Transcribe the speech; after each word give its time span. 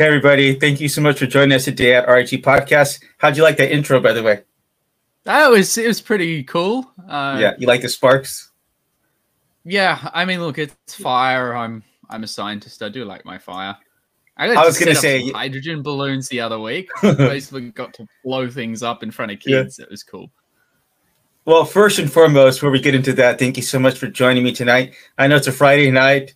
Hey, 0.00 0.06
everybody. 0.06 0.54
Thank 0.54 0.80
you 0.80 0.88
so 0.88 1.02
much 1.02 1.18
for 1.18 1.26
joining 1.26 1.52
us 1.52 1.66
today 1.66 1.94
at 1.94 2.08
RIG 2.08 2.42
Podcast. 2.42 3.04
How'd 3.18 3.36
you 3.36 3.42
like 3.42 3.58
that 3.58 3.70
intro, 3.70 4.00
by 4.00 4.14
the 4.14 4.22
way? 4.22 4.40
That 5.24 5.50
was 5.50 5.76
it 5.76 5.86
was 5.86 6.00
pretty 6.00 6.42
cool. 6.44 6.90
Uh, 7.06 7.36
yeah, 7.38 7.52
you 7.58 7.66
like 7.66 7.82
the 7.82 7.88
sparks? 7.90 8.50
Yeah, 9.62 10.08
I 10.14 10.24
mean, 10.24 10.40
look, 10.40 10.56
it's 10.56 10.94
fire. 10.94 11.54
I'm 11.54 11.82
I'm 12.08 12.24
a 12.24 12.26
scientist. 12.26 12.82
I 12.82 12.88
do 12.88 13.04
like 13.04 13.26
my 13.26 13.36
fire. 13.36 13.76
I, 14.38 14.48
I 14.48 14.64
was 14.64 14.78
going 14.78 14.94
to 14.94 14.98
say 14.98 15.28
hydrogen 15.32 15.82
balloons 15.82 16.30
the 16.30 16.40
other 16.40 16.58
week. 16.58 16.88
Basically, 17.02 17.70
got 17.70 17.92
to 17.92 18.06
blow 18.24 18.48
things 18.48 18.82
up 18.82 19.02
in 19.02 19.10
front 19.10 19.32
of 19.32 19.40
kids. 19.40 19.78
Yeah. 19.78 19.84
It 19.84 19.90
was 19.90 20.02
cool. 20.02 20.30
Well, 21.44 21.66
first 21.66 21.98
and 21.98 22.10
foremost, 22.10 22.58
before 22.58 22.70
we 22.70 22.80
get 22.80 22.94
into 22.94 23.12
that, 23.14 23.38
thank 23.38 23.58
you 23.58 23.62
so 23.62 23.78
much 23.78 23.98
for 23.98 24.06
joining 24.06 24.44
me 24.44 24.52
tonight. 24.52 24.94
I 25.18 25.26
know 25.26 25.36
it's 25.36 25.46
a 25.46 25.52
Friday 25.52 25.90
night, 25.90 26.34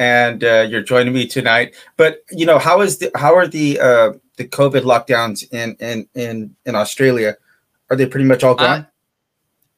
and 0.00 0.42
uh, 0.42 0.66
you're 0.68 0.82
joining 0.82 1.12
me 1.12 1.26
tonight. 1.26 1.76
But 1.98 2.24
you 2.32 2.46
know, 2.46 2.58
how 2.58 2.80
is 2.80 2.98
the 2.98 3.12
how 3.14 3.36
are 3.36 3.46
the 3.46 3.78
uh, 3.78 4.12
the 4.36 4.48
COVID 4.48 4.82
lockdowns 4.82 5.44
in 5.52 5.76
in 5.78 6.08
in 6.14 6.56
in 6.64 6.74
Australia? 6.74 7.36
Are 7.90 7.96
they 7.96 8.06
pretty 8.06 8.26
much 8.26 8.42
all 8.42 8.54
gone? 8.54 8.80
Uh, 8.80 8.84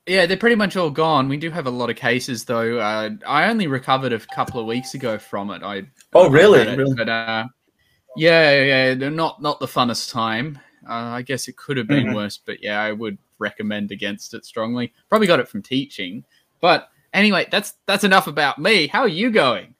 yeah, 0.06 0.26
they're 0.26 0.36
pretty 0.36 0.56
much 0.56 0.76
all 0.76 0.90
gone. 0.90 1.28
We 1.28 1.36
do 1.36 1.50
have 1.50 1.66
a 1.66 1.70
lot 1.70 1.90
of 1.90 1.96
cases, 1.96 2.44
though. 2.44 2.78
Uh, 2.78 3.10
I 3.26 3.50
only 3.50 3.66
recovered 3.66 4.12
a 4.12 4.20
couple 4.20 4.60
of 4.60 4.66
weeks 4.66 4.94
ago 4.94 5.18
from 5.18 5.50
it. 5.50 5.62
I 5.64 5.82
oh 6.14 6.30
really? 6.30 6.60
It, 6.60 6.78
really? 6.78 6.94
But 6.94 7.08
uh, 7.08 7.44
yeah, 8.16 8.62
yeah, 8.62 8.94
they're 8.94 9.10
not 9.10 9.42
not 9.42 9.58
the 9.58 9.66
funnest 9.66 10.12
time. 10.12 10.58
Uh, 10.88 11.18
I 11.18 11.22
guess 11.22 11.48
it 11.48 11.56
could 11.56 11.76
have 11.76 11.88
been 11.88 12.06
mm-hmm. 12.06 12.14
worse, 12.14 12.38
but 12.38 12.62
yeah, 12.62 12.80
I 12.80 12.92
would 12.92 13.18
recommend 13.40 13.90
against 13.90 14.34
it 14.34 14.44
strongly. 14.44 14.92
Probably 15.08 15.26
got 15.26 15.40
it 15.40 15.48
from 15.48 15.62
teaching, 15.62 16.24
but 16.60 16.90
anyway, 17.12 17.46
that's 17.50 17.74
that's 17.86 18.04
enough 18.04 18.28
about 18.28 18.58
me. 18.60 18.86
How 18.86 19.00
are 19.00 19.08
you 19.08 19.32
going? 19.32 19.71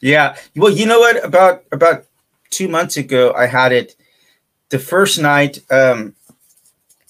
Yeah. 0.00 0.36
Well, 0.56 0.72
you 0.72 0.86
know 0.86 1.00
what? 1.00 1.24
About 1.24 1.64
about 1.72 2.04
two 2.50 2.68
months 2.68 2.96
ago, 2.96 3.32
I 3.36 3.46
had 3.46 3.72
it. 3.72 3.96
The 4.70 4.78
first 4.78 5.20
night, 5.20 5.58
um, 5.70 6.14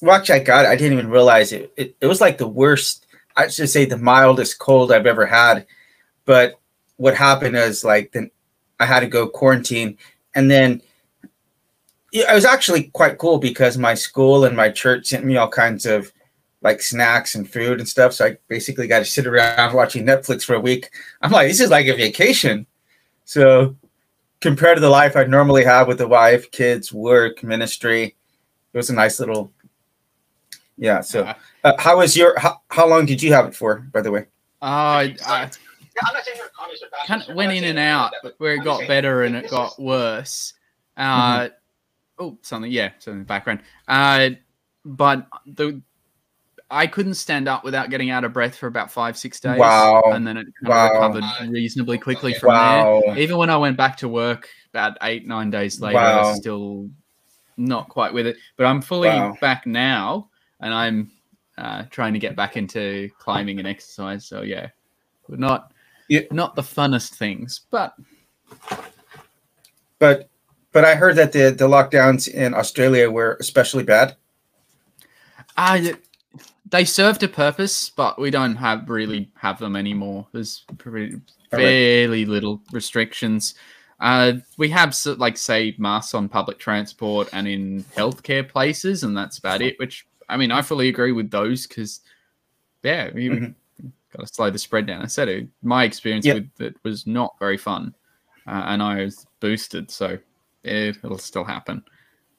well, 0.00 0.16
actually, 0.16 0.40
I 0.40 0.44
got 0.44 0.64
it. 0.64 0.68
I 0.68 0.76
didn't 0.76 0.98
even 0.98 1.10
realize 1.10 1.52
it. 1.52 1.72
It, 1.76 1.96
it 2.00 2.06
was 2.06 2.20
like 2.20 2.38
the 2.38 2.48
worst. 2.48 3.06
I 3.36 3.48
should 3.48 3.70
say 3.70 3.84
the 3.84 3.98
mildest 3.98 4.58
cold 4.58 4.92
I've 4.92 5.06
ever 5.06 5.26
had. 5.26 5.66
But 6.24 6.58
what 6.96 7.14
happened 7.14 7.56
is 7.56 7.84
like 7.84 8.12
then 8.12 8.30
I 8.78 8.86
had 8.86 9.00
to 9.00 9.06
go 9.06 9.26
quarantine, 9.26 9.98
and 10.34 10.50
then 10.50 10.82
it 12.12 12.32
was 12.32 12.44
actually 12.44 12.84
quite 12.84 13.18
cool 13.18 13.38
because 13.38 13.76
my 13.76 13.94
school 13.94 14.44
and 14.44 14.56
my 14.56 14.70
church 14.70 15.06
sent 15.06 15.24
me 15.24 15.36
all 15.36 15.48
kinds 15.48 15.84
of 15.84 16.12
like 16.62 16.80
snacks 16.80 17.34
and 17.34 17.50
food 17.50 17.80
and 17.80 17.88
stuff. 17.88 18.12
So 18.12 18.26
I 18.26 18.36
basically 18.48 18.86
got 18.86 19.00
to 19.00 19.04
sit 19.04 19.26
around 19.26 19.74
watching 19.74 20.06
Netflix 20.06 20.44
for 20.44 20.54
a 20.54 20.60
week. 20.60 20.90
I'm 21.20 21.32
like, 21.32 21.48
this 21.48 21.60
is 21.60 21.70
like 21.70 21.86
a 21.86 21.96
vacation. 21.96 22.66
So 23.24 23.76
compared 24.40 24.76
to 24.76 24.80
the 24.80 24.90
life 24.90 25.16
I 25.16 25.24
normally 25.24 25.64
have 25.64 25.88
with 25.88 25.98
the 25.98 26.08
wife, 26.08 26.50
kids, 26.50 26.92
work, 26.92 27.42
ministry, 27.42 28.14
it 28.72 28.76
was 28.76 28.90
a 28.90 28.94
nice 28.94 29.18
little, 29.20 29.52
yeah. 30.76 31.00
So 31.00 31.32
uh, 31.64 31.72
how 31.78 31.98
was 31.98 32.16
your, 32.16 32.38
how, 32.38 32.60
how 32.68 32.86
long 32.86 33.06
did 33.06 33.22
you 33.22 33.32
have 33.32 33.46
it 33.46 33.54
for, 33.54 33.76
by 33.92 34.02
the 34.02 34.10
way? 34.10 34.26
Uh, 34.60 35.08
I 35.26 35.50
kind 37.06 37.22
of 37.22 37.34
went 37.34 37.52
in 37.52 37.64
and 37.64 37.78
out, 37.78 38.12
where 38.38 38.54
it 38.54 38.64
got 38.64 38.86
better 38.86 39.22
and 39.22 39.36
it 39.36 39.50
got 39.50 39.78
worse. 39.78 40.54
Uh, 40.96 41.40
mm-hmm. 41.40 41.54
Oh, 42.18 42.38
something, 42.42 42.70
yeah, 42.70 42.90
something 42.98 43.14
in 43.14 43.18
the 43.20 43.24
background. 43.24 43.60
Uh, 43.88 44.30
but 44.84 45.26
the 45.46 45.80
I 46.74 46.88
couldn't 46.88 47.14
stand 47.14 47.46
up 47.46 47.62
without 47.62 47.88
getting 47.88 48.10
out 48.10 48.24
of 48.24 48.32
breath 48.32 48.56
for 48.56 48.66
about 48.66 48.90
five, 48.90 49.16
six 49.16 49.38
days. 49.38 49.60
Wow. 49.60 50.02
And 50.06 50.26
then 50.26 50.36
it 50.36 50.46
kind 50.60 50.68
wow. 50.68 50.86
of 50.86 51.14
recovered 51.14 51.50
reasonably 51.50 51.98
quickly 51.98 52.34
from 52.34 52.48
wow. 52.48 53.00
there. 53.06 53.18
Even 53.18 53.36
when 53.36 53.48
I 53.48 53.56
went 53.56 53.76
back 53.76 53.96
to 53.98 54.08
work 54.08 54.48
about 54.70 54.98
eight, 55.02 55.24
nine 55.24 55.50
days 55.50 55.80
later, 55.80 55.94
wow. 55.94 56.20
I 56.20 56.30
was 56.30 56.36
still 56.38 56.90
not 57.56 57.88
quite 57.88 58.12
with 58.12 58.26
it. 58.26 58.36
But 58.56 58.66
I'm 58.66 58.82
fully 58.82 59.08
wow. 59.08 59.36
back 59.40 59.66
now 59.66 60.30
and 60.58 60.74
I'm 60.74 61.12
uh, 61.56 61.84
trying 61.90 62.12
to 62.14 62.18
get 62.18 62.34
back 62.34 62.56
into 62.56 63.08
climbing 63.18 63.60
and 63.60 63.68
exercise. 63.68 64.26
So 64.26 64.42
yeah, 64.42 64.70
not 65.28 65.72
yeah. 66.08 66.22
not 66.32 66.56
the 66.56 66.62
funnest 66.62 67.14
things, 67.14 67.60
but 67.70 67.94
but 70.00 70.28
but 70.72 70.84
I 70.84 70.96
heard 70.96 71.14
that 71.16 71.32
the 71.32 71.54
the 71.56 71.68
lockdowns 71.68 72.26
in 72.26 72.52
Australia 72.52 73.08
were 73.10 73.36
especially 73.38 73.84
bad. 73.84 74.16
Uh, 75.56 75.92
they 76.74 76.84
served 76.84 77.22
a 77.22 77.28
purpose, 77.28 77.88
but 77.88 78.18
we 78.18 78.32
don't 78.32 78.56
have 78.56 78.90
really 78.90 79.30
have 79.36 79.60
them 79.60 79.76
anymore. 79.76 80.26
There's 80.32 80.64
pretty, 80.76 81.20
fairly 81.48 82.24
little 82.24 82.60
restrictions. 82.72 83.54
Uh, 84.00 84.32
we 84.56 84.68
have 84.70 84.92
like 85.18 85.36
say 85.36 85.76
masks 85.78 86.14
on 86.14 86.28
public 86.28 86.58
transport 86.58 87.28
and 87.32 87.46
in 87.46 87.84
healthcare 87.96 88.46
places, 88.48 89.04
and 89.04 89.16
that's 89.16 89.38
about 89.38 89.62
it. 89.62 89.78
Which 89.78 90.04
I 90.28 90.36
mean, 90.36 90.50
I 90.50 90.62
fully 90.62 90.88
agree 90.88 91.12
with 91.12 91.30
those 91.30 91.68
because 91.68 92.00
yeah, 92.82 93.08
you 93.14 93.30
mm-hmm. 93.30 93.88
got 94.12 94.26
to 94.26 94.34
slow 94.34 94.50
the 94.50 94.58
spread 94.58 94.86
down. 94.86 95.00
I 95.00 95.06
said 95.06 95.28
it. 95.28 95.46
My 95.62 95.84
experience 95.84 96.26
yep. 96.26 96.38
with 96.58 96.60
it 96.60 96.76
was 96.82 97.06
not 97.06 97.36
very 97.38 97.56
fun, 97.56 97.94
uh, 98.48 98.64
and 98.66 98.82
I 98.82 99.04
was 99.04 99.28
boosted, 99.38 99.92
so 99.92 100.18
it, 100.64 100.96
it'll 101.04 101.18
still 101.18 101.44
happen. 101.44 101.84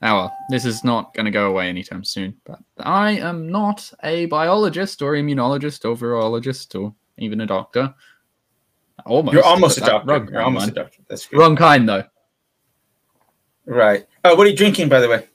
Oh 0.06 0.16
well, 0.16 0.38
this 0.50 0.66
is 0.66 0.84
not 0.84 1.16
going 1.16 1.26
to 1.26 1.32
go 1.32 1.50
away 1.50 1.68
anytime 1.68 2.04
soon. 2.04 2.36
But 2.46 2.60
I 2.78 3.14
am 3.14 3.50
not 3.50 3.92
a 4.04 4.28
biologist 4.28 5.02
or 5.02 5.14
immunologist 5.14 5.84
or 5.84 5.96
virologist 5.96 6.80
or 6.80 6.94
even 7.18 7.42
a 7.42 7.48
doctor. 7.48 7.92
Almost. 9.08 9.34
You're 9.34 9.44
almost 9.44 9.80
a 9.80 9.82
doctor. 9.82 10.12
Wrong, 10.12 10.30
You're 10.32 10.42
almost 10.42 10.68
a 10.68 10.72
doctor. 10.72 11.00
That's 11.10 11.26
good. 11.26 11.40
Wrong 11.40 11.56
kind 11.56 11.90
though. 11.90 12.04
Right. 13.66 14.06
Oh, 14.24 14.36
what 14.36 14.46
are 14.46 14.50
you 14.52 14.56
drinking, 14.56 14.90
by 14.90 15.00
the 15.00 15.10
way? 15.10 15.28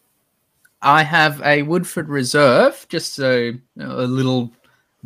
I 0.82 1.02
have 1.02 1.42
a 1.42 1.62
Woodford 1.62 2.08
Reserve, 2.08 2.86
just 2.88 3.18
a, 3.18 3.58
a 3.80 4.06
little 4.06 4.52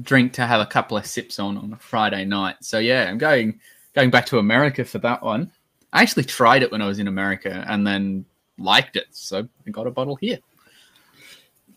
drink 0.03 0.35
to 0.35 0.47
have 0.47 0.61
a 0.61 0.67
couple 0.67 0.99
of 0.99 1.07
sips 1.07 1.39
on 1.39 1.57
on 1.57 1.73
a 1.73 1.77
Friday 1.77 2.27
night. 2.27 2.57
So 2.61 2.79
yeah, 2.81 3.09
I'm 3.09 3.17
going 3.17 3.61
going 3.95 4.11
back 4.11 4.27
to 4.27 4.39
America 4.39 4.85
for 4.85 4.99
that 4.99 5.23
one. 5.23 5.51
I 5.95 6.03
actually 6.03 6.25
tried 6.25 6.63
it 6.63 6.71
when 6.71 6.83
I 6.83 6.87
was 6.87 6.99
in 6.99 7.09
America, 7.09 7.65
and 7.67 7.87
then 7.87 8.27
liked 8.59 8.97
it, 8.97 9.07
so 9.11 9.49
I 9.67 9.71
got 9.71 9.87
a 9.87 9.91
bottle 9.91 10.17
here. 10.17 10.39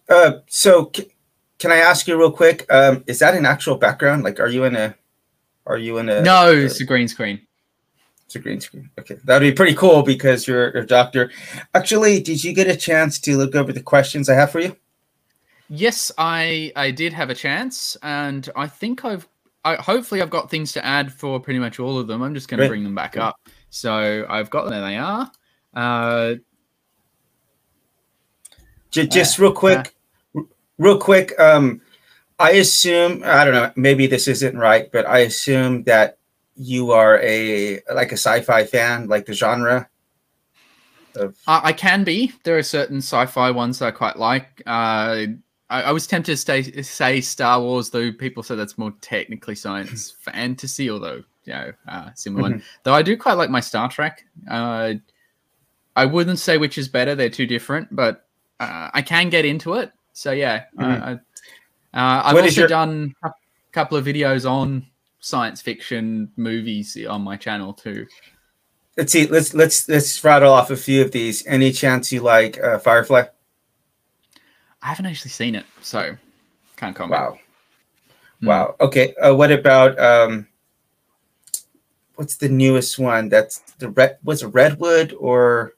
Uh, 0.10 0.40
so 0.48 0.92
c- 0.96 1.12
can 1.60 1.72
I 1.72 1.78
ask 1.78 2.08
you 2.08 2.18
real 2.18 2.32
quick? 2.32 2.66
Um, 2.72 3.04
is 3.08 3.20
that 3.20 3.36
an 3.36 3.46
actual 3.46 3.76
background? 3.76 4.24
Like, 4.24 4.40
are 4.40 4.48
you 4.48 4.64
in 4.64 4.76
a? 4.76 4.96
Are 5.66 5.78
you 5.78 5.98
in 5.98 6.10
a? 6.10 6.22
No, 6.22 6.52
it's 6.52 6.80
a 6.80 6.86
green 6.86 7.08
screen. 7.08 7.42
It's 8.26 8.36
a 8.36 8.40
green 8.40 8.60
screen. 8.60 8.90
Okay, 9.00 9.18
that'd 9.24 9.46
be 9.50 9.56
pretty 9.56 9.74
cool 9.74 10.04
because 10.04 10.48
you're 10.48 10.70
a 10.70 10.86
doctor. 10.86 11.32
Actually, 11.74 12.20
did 12.20 12.44
you 12.44 12.54
get 12.54 12.68
a 12.68 12.76
chance 12.76 13.20
to 13.20 13.38
look 13.38 13.56
over 13.56 13.72
the 13.72 13.82
questions 13.82 14.30
I 14.30 14.36
have 14.36 14.52
for 14.52 14.60
you? 14.60 14.76
Yes, 15.70 16.12
I 16.18 16.72
I 16.76 16.92
did 16.92 17.14
have 17.14 17.30
a 17.30 17.36
chance, 17.36 17.98
and 18.04 18.50
I 18.56 18.68
think 18.68 19.04
I've 19.04 19.28
I, 19.66 19.76
hopefully 19.76 20.22
I've 20.22 20.30
got 20.30 20.50
things 20.50 20.72
to 20.74 20.86
add 20.86 21.12
for 21.12 21.40
pretty 21.42 21.60
much 21.60 21.80
all 21.80 22.00
of 22.00 22.08
them. 22.08 22.22
I'm 22.22 22.34
just 22.34 22.48
going 22.48 22.62
to 22.62 22.68
bring 22.70 22.86
them 22.86 22.96
back 22.96 23.18
up. 23.18 23.36
So 23.70 24.26
I've 24.30 24.50
got 24.50 24.64
them. 24.64 24.72
There 24.72 24.82
they 24.82 24.98
are. 24.98 25.32
Uh, 25.74 26.36
just 28.92 29.40
real 29.40 29.52
quick, 29.52 29.96
real 30.78 30.98
quick. 30.98 31.38
Um, 31.40 31.82
I 32.40 32.52
assume 32.52 33.24
I 33.26 33.44
don't 33.46 33.54
know. 33.54 33.72
Maybe 33.76 34.08
this 34.08 34.28
isn't 34.28 34.58
right, 34.58 34.92
but 34.92 35.06
I 35.08 35.20
assume 35.20 35.84
that 35.84 36.18
you 36.56 36.92
are 36.92 37.20
a 37.22 37.82
like 37.94 38.12
a 38.12 38.18
sci-fi 38.18 38.66
fan, 38.66 39.08
like 39.08 39.26
the 39.26 39.34
genre. 39.34 39.90
Of... 41.16 41.36
I 41.48 41.74
can 41.74 42.04
be. 42.04 42.32
There 42.44 42.58
are 42.58 42.64
certain 42.64 42.98
sci-fi 42.98 43.52
ones 43.52 43.80
that 43.80 43.88
I 43.88 43.92
quite 43.92 44.18
like. 44.18 44.62
Uh, 44.66 45.26
I, 45.70 45.84
I, 45.84 45.92
was 45.92 46.06
tempted 46.06 46.32
to 46.32 46.38
stay, 46.38 46.82
say 46.84 47.22
Star 47.22 47.60
Wars, 47.60 47.90
though 47.90 48.12
people 48.12 48.44
say 48.44 48.56
that's 48.56 48.78
more 48.78 48.94
technically 49.02 49.56
science 49.56 50.12
fantasy, 50.20 50.92
although 50.92 51.24
you 51.46 51.54
know, 51.54 51.72
uh, 51.88 52.10
similar 52.14 52.50
mm-hmm. 52.50 52.58
one. 52.58 52.64
Though 52.84 52.94
I 52.94 53.02
do 53.02 53.18
quite 53.18 53.34
like 53.34 53.50
my 53.50 53.60
Star 53.62 53.90
Trek. 53.90 54.26
Uh, 54.50 54.96
I 55.96 56.06
wouldn't 56.06 56.40
say 56.40 56.58
which 56.58 56.78
is 56.78 56.88
better; 56.88 57.16
they're 57.16 57.30
too 57.30 57.48
different, 57.48 57.96
but 57.96 58.27
uh, 58.60 58.90
I 58.94 59.02
can 59.02 59.30
get 59.30 59.46
into 59.46 59.74
it. 59.74 59.92
So 60.14 60.32
yeah, 60.32 60.66
mm-hmm. 60.78 61.18
I, 61.94 62.28
have 62.28 62.36
also 62.36 62.62
your... 62.62 62.68
done 62.68 63.14
a 63.24 63.32
couple 63.72 63.98
of 63.98 64.06
videos 64.06 64.50
on 64.50 64.86
science 65.20 65.62
fiction 65.62 66.32
movies 66.38 66.98
on 67.08 67.22
my 67.22 67.36
channel 67.36 67.74
too. 67.74 68.08
Let's 68.98 69.12
see. 69.12 69.28
Let's 69.28 69.54
let's 69.54 69.88
let's 69.88 70.24
rattle 70.24 70.52
off 70.52 70.72
a 70.72 70.76
few 70.76 71.04
of 71.04 71.12
these. 71.12 71.46
Any 71.46 71.72
chance 71.72 72.12
you 72.12 72.22
like 72.22 72.62
uh, 72.62 72.80
Firefly? 72.80 73.26
I 74.82 74.88
haven't 74.88 75.06
actually 75.06 75.32
seen 75.32 75.54
it, 75.54 75.66
so 75.82 76.16
can't 76.78 76.96
comment. 76.96 77.22
Wow. 77.22 77.40
Mm. 78.42 78.48
Wow. 78.48 78.76
Okay. 78.80 79.14
Uh, 79.16 79.36
what 79.36 79.52
about 79.52 80.00
um, 80.00 80.48
what's 82.16 82.38
the 82.38 82.50
newest 82.50 82.98
one? 82.98 83.30
That's 83.30 83.60
the 83.78 83.90
red. 83.90 84.18
Was 84.24 84.42
it 84.42 84.48
Redwood 84.48 85.14
or 85.20 85.74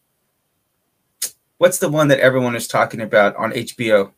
what's 1.59 1.77
the 1.77 1.89
one 1.89 2.07
that 2.07 2.19
everyone 2.19 2.55
is 2.55 2.67
talking 2.67 3.01
about 3.01 3.35
on 3.35 3.51
HBO? 3.51 4.11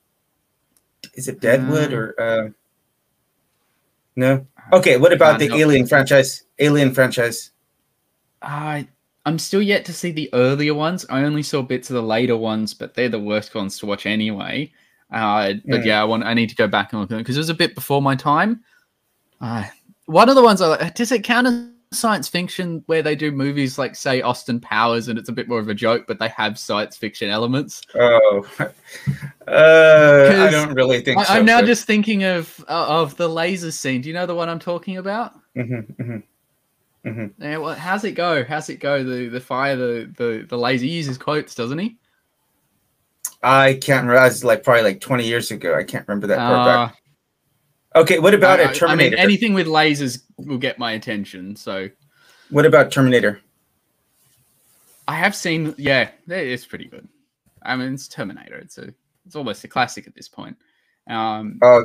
Is 1.15 1.27
it 1.27 1.41
Deadwood 1.41 1.91
uh, 1.93 1.95
or 1.97 2.15
uh, 2.21 2.49
no? 4.15 4.47
Okay, 4.71 4.95
what 4.97 5.11
about 5.11 5.39
the 5.39 5.53
Alien 5.53 5.85
franchise? 5.85 6.45
Alien 6.59 6.93
franchise. 6.93 7.51
I 8.41 8.88
I'm 9.25 9.38
still 9.38 9.61
yet 9.61 9.85
to 9.85 9.93
see 9.93 10.11
the 10.11 10.29
earlier 10.33 10.73
ones. 10.73 11.05
I 11.09 11.23
only 11.23 11.43
saw 11.43 11.61
bits 11.61 11.89
of 11.89 11.95
the 11.95 12.01
later 12.01 12.38
ones, 12.38 12.73
but 12.73 12.93
they're 12.93 13.09
the 13.09 13.19
worst 13.19 13.53
ones 13.53 13.77
to 13.79 13.85
watch 13.85 14.05
anyway. 14.05 14.71
Uh, 15.11 15.53
but 15.67 15.81
Mm. 15.81 15.85
yeah, 15.85 16.01
I 16.01 16.05
want. 16.05 16.23
I 16.23 16.33
need 16.33 16.49
to 16.49 16.55
go 16.55 16.67
back 16.67 16.94
and 16.94 17.01
look 17.01 17.11
at 17.11 17.15
it 17.15 17.17
because 17.19 17.35
it 17.35 17.41
was 17.41 17.49
a 17.49 17.53
bit 17.53 17.75
before 17.75 18.01
my 18.01 18.15
time. 18.15 18.63
Uh, 19.41 19.65
one 20.05 20.29
of 20.29 20.35
the 20.35 20.41
ones 20.44 20.61
I 20.61 20.67
like. 20.67 20.95
Does 20.95 21.11
it 21.11 21.23
count 21.23 21.47
as 21.47 21.65
science 21.93 22.29
fiction 22.29 22.83
where 22.85 23.01
they 23.01 23.15
do 23.15 23.31
movies 23.31 23.77
like 23.77 23.95
say 23.95 24.21
Austin 24.21 24.59
Powers 24.59 25.07
and 25.09 25.19
it's 25.19 25.29
a 25.29 25.33
bit 25.33 25.47
more 25.47 25.59
of 25.59 25.67
a 25.67 25.73
joke, 25.73 26.05
but 26.07 26.19
they 26.19 26.29
have 26.29 26.57
science 26.57 26.95
fiction 26.95 27.29
elements? 27.29 27.81
Oh, 27.95 28.45
uh, 28.59 28.67
I 29.47 30.49
don't 30.49 30.73
really 30.73 31.01
think 31.01 31.19
I, 31.19 31.23
so. 31.23 31.33
I'm 31.33 31.45
now 31.45 31.59
but- 31.61 31.67
just 31.67 31.85
thinking 31.85 32.23
of 32.23 32.63
uh, 32.67 32.88
of 32.88 33.17
the 33.17 33.27
laser 33.27 33.71
scene. 33.71 34.01
Do 34.01 34.09
you 34.09 34.13
know 34.15 34.25
the 34.25 34.35
one 34.35 34.49
I'm 34.49 34.59
talking 34.59 34.97
about? 34.97 35.33
Mm-hmm, 35.55 36.17
mm-hmm, 37.05 37.43
Yeah, 37.43 37.57
well, 37.57 37.75
how's 37.75 38.03
it 38.03 38.13
go? 38.13 38.44
How's 38.44 38.69
it 38.69 38.79
go? 38.79 39.03
The 39.03 39.27
the 39.27 39.41
fire, 39.41 39.75
the 39.75 40.11
the 40.15 40.45
the 40.47 40.57
laser 40.57 40.85
he 40.85 40.91
uses 40.91 41.17
quotes, 41.17 41.55
doesn't 41.55 41.79
he? 41.79 41.97
I 43.44 43.73
can't 43.73 44.05
remember. 44.07 44.21
That's 44.21 44.44
like 44.44 44.63
probably 44.63 44.83
like 44.83 45.01
20 45.01 45.25
years 45.25 45.49
ago. 45.51 45.75
I 45.75 45.83
can't 45.83 46.07
remember 46.07 46.27
that. 46.27 46.39
Uh, 46.39 46.89
Okay, 47.95 48.19
what 48.19 48.33
about 48.33 48.59
I- 48.59 48.71
a 48.71 48.73
Terminator? 48.73 49.15
I 49.17 49.19
mean, 49.19 49.19
anything 49.19 49.53
with 49.53 49.67
lasers 49.67 50.23
will 50.38 50.57
get 50.57 50.79
my 50.79 50.93
attention. 50.93 51.55
So 51.55 51.89
what 52.49 52.65
about 52.65 52.91
Terminator? 52.91 53.41
I 55.07 55.15
have 55.15 55.35
seen, 55.35 55.75
yeah, 55.77 56.09
it's 56.27 56.65
pretty 56.65 56.85
good. 56.85 57.07
I 57.63 57.75
mean, 57.75 57.93
it's 57.93 58.07
Terminator. 58.07 58.55
It's 58.57 58.77
a, 58.77 58.93
it's 59.25 59.35
almost 59.35 59.63
a 59.63 59.67
classic 59.67 60.07
at 60.07 60.15
this 60.15 60.29
point. 60.29 60.55
Um, 61.09 61.59
Uh, 61.61 61.81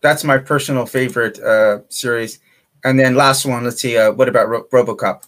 that's 0.00 0.22
my 0.22 0.38
personal 0.38 0.86
favorite 0.86 1.40
uh, 1.40 1.80
series. 1.88 2.38
And 2.84 2.98
then 2.98 3.16
last 3.16 3.44
one, 3.44 3.64
let's 3.64 3.80
see. 3.80 3.98
Uh, 3.98 4.12
what 4.12 4.28
about 4.28 4.48
Ro- 4.48 4.66
RoboCop? 4.72 5.24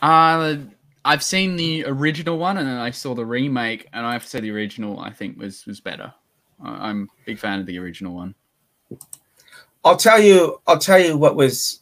uh, 0.00 0.56
I've 1.04 1.22
seen 1.22 1.56
the 1.56 1.84
original 1.86 2.38
one, 2.38 2.58
and 2.58 2.68
then 2.68 2.78
I 2.78 2.90
saw 2.90 3.14
the 3.14 3.26
remake, 3.26 3.88
and 3.92 4.06
I 4.06 4.12
have 4.12 4.22
to 4.22 4.28
say 4.28 4.40
the 4.40 4.52
original 4.52 5.00
I 5.00 5.10
think 5.10 5.36
was 5.36 5.66
was 5.66 5.80
better. 5.80 6.14
I'm 6.62 7.08
a 7.10 7.24
big 7.26 7.38
fan 7.40 7.58
of 7.58 7.66
the 7.66 7.78
original 7.80 8.14
one. 8.14 8.36
I'll 9.84 9.96
tell 9.96 10.20
you. 10.20 10.60
I'll 10.66 10.78
tell 10.78 10.98
you 10.98 11.16
what 11.16 11.36
was 11.36 11.80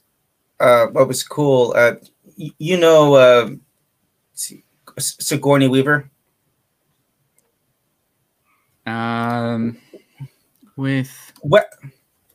uh, 0.58 0.86
what 0.86 1.08
was 1.08 1.22
cool. 1.22 1.72
Uh, 1.76 1.94
y- 2.38 2.50
you 2.58 2.78
know, 2.78 3.14
uh, 3.14 3.48
let's 3.50 4.44
see, 4.44 4.64
S- 4.96 5.16
Sigourney 5.20 5.68
Weaver. 5.68 6.10
Um, 8.86 9.76
with 10.76 11.10
What 11.42 11.66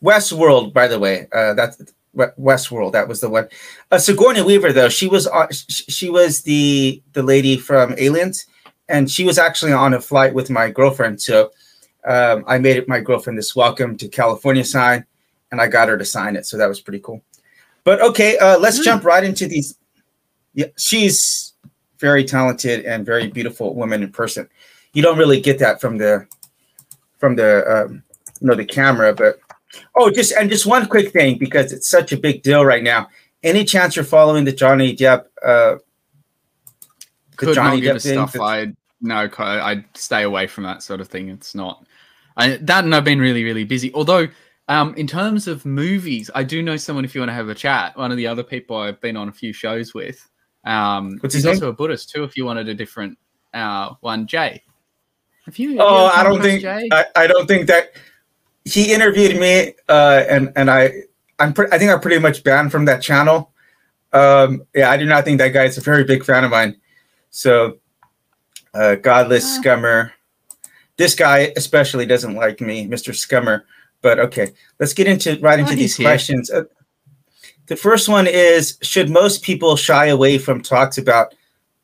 Westworld, 0.03 0.73
by 0.73 0.87
the 0.87 0.99
way. 0.99 1.27
Uh, 1.33 1.53
that's 1.53 1.81
Westworld. 2.15 2.93
That 2.93 3.07
was 3.07 3.19
the 3.21 3.29
one. 3.29 3.47
Uh, 3.91 3.97
Sigourney 3.97 4.41
Weaver, 4.41 4.71
though, 4.71 4.89
she 4.89 5.07
was 5.07 5.27
on, 5.27 5.47
she 5.51 6.09
was 6.09 6.41
the 6.43 7.01
the 7.13 7.23
lady 7.23 7.57
from 7.57 7.95
Aliens, 7.97 8.45
and 8.87 9.09
she 9.09 9.25
was 9.25 9.37
actually 9.37 9.73
on 9.73 9.93
a 9.93 10.01
flight 10.01 10.33
with 10.33 10.49
my 10.49 10.69
girlfriend. 10.69 11.21
So 11.21 11.51
um, 12.05 12.43
I 12.47 12.57
made 12.59 12.77
it 12.77 12.87
my 12.87 12.99
girlfriend 12.99 13.37
this 13.37 13.55
welcome 13.55 13.97
to 13.97 14.07
California 14.07 14.63
sign, 14.63 15.05
and 15.51 15.59
I 15.59 15.67
got 15.67 15.89
her 15.89 15.97
to 15.97 16.05
sign 16.05 16.35
it. 16.35 16.45
So 16.45 16.57
that 16.57 16.67
was 16.67 16.79
pretty 16.79 16.99
cool. 16.99 17.23
But 17.83 18.01
okay, 18.01 18.37
uh, 18.37 18.57
let's 18.59 18.77
Hmm. 18.77 18.83
jump 18.83 19.03
right 19.03 19.23
into 19.23 19.47
these. 19.47 19.77
Yeah, 20.53 20.67
she's 20.77 21.53
very 21.99 22.23
talented 22.23 22.85
and 22.85 23.05
very 23.05 23.27
beautiful 23.27 23.75
woman 23.75 24.03
in 24.03 24.11
person. 24.11 24.47
You 24.93 25.01
don't 25.01 25.17
really 25.17 25.41
get 25.41 25.59
that 25.59 25.81
from 25.81 25.97
the 25.97 26.27
from 27.19 27.35
the 27.35 27.85
um, 27.85 28.03
you 28.39 28.47
know 28.47 28.55
the 28.55 28.65
camera, 28.65 29.13
but 29.13 29.39
oh, 29.95 30.09
just 30.11 30.31
and 30.33 30.49
just 30.49 30.65
one 30.65 30.85
quick 30.87 31.11
thing 31.11 31.37
because 31.37 31.73
it's 31.73 31.89
such 31.89 32.11
a 32.11 32.17
big 32.17 32.43
deal 32.43 32.63
right 32.65 32.83
now. 32.83 33.07
Any 33.43 33.63
chance 33.63 33.95
you're 33.95 34.05
following 34.05 34.45
the 34.45 34.51
Johnny 34.51 34.95
Depp? 34.95 35.25
Uh, 35.43 35.77
the 37.31 37.37
could 37.37 37.55
Johnny 37.55 37.77
not 37.77 37.81
give 37.81 37.95
Depp 37.97 38.27
a 38.27 38.29
stuff. 38.29 38.39
I 38.39 38.73
no, 39.01 39.29
I'd 39.37 39.85
stay 39.95 40.23
away 40.23 40.47
from 40.47 40.63
that 40.63 40.81
sort 40.81 41.01
of 41.01 41.07
thing. 41.07 41.29
It's 41.29 41.53
not. 41.53 41.84
I, 42.37 42.57
that 42.57 42.83
and 42.83 42.93
I've 42.93 43.03
been 43.03 43.19
really, 43.19 43.43
really 43.43 43.63
busy. 43.63 43.93
Although, 43.93 44.27
um, 44.67 44.93
in 44.95 45.07
terms 45.07 45.47
of 45.47 45.65
movies, 45.65 46.29
I 46.35 46.43
do 46.43 46.61
know 46.61 46.75
someone. 46.77 47.05
If 47.05 47.15
you 47.15 47.21
want 47.21 47.29
to 47.29 47.33
have 47.35 47.49
a 47.49 47.55
chat, 47.55 47.97
one 47.97 48.11
of 48.11 48.17
the 48.17 48.27
other 48.27 48.43
people 48.43 48.77
I've 48.77 48.99
been 49.01 49.15
on 49.17 49.29
a 49.29 49.31
few 49.31 49.53
shows 49.53 49.93
with. 49.93 50.27
Um, 50.65 51.17
What's 51.21 51.35
he's 51.35 51.45
also 51.45 51.69
a 51.69 51.73
Buddhist 51.73 52.09
too. 52.09 52.23
If 52.23 52.35
you 52.35 52.45
wanted 52.45 52.67
a 52.69 52.73
different 52.73 53.17
uh, 53.53 53.93
one, 54.01 54.25
Jay. 54.27 54.61
Have 55.45 55.57
you? 55.59 55.71
have 55.77 55.79
Oh, 55.81 56.07
ever 56.07 56.15
I 56.17 56.23
don't 56.23 56.41
think 56.41 56.61
Jay? 56.61 56.89
I, 56.91 57.05
I 57.15 57.27
don't 57.27 57.47
think 57.47 57.67
that 57.67 57.91
he 58.65 58.91
interviewed 58.91 59.39
me, 59.39 59.73
uh, 59.87 60.23
and 60.27 60.51
and 60.55 60.71
I 60.71 60.91
I'm 61.37 61.53
pre- 61.53 61.67
I 61.71 61.77
think 61.77 61.91
I'm 61.91 61.99
pretty 61.99 62.17
much 62.19 62.43
banned 62.43 62.71
from 62.71 62.85
that 62.85 63.01
channel. 63.03 63.51
Um, 64.11 64.63
yeah, 64.73 64.89
I 64.89 64.97
do 64.97 65.05
not 65.05 65.23
think 65.23 65.37
that 65.37 65.49
guy 65.49 65.65
is 65.65 65.77
a 65.77 65.81
very 65.81 66.03
big 66.03 66.23
fan 66.25 66.43
of 66.43 66.49
mine. 66.51 66.75
So, 67.29 67.77
uh, 68.73 68.95
godless 68.95 69.45
Uh. 69.57 69.61
scummer. 69.61 70.11
This 70.97 71.15
guy 71.15 71.51
especially 71.57 72.05
doesn't 72.05 72.35
like 72.35 72.61
me, 72.61 72.87
Mr. 72.87 73.11
Scummer. 73.13 73.63
But 74.01 74.19
okay, 74.19 74.53
let's 74.79 74.93
get 74.93 75.07
into 75.07 75.37
right 75.39 75.59
into 75.59 75.73
Oh, 75.73 75.75
these 75.75 75.95
here. 75.95 76.05
questions. 76.05 76.49
Uh, 76.49 76.63
the 77.67 77.75
first 77.75 78.07
one 78.07 78.27
is: 78.27 78.77
Should 78.81 79.09
most 79.09 79.41
people 79.43 79.75
shy 79.75 80.07
away 80.07 80.37
from 80.37 80.61
talks 80.61 80.97
about 80.97 81.33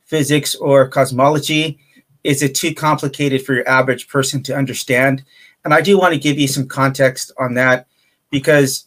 physics 0.05 0.55
or 0.55 0.87
cosmology? 0.87 1.79
Is 2.23 2.43
it 2.43 2.53
too 2.53 2.73
complicated 2.75 3.43
for 3.43 3.53
your 3.53 3.67
average 3.67 4.07
person 4.07 4.43
to 4.43 4.55
understand? 4.55 5.23
And 5.65 5.73
I 5.73 5.81
do 5.81 5.97
want 5.97 6.13
to 6.13 6.19
give 6.19 6.37
you 6.39 6.47
some 6.47 6.67
context 6.67 7.31
on 7.39 7.55
that 7.55 7.87
because 8.29 8.85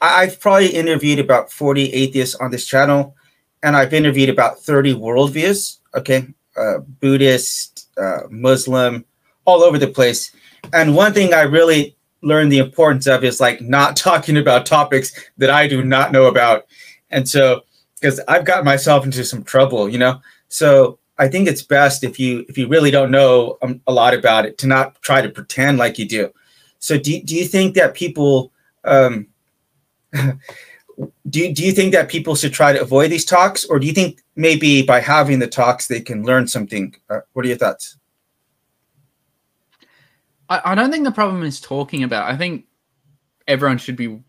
I- 0.00 0.22
I've 0.22 0.40
probably 0.40 0.68
interviewed 0.68 1.18
about 1.18 1.52
40 1.52 1.92
atheists 1.92 2.34
on 2.36 2.50
this 2.52 2.66
channel, 2.66 3.16
and 3.62 3.76
I've 3.76 3.92
interviewed 3.92 4.28
about 4.30 4.62
30 4.62 4.94
worldviews, 4.94 5.78
okay? 5.94 6.28
Uh, 6.56 6.78
Buddhist, 6.78 7.88
uh, 7.98 8.20
Muslim, 8.30 9.04
all 9.50 9.62
over 9.62 9.78
the 9.78 9.88
place. 9.88 10.32
And 10.72 10.94
one 10.94 11.12
thing 11.12 11.34
I 11.34 11.42
really 11.42 11.96
learned 12.22 12.52
the 12.52 12.58
importance 12.58 13.06
of 13.06 13.24
is 13.24 13.40
like 13.40 13.60
not 13.60 13.96
talking 14.08 14.36
about 14.36 14.66
topics 14.66 15.12
that 15.38 15.50
I 15.50 15.66
do 15.66 15.82
not 15.84 16.12
know 16.12 16.26
about. 16.26 16.66
And 17.10 17.28
so, 17.28 17.62
because 18.00 18.20
I've 18.28 18.44
got 18.44 18.64
myself 18.64 19.04
into 19.04 19.24
some 19.24 19.42
trouble, 19.42 19.88
you 19.88 19.98
know? 19.98 20.22
So 20.48 20.98
I 21.18 21.28
think 21.28 21.48
it's 21.48 21.62
best 21.62 22.02
if 22.02 22.18
you 22.18 22.46
if 22.48 22.56
you 22.56 22.66
really 22.66 22.90
don't 22.90 23.10
know 23.10 23.58
um, 23.60 23.80
a 23.86 23.92
lot 23.92 24.14
about 24.14 24.46
it 24.46 24.56
to 24.58 24.66
not 24.66 25.00
try 25.02 25.20
to 25.20 25.28
pretend 25.28 25.76
like 25.76 25.98
you 25.98 26.08
do. 26.08 26.32
So 26.78 26.98
do, 26.98 27.20
do 27.22 27.36
you 27.36 27.44
think 27.44 27.74
that 27.74 27.92
people 27.94 28.52
um, 28.84 29.26
do 30.14 31.52
do 31.52 31.62
you 31.62 31.72
think 31.72 31.92
that 31.92 32.08
people 32.08 32.34
should 32.34 32.54
try 32.54 32.72
to 32.72 32.80
avoid 32.80 33.10
these 33.10 33.26
talks, 33.26 33.66
or 33.66 33.78
do 33.78 33.86
you 33.86 33.92
think 33.92 34.22
maybe 34.34 34.82
by 34.82 35.00
having 35.00 35.40
the 35.40 35.46
talks 35.46 35.86
they 35.86 36.00
can 36.00 36.24
learn 36.24 36.48
something? 36.48 36.94
Uh, 37.10 37.20
what 37.34 37.44
are 37.44 37.48
your 37.48 37.58
thoughts? 37.58 37.98
I, 40.50 40.72
I 40.72 40.74
don't 40.74 40.90
think 40.90 41.04
the 41.04 41.12
problem 41.12 41.42
is 41.44 41.60
talking 41.60 42.02
about. 42.02 42.30
I 42.30 42.36
think 42.36 42.66
everyone 43.48 43.78
should 43.78 43.96
be, 43.96 44.20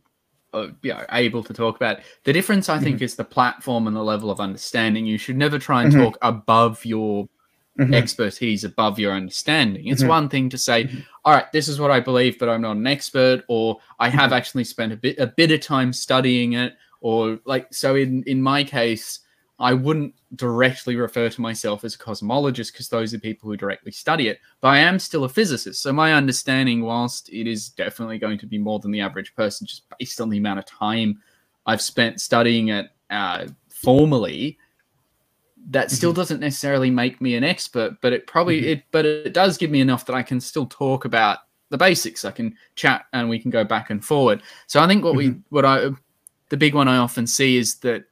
uh, 0.54 0.68
you 0.82 0.94
know, 0.94 1.06
able 1.12 1.44
to 1.44 1.54
talk 1.54 1.76
about. 1.76 2.00
It. 2.00 2.06
The 2.24 2.34
difference, 2.34 2.70
I 2.70 2.80
think, 2.80 3.02
is 3.02 3.16
the 3.16 3.24
platform 3.26 3.88
and 3.88 3.96
the 3.96 4.04
level 4.04 4.32
of 4.32 4.40
understanding. 4.40 5.06
You 5.06 5.18
should 5.18 5.38
never 5.38 5.60
try 5.60 5.84
and 5.84 5.92
Mhm. 5.94 5.98
talk 5.98 6.18
above 6.22 6.86
your 6.86 7.28
Mhm. 7.80 7.96
expertise, 7.96 8.64
above 8.64 9.00
your 9.00 9.14
understanding. 9.14 9.88
It's 9.88 10.04
Mhm. 10.04 10.08
one 10.10 10.30
thing 10.30 10.50
to 10.50 10.58
say, 10.58 10.86
Mhm. 10.86 11.06
"All 11.26 11.34
right, 11.34 11.52
this 11.52 11.68
is 11.68 11.80
what 11.80 11.90
I 11.92 12.00
believe, 12.00 12.38
but 12.38 12.50
I'm 12.50 12.62
not 12.62 12.76
an 12.78 12.86
expert," 12.88 13.44
or 13.48 13.80
"I 14.00 14.10
have 14.10 14.34
actually 14.34 14.66
spent 14.66 14.94
a 14.94 14.98
bit 14.98 15.18
a 15.20 15.28
bit 15.28 15.52
of 15.52 15.62
time 15.62 15.92
studying 15.94 16.54
it," 16.54 16.76
or 17.00 17.40
like 17.46 17.74
so. 17.74 17.96
In 17.96 18.24
in 18.28 18.42
my 18.42 18.64
case. 18.64 19.20
I 19.62 19.74
wouldn't 19.74 20.16
directly 20.36 20.96
refer 20.96 21.30
to 21.30 21.42
myself 21.42 21.84
as 21.84 21.96
a 21.96 21.98
cosmologist 21.98 22.72
because 22.72 22.90
those 22.90 23.14
are 23.14 23.20
people 23.20 23.50
who 23.50 23.56
directly 23.56 23.92
study 23.92 24.28
it, 24.28 24.40
but 24.60 24.70
I 24.70 24.80
am 24.80 24.98
still 24.98 25.24
a 25.24 25.30
physicist. 25.30 25.82
So 25.82 25.94
my 25.94 26.14
understanding, 26.14 26.82
whilst 26.82 27.30
it 27.30 27.48
is 27.48 27.70
definitely 27.70 28.18
going 28.18 28.40
to 28.40 28.48
be 28.48 28.58
more 28.58 28.80
than 28.80 28.92
the 28.92 29.02
average 29.02 29.36
person, 29.36 29.68
just 29.68 29.84
based 30.00 30.20
on 30.20 30.30
the 30.30 30.40
amount 30.40 30.60
of 30.60 30.66
time 30.66 31.22
I've 31.68 31.82
spent 31.82 32.20
studying 32.20 32.70
it 32.70 32.88
uh, 33.12 33.48
formally, 33.70 34.58
that 35.70 35.92
still 35.92 36.12
doesn't 36.12 36.40
necessarily 36.40 36.90
make 36.90 37.22
me 37.22 37.36
an 37.36 37.44
expert. 37.44 37.98
But 38.02 38.14
it 38.14 38.26
probably 38.26 38.62
Mhm. 38.62 38.68
it, 38.68 38.84
but 38.92 39.06
it 39.06 39.34
does 39.34 39.58
give 39.58 39.70
me 39.70 39.80
enough 39.80 40.06
that 40.08 40.16
I 40.16 40.24
can 40.24 40.42
still 40.42 40.66
talk 40.66 41.06
about 41.06 41.40
the 41.70 41.78
basics. 41.78 42.26
I 42.26 42.32
can 42.32 42.56
chat 42.76 43.06
and 43.14 43.30
we 43.30 43.38
can 43.38 43.52
go 43.52 43.64
back 43.64 43.92
and 43.92 44.04
forward. 44.04 44.42
So 44.66 44.82
I 44.82 44.88
think 44.88 45.04
what 45.04 45.16
we 45.16 45.36
what 45.50 45.66
I 45.66 45.92
the 46.50 46.58
big 46.58 46.74
one 46.74 46.88
I 46.88 46.98
often 46.98 47.28
see 47.28 47.58
is 47.58 47.76
that 47.80 48.06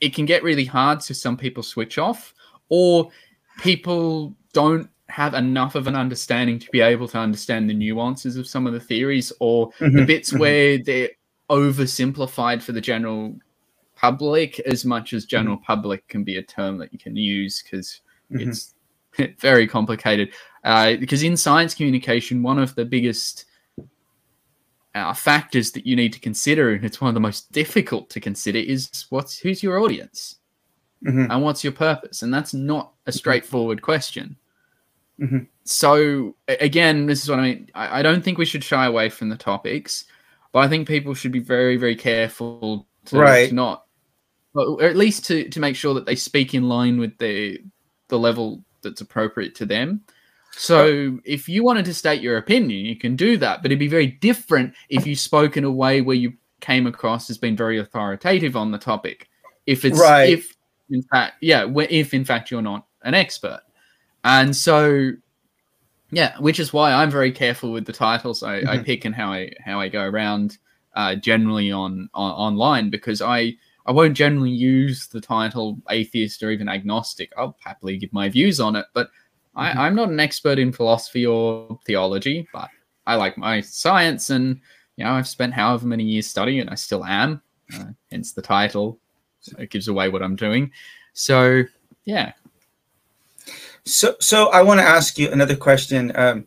it 0.00 0.14
can 0.14 0.24
get 0.26 0.42
really 0.42 0.64
hard 0.64 1.02
so 1.02 1.12
some 1.14 1.36
people 1.36 1.62
switch 1.62 1.98
off 1.98 2.34
or 2.68 3.10
people 3.58 4.34
don't 4.52 4.88
have 5.08 5.34
enough 5.34 5.74
of 5.74 5.86
an 5.86 5.96
understanding 5.96 6.58
to 6.58 6.70
be 6.70 6.80
able 6.80 7.08
to 7.08 7.18
understand 7.18 7.68
the 7.68 7.74
nuances 7.74 8.36
of 8.36 8.46
some 8.46 8.66
of 8.66 8.72
the 8.72 8.80
theories 8.80 9.32
or 9.40 9.70
the 9.80 9.86
Mhm. 9.86 10.06
bits 10.06 10.32
Mhm. 10.32 10.38
where 10.38 10.78
they're 10.78 11.10
oversimplified 11.50 12.62
for 12.62 12.72
the 12.72 12.80
general 12.80 13.34
public 13.96 14.60
as 14.60 14.84
much 14.84 15.12
as 15.12 15.24
general 15.24 15.56
public 15.56 16.06
can 16.08 16.22
be 16.24 16.36
a 16.36 16.42
term 16.42 16.78
that 16.78 16.92
you 16.92 16.98
can 16.98 17.16
use 17.16 17.62
because 17.62 18.00
Mhm. 18.30 18.48
it's 18.48 18.74
very 19.40 19.66
complicated 19.66 20.32
uh, 20.64 20.94
because 20.96 21.22
in 21.22 21.36
science 21.36 21.74
communication 21.74 22.42
one 22.42 22.58
of 22.58 22.74
the 22.74 22.84
biggest 22.84 23.46
uh, 24.98 25.14
factors 25.14 25.70
that 25.72 25.86
you 25.86 25.94
need 25.96 26.12
to 26.12 26.20
consider, 26.20 26.72
and 26.72 26.84
it's 26.84 27.00
one 27.00 27.08
of 27.08 27.14
the 27.14 27.20
most 27.20 27.50
difficult 27.52 28.10
to 28.10 28.20
consider, 28.20 28.58
is 28.58 29.06
what's 29.10 29.38
who's 29.38 29.62
your 29.62 29.78
audience 29.80 30.36
Mhm. 31.04 31.28
and 31.30 31.42
what's 31.42 31.62
your 31.62 31.72
purpose, 31.72 32.22
and 32.22 32.32
that's 32.34 32.52
not 32.54 32.92
a 33.06 33.12
straightforward 33.12 33.82
question. 33.82 34.36
Mhm. 35.20 35.46
So 35.64 36.34
again, 36.48 37.06
this 37.06 37.22
is 37.22 37.28
what 37.28 37.38
I 37.38 37.42
mean. 37.42 37.70
I, 37.74 38.00
I 38.00 38.02
don't 38.02 38.22
think 38.22 38.38
we 38.38 38.44
should 38.44 38.64
shy 38.64 38.86
away 38.86 39.08
from 39.08 39.28
the 39.28 39.36
topics, 39.36 40.04
but 40.52 40.60
I 40.60 40.68
think 40.68 40.88
people 40.88 41.14
should 41.14 41.32
be 41.32 41.40
very, 41.40 41.76
very 41.76 41.96
careful 41.96 42.86
to, 43.06 43.18
Right. 43.18 43.48
to 43.48 43.54
not, 43.54 43.86
or 44.54 44.82
at 44.82 44.96
least 44.96 45.24
to 45.26 45.48
to 45.48 45.60
make 45.60 45.76
sure 45.76 45.94
that 45.94 46.06
they 46.06 46.16
speak 46.16 46.54
in 46.54 46.68
line 46.68 46.98
with 46.98 47.16
the 47.18 47.60
the 48.08 48.18
level 48.18 48.64
that's 48.82 49.00
appropriate 49.00 49.54
to 49.56 49.66
them. 49.66 50.02
So 50.52 51.18
if 51.24 51.48
you 51.48 51.62
wanted 51.64 51.84
to 51.84 51.94
state 51.94 52.20
your 52.20 52.36
opinion, 52.36 52.84
you 52.84 52.96
can 52.96 53.14
do 53.16 53.36
that, 53.38 53.62
but 53.62 53.70
it'd 53.70 53.78
be 53.78 53.88
very 53.88 54.08
different 54.08 54.74
if 54.88 55.06
you 55.06 55.14
spoke 55.14 55.56
in 55.56 55.64
a 55.64 55.70
way 55.70 56.00
where 56.00 56.16
you 56.16 56.32
came 56.60 56.86
across 56.86 57.30
as 57.30 57.38
being 57.38 57.56
very 57.56 57.78
authoritative 57.78 58.56
on 58.56 58.72
the 58.72 58.78
topic. 58.78 59.28
If 59.66 59.84
it's 59.84 59.98
Right. 60.00 60.30
if 60.38 60.54
in 60.90 61.02
fact, 61.02 61.34
yeah, 61.42 61.66
if 61.90 62.14
in 62.14 62.24
fact 62.24 62.50
you're 62.50 62.62
not 62.62 62.86
an 63.02 63.14
expert, 63.14 63.60
and 64.24 64.54
so 64.56 65.12
yeah, 66.10 66.36
which 66.38 66.58
is 66.58 66.72
why 66.72 66.92
I'm 66.92 67.10
very 67.10 67.30
careful 67.30 67.70
with 67.70 67.84
the 67.84 67.92
titles 67.92 68.42
I, 68.42 68.56
I 68.60 68.78
Mhm. 68.78 68.84
pick 68.84 69.04
and 69.04 69.14
how 69.14 69.30
I 69.32 69.52
how 69.64 69.78
I 69.78 69.88
go 69.88 70.02
around 70.02 70.58
uh, 70.94 71.14
generally 71.14 71.70
on, 71.70 72.08
on 72.14 72.32
online 72.32 72.90
because 72.90 73.20
I 73.22 73.54
I 73.86 73.92
won't 73.92 74.14
generally 74.16 74.50
use 74.50 75.06
the 75.06 75.20
title 75.20 75.78
atheist 75.90 76.42
or 76.42 76.50
even 76.50 76.68
agnostic. 76.68 77.32
I'll 77.36 77.56
happily 77.62 77.96
give 77.98 78.12
my 78.12 78.28
views 78.28 78.58
on 78.60 78.74
it, 78.76 78.86
but. 78.92 79.10
I, 79.58 79.86
I'm 79.86 79.94
not 79.94 80.08
an 80.08 80.20
expert 80.20 80.58
in 80.58 80.72
philosophy 80.72 81.26
or 81.26 81.78
theology, 81.84 82.48
but 82.52 82.68
I 83.06 83.16
like 83.16 83.36
my 83.36 83.60
science, 83.60 84.30
and 84.30 84.60
you 84.96 85.04
know 85.04 85.10
I've 85.10 85.28
spent 85.28 85.52
however 85.52 85.86
many 85.86 86.04
years 86.04 86.26
studying 86.26 86.58
it. 86.58 86.68
I 86.70 86.76
still 86.76 87.04
am, 87.04 87.42
uh, 87.74 87.86
hence 88.10 88.32
the 88.32 88.42
title. 88.42 88.98
So 89.40 89.56
it 89.58 89.70
gives 89.70 89.88
away 89.88 90.08
what 90.08 90.22
I'm 90.22 90.36
doing. 90.36 90.70
So 91.12 91.64
yeah, 92.04 92.32
So, 93.84 94.14
so 94.20 94.48
I 94.50 94.62
want 94.62 94.80
to 94.80 94.86
ask 94.86 95.18
you 95.18 95.30
another 95.30 95.56
question. 95.56 96.12
Um, 96.14 96.46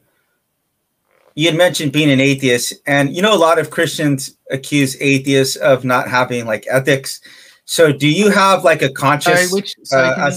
you 1.36 1.48
had 1.48 1.58
mentioned 1.58 1.92
being 1.92 2.12
an 2.12 2.20
atheist, 2.20 2.74
and 2.86 3.16
you 3.16 3.22
know 3.22 3.34
a 3.34 3.38
lot 3.38 3.60
of 3.60 3.70
Christians 3.70 4.38
accuse 4.52 4.96
atheists 5.02 5.56
of 5.58 5.84
not 5.84 6.08
having 6.08 6.46
like 6.46 6.66
ethics. 6.70 7.22
So, 7.66 7.92
do 7.92 8.08
you 8.08 8.30
have 8.30 8.64
like 8.64 8.82
a 8.82 8.86
sorry, 8.86 8.94
conscious? 8.94 9.52
which 9.52 9.76
sorry, 9.84 10.08
uh, 10.08 10.32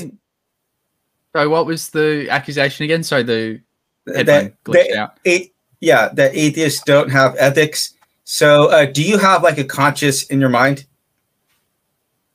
can 1.35 1.41
as- 1.41 1.45
you- 1.45 1.49
sorry, 1.49 1.49
what 1.49 1.67
was 1.67 1.91
the 1.91 2.29
accusation 2.31 2.85
again? 2.85 3.03
Sorry, 3.03 3.23
the 3.23 3.61
headphone 4.07 4.27
that, 4.27 4.65
glitched 4.65 4.89
that 4.91 4.97
out. 4.97 5.19
a- 5.27 5.51
yeah, 5.81 6.09
that 6.15 6.35
atheists 6.35 6.83
don't 6.85 7.11
have 7.11 7.35
ethics. 7.39 7.95
So, 8.25 8.71
uh, 8.71 8.87
do 8.87 9.03
you 9.03 9.19
have 9.19 9.43
like 9.43 9.59
a 9.59 9.65
conscience 9.65 10.23
in 10.25 10.41
your 10.41 10.49
mind, 10.49 10.87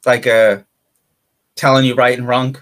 like 0.06 0.28
uh, 0.28 0.60
telling 1.56 1.86
you 1.86 1.96
right 1.96 2.18
and 2.18 2.28
wrong? 2.28 2.58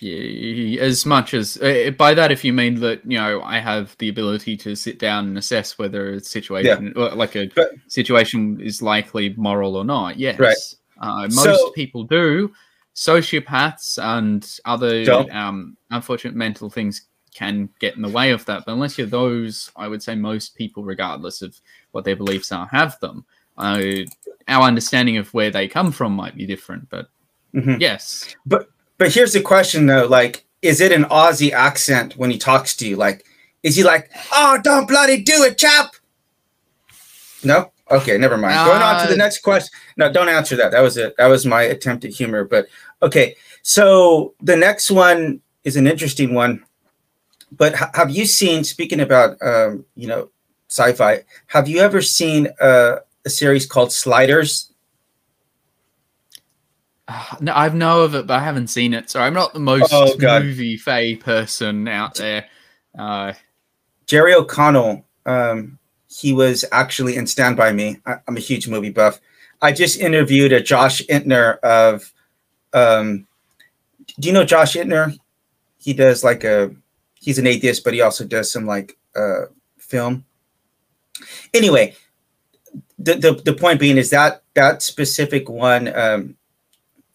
Yeah, 0.00 0.80
as 0.80 1.06
much 1.06 1.34
as 1.34 1.56
uh, 1.58 1.90
by 1.96 2.14
that, 2.14 2.32
if 2.32 2.44
you 2.44 2.52
mean 2.52 2.80
that 2.80 3.00
you 3.06 3.16
know, 3.16 3.40
I 3.42 3.60
have 3.60 3.94
the 3.98 4.08
ability 4.08 4.56
to 4.58 4.74
sit 4.74 4.98
down 4.98 5.28
and 5.28 5.38
assess 5.38 5.78
whether 5.78 6.14
a 6.14 6.20
situation, 6.20 6.92
uh, 6.96 7.14
like 7.14 7.36
a 7.36 7.46
But- 7.54 7.70
situation, 7.86 8.60
is 8.60 8.82
likely 8.82 9.34
moral 9.36 9.76
or 9.76 9.84
not. 9.84 10.18
Yes, 10.18 10.38
Right. 10.38 10.56
uh, 11.00 11.22
most 11.30 11.44
So- 11.44 11.70
people 11.70 12.02
do. 12.04 12.52
Sociopaths 12.94 13.98
and 14.02 14.58
other 14.64 15.04
um, 15.32 15.76
unfortunate 15.90 16.34
mental 16.34 16.70
things 16.70 17.06
can 17.34 17.68
get 17.80 17.96
in 17.96 18.02
the 18.02 18.08
way 18.08 18.30
of 18.30 18.44
that. 18.44 18.62
But 18.64 18.72
unless 18.72 18.96
you're 18.96 19.06
those, 19.08 19.70
I 19.76 19.88
would 19.88 20.02
say 20.02 20.14
most 20.14 20.54
people, 20.54 20.84
regardless 20.84 21.42
of 21.42 21.60
what 21.90 22.04
their 22.04 22.14
beliefs 22.16 22.52
are, 22.52 22.66
have 22.66 22.98
them. 23.00 23.24
Uh, 23.58 23.82
our 24.48 24.62
understanding 24.66 25.16
of 25.16 25.32
where 25.34 25.50
they 25.50 25.66
come 25.66 25.90
from 25.92 26.12
might 26.12 26.36
be 26.36 26.46
different, 26.46 26.88
but 26.90 27.08
Mhm. 27.54 27.80
yes, 27.80 28.34
But 28.46 28.68
here's 29.00 29.32
the 29.32 29.40
question 29.40 29.86
though: 29.86 30.06
like, 30.06 30.44
is 30.62 30.80
it 30.80 30.92
an 30.92 31.04
Aussie 31.04 31.52
accent 31.52 32.16
when 32.16 32.30
he 32.30 32.38
talks 32.38 32.74
to 32.76 32.88
you? 32.88 32.96
Like, 32.96 33.24
is 33.62 33.76
he 33.76 33.82
like, 33.84 34.10
"Oh, 34.32 34.58
don't 34.62 34.86
bloody 34.88 35.22
do 35.22 35.42
it, 35.44 35.58
chap"? 35.58 35.94
No. 37.42 37.70
Okay, 37.90 38.16
never 38.16 38.36
mind. 38.38 38.54
Going 38.66 38.80
on 38.82 39.02
to 39.02 39.08
the 39.08 39.14
Uh, 39.14 39.24
next 39.24 39.38
question. 39.42 39.70
No, 39.96 40.10
don't 40.10 40.28
answer 40.28 40.56
that. 40.56 40.70
That 40.72 40.80
was 40.80 40.96
it. 40.96 41.14
That 41.18 41.26
was 41.26 41.44
my 41.44 41.62
attempt 41.62 42.04
at 42.04 42.12
humor. 42.12 42.44
But 42.44 42.66
okay, 43.02 43.36
so 43.62 44.34
the 44.40 44.56
next 44.56 44.90
one 44.90 45.40
is 45.64 45.76
an 45.76 45.86
interesting 45.86 46.34
one. 46.34 46.64
But 47.52 47.74
ha- 47.74 47.90
have 47.94 48.10
you 48.10 48.24
seen? 48.26 48.64
Speaking 48.64 49.00
about, 49.00 49.36
um, 49.42 49.84
you 49.94 50.08
know, 50.08 50.30
sci-fi. 50.68 51.24
Have 51.48 51.68
you 51.68 51.80
ever 51.80 52.00
seen 52.02 52.48
uh, 52.60 52.96
a 53.24 53.30
series 53.30 53.66
called 53.66 53.92
Sliders? 53.92 54.72
Uh, 57.06 57.36
no, 57.40 57.52
I've 57.54 57.74
know 57.74 58.02
of 58.02 58.14
it, 58.14 58.26
but 58.26 58.40
I 58.40 58.42
haven't 58.44 58.68
seen 58.68 58.94
it. 58.94 59.10
So 59.10 59.20
I'm 59.20 59.34
not 59.34 59.52
the 59.52 59.60
most 59.60 59.90
Oh, 59.92 60.16
movie 60.18 60.76
fay 60.78 61.16
person 61.16 61.86
out 61.86 62.14
there. 62.14 62.46
Uh, 62.98 63.34
Jerry 64.06 64.34
O'Connell, 64.34 65.04
um, 65.26 65.78
he 66.14 66.32
was 66.32 66.64
actually 66.70 67.16
in 67.16 67.26
Stand 67.26 67.56
By 67.56 67.72
Me. 67.72 67.98
I, 68.06 68.16
I'm 68.28 68.36
a 68.36 68.40
huge 68.40 68.68
movie 68.68 68.90
buff. 68.90 69.20
I 69.60 69.72
just 69.72 69.98
interviewed 69.98 70.52
a 70.52 70.62
Josh 70.62 71.02
Intner 71.08 71.58
of, 71.60 72.12
um, 72.72 73.26
do 74.20 74.28
you 74.28 74.32
know 74.32 74.44
Josh 74.44 74.74
Intner? 74.74 75.18
He 75.78 75.92
does 75.92 76.22
like 76.22 76.44
a, 76.44 76.70
he's 77.20 77.38
an 77.38 77.48
atheist, 77.48 77.82
but 77.82 77.94
he 77.94 78.00
also 78.00 78.24
does 78.24 78.52
some 78.52 78.64
like 78.64 78.96
uh, 79.16 79.46
film. 79.78 80.24
Anyway, 81.52 81.96
the, 82.98 83.14
the 83.14 83.32
the 83.44 83.52
point 83.52 83.80
being 83.80 83.98
is 83.98 84.10
that 84.10 84.42
that 84.54 84.82
specific 84.82 85.48
one, 85.48 85.94
um, 85.96 86.36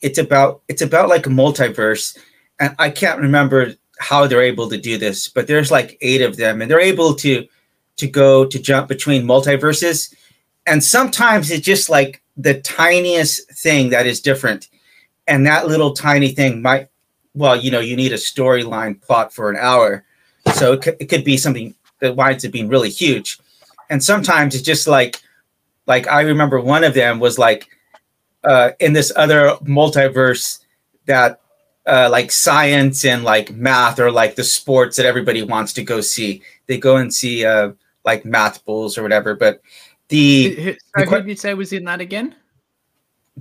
it's 0.02 0.18
about 0.18 0.62
it's 0.68 0.82
about 0.82 1.10
like 1.10 1.26
a 1.26 1.30
multiverse, 1.30 2.18
and 2.60 2.76
I 2.80 2.90
can't 2.90 3.20
remember 3.20 3.74
how 4.00 4.28
they're 4.28 4.42
able 4.42 4.70
to 4.70 4.78
do 4.78 4.98
this, 4.98 5.28
but 5.28 5.48
there's 5.48 5.72
like 5.72 5.98
eight 6.02 6.22
of 6.22 6.38
them, 6.38 6.62
and 6.62 6.70
they're 6.70 6.80
able 6.80 7.14
to 7.16 7.48
to 8.00 8.08
go 8.08 8.46
to 8.46 8.60
jump 8.60 8.88
between 8.88 9.24
multiverses, 9.26 10.14
and 10.66 10.84
sometimes 10.84 11.52
it's 11.52 11.66
just 11.66 11.90
like 11.90 12.22
the 12.38 12.60
tiniest 12.62 13.52
thing 13.52 13.90
that 13.90 14.08
is 14.08 14.22
different, 14.22 14.70
and 15.28 15.46
that 15.46 15.68
little 15.68 15.94
tiny 15.94 16.30
thing 16.30 16.62
might, 16.62 16.88
well, 17.34 17.56
you 17.56 17.72
know, 17.72 17.80
you 17.80 17.96
need 17.96 18.12
a 18.12 18.16
storyline 18.18 19.02
plot 19.02 19.34
for 19.34 19.50
an 19.50 19.58
hour, 19.58 20.04
so 20.54 20.74
it 20.74 20.82
could, 20.82 20.98
it 21.00 21.06
could 21.06 21.24
be 21.24 21.38
something 21.38 21.76
that 22.00 22.16
winds 22.16 22.46
up 22.46 22.52
being 22.52 22.70
really 22.70 22.90
huge, 22.90 23.38
and 23.90 24.04
sometimes 24.04 24.56
it's 24.56 24.64
just 24.64 24.88
like, 24.88 25.22
like 25.86 26.08
I 26.08 26.22
remember 26.22 26.60
one 26.60 26.84
of 26.84 26.94
them 26.94 27.20
was 27.20 27.38
like, 27.38 27.70
uh, 28.44 28.72
in 28.80 28.94
this 28.94 29.12
other 29.16 29.56
multiverse 29.64 30.60
that 31.06 31.42
uh, 31.90 32.08
like 32.10 32.32
science 32.32 33.04
and 33.04 33.24
like 33.24 33.52
math 33.52 34.00
or 34.00 34.12
like 34.12 34.36
the 34.36 34.44
sports 34.44 34.96
that 34.96 35.06
everybody 35.06 35.42
wants 35.42 35.74
to 35.74 35.84
go 35.84 36.02
see. 36.02 36.42
They 36.68 36.78
go 36.78 36.98
and 36.98 37.14
see 37.14 37.44
uh, 37.44 37.72
like 38.10 38.26
math 38.26 38.66
bulls 38.66 38.98
or 38.98 39.04
whatever. 39.04 39.36
But 39.36 39.62
the 40.10 40.76
who, 40.96 41.04
who- 41.04 41.16
did 41.18 41.28
you 41.28 41.36
say 41.36 41.54
was 41.54 41.72
in 41.74 41.84
that 41.86 42.02
again? 42.02 42.36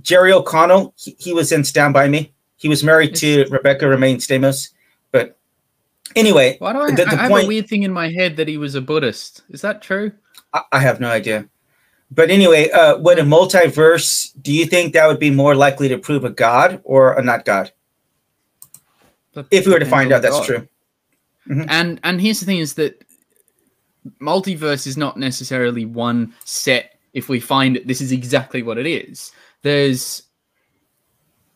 Jerry 0.01 0.31
O'Connell, 0.31 0.93
he, 0.97 1.15
he 1.19 1.33
was 1.33 1.51
in 1.51 1.63
Stand 1.63 1.93
By 1.93 2.07
Me. 2.07 2.31
He 2.55 2.69
was 2.69 2.83
married 2.83 3.15
to 3.15 3.45
Rebecca 3.49 3.85
Romijn 3.85 4.17
Stamos. 4.17 4.69
But 5.11 5.37
anyway, 6.15 6.55
Why 6.59 6.71
do 6.73 6.79
I, 6.79 6.91
The- 6.91 7.05
the 7.05 7.07
I 7.07 7.15
have 7.15 7.31
point- 7.31 7.45
a 7.45 7.47
weird 7.47 7.67
thing 7.67 7.83
in 7.83 7.91
my 7.91 8.09
head 8.11 8.37
that 8.37 8.47
he 8.47 8.57
was 8.57 8.75
a 8.75 8.81
Buddhist? 8.81 9.43
Is 9.49 9.61
that 9.61 9.81
true? 9.81 10.11
I, 10.53 10.61
I 10.71 10.79
have 10.79 10.99
no 11.01 11.09
idea. 11.09 11.49
But 12.11 12.29
anyway, 12.31 12.69
uh, 12.71 12.97
when 12.97 13.19
a 13.19 13.23
multiverse, 13.23 14.31
do 14.41 14.51
you 14.51 14.65
think 14.65 14.93
that 14.93 15.05
would 15.07 15.19
be 15.19 15.29
more 15.31 15.53
likely 15.55 15.87
to 15.89 15.97
prove 15.97 16.23
a 16.23 16.29
god 16.31 16.81
or 16.83 17.13
a 17.13 17.21
not 17.23 17.45
god? 17.45 17.71
If 19.51 19.65
we 19.67 19.73
were 19.73 19.79
to 19.79 19.85
find 19.85 20.11
out 20.11 20.21
that's 20.23 20.45
true. 20.45 20.67
And 21.47 21.99
and 22.03 22.19
here's 22.21 22.39
the 22.39 22.45
thing: 22.45 22.57
is 22.59 22.73
that 22.75 23.03
multiverse 24.21 24.87
is 24.87 24.97
not 24.97 25.17
necessarily 25.17 25.85
one 25.85 26.33
set. 26.45 26.99
If 27.13 27.29
we 27.29 27.39
find 27.39 27.77
it, 27.77 27.87
this 27.87 28.01
is 28.01 28.11
exactly 28.11 28.61
what 28.63 28.77
it 28.77 28.85
is. 28.85 29.31
There's 29.61 30.23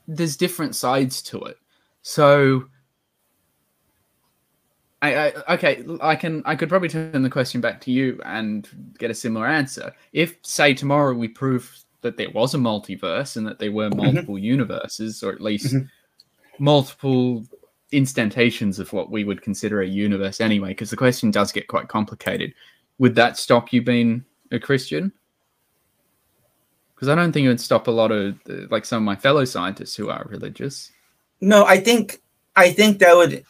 there's 0.08 0.36
different 0.36 0.76
sides 0.76 1.22
to 1.22 1.42
it. 1.44 1.58
So, 2.02 2.66
I, 5.02 5.16
I 5.16 5.54
okay, 5.54 5.86
I 6.02 6.16
can 6.16 6.42
I 6.46 6.56
could 6.56 6.70
probably 6.70 6.90
turn 6.90 7.22
the 7.22 7.30
question 7.30 7.62
back 7.62 7.80
to 7.82 7.92
you 7.92 8.20
and 8.26 8.68
get 8.98 9.12
a 9.12 9.16
similar 9.16 9.48
answer. 9.48 9.94
If 10.12 10.38
say 10.42 10.74
tomorrow 10.74 11.14
we 11.14 11.28
prove 11.28 11.84
that 12.02 12.18
there 12.18 12.32
was 12.32 12.54
a 12.54 12.58
multiverse 12.58 13.38
and 13.38 13.48
that 13.48 13.60
there 13.60 13.72
were 13.72 13.90
multiple 13.90 14.38
universes, 14.38 15.24
or 15.24 15.32
at 15.32 15.40
least 15.40 15.74
Mhm. 15.74 15.90
multiple 16.60 17.46
instantations 17.94 18.80
of 18.80 18.92
what 18.92 19.12
we 19.12 19.24
would 19.24 19.42
consider 19.42 19.82
a 19.82 19.88
universe 19.88 20.42
anyway, 20.42 20.70
because 20.70 20.90
the 20.90 20.98
question 20.98 21.32
does 21.32 21.52
get 21.52 21.68
quite 21.68 21.88
complicated. 21.88 22.54
Would 22.98 23.16
that 23.16 23.38
stop 23.38 23.72
you 23.72 23.82
being 23.82 24.26
a 24.52 24.60
Christian? 24.60 25.12
Because 26.96 27.10
I 27.10 27.16
don't 27.16 27.32
think 27.32 27.46
it 27.46 27.50
would 27.50 27.62
stop 27.62 27.88
a 27.88 27.92
lot 27.92 28.12
of 28.12 28.38
like 28.70 28.86
some 28.86 29.04
of 29.04 29.06
my 29.06 29.16
fellow 29.16 29.46
scientists 29.46 29.96
who 29.96 30.10
are 30.10 30.26
religious. 30.30 30.92
No, 31.42 31.66
I 31.66 31.80
think 31.80 32.22
I 32.56 32.72
think 32.72 33.00
that 33.00 33.16
would 33.16 33.44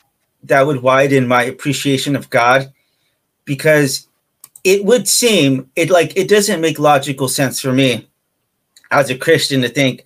that 0.44 0.66
would 0.66 0.82
widen 0.82 1.28
my 1.28 1.44
appreciation 1.44 2.16
of 2.16 2.30
God 2.30 2.74
because 3.46 4.08
it 4.64 4.86
would 4.86 5.08
seem 5.08 5.70
it 5.76 5.90
like 5.90 6.16
it 6.16 6.30
doesn't 6.30 6.62
make 6.62 6.80
logical 6.80 7.28
sense 7.28 7.60
for 7.60 7.74
me 7.74 8.08
as 8.92 9.10
a 9.10 9.18
Christian 9.18 9.62
to 9.62 9.70
think 9.70 10.06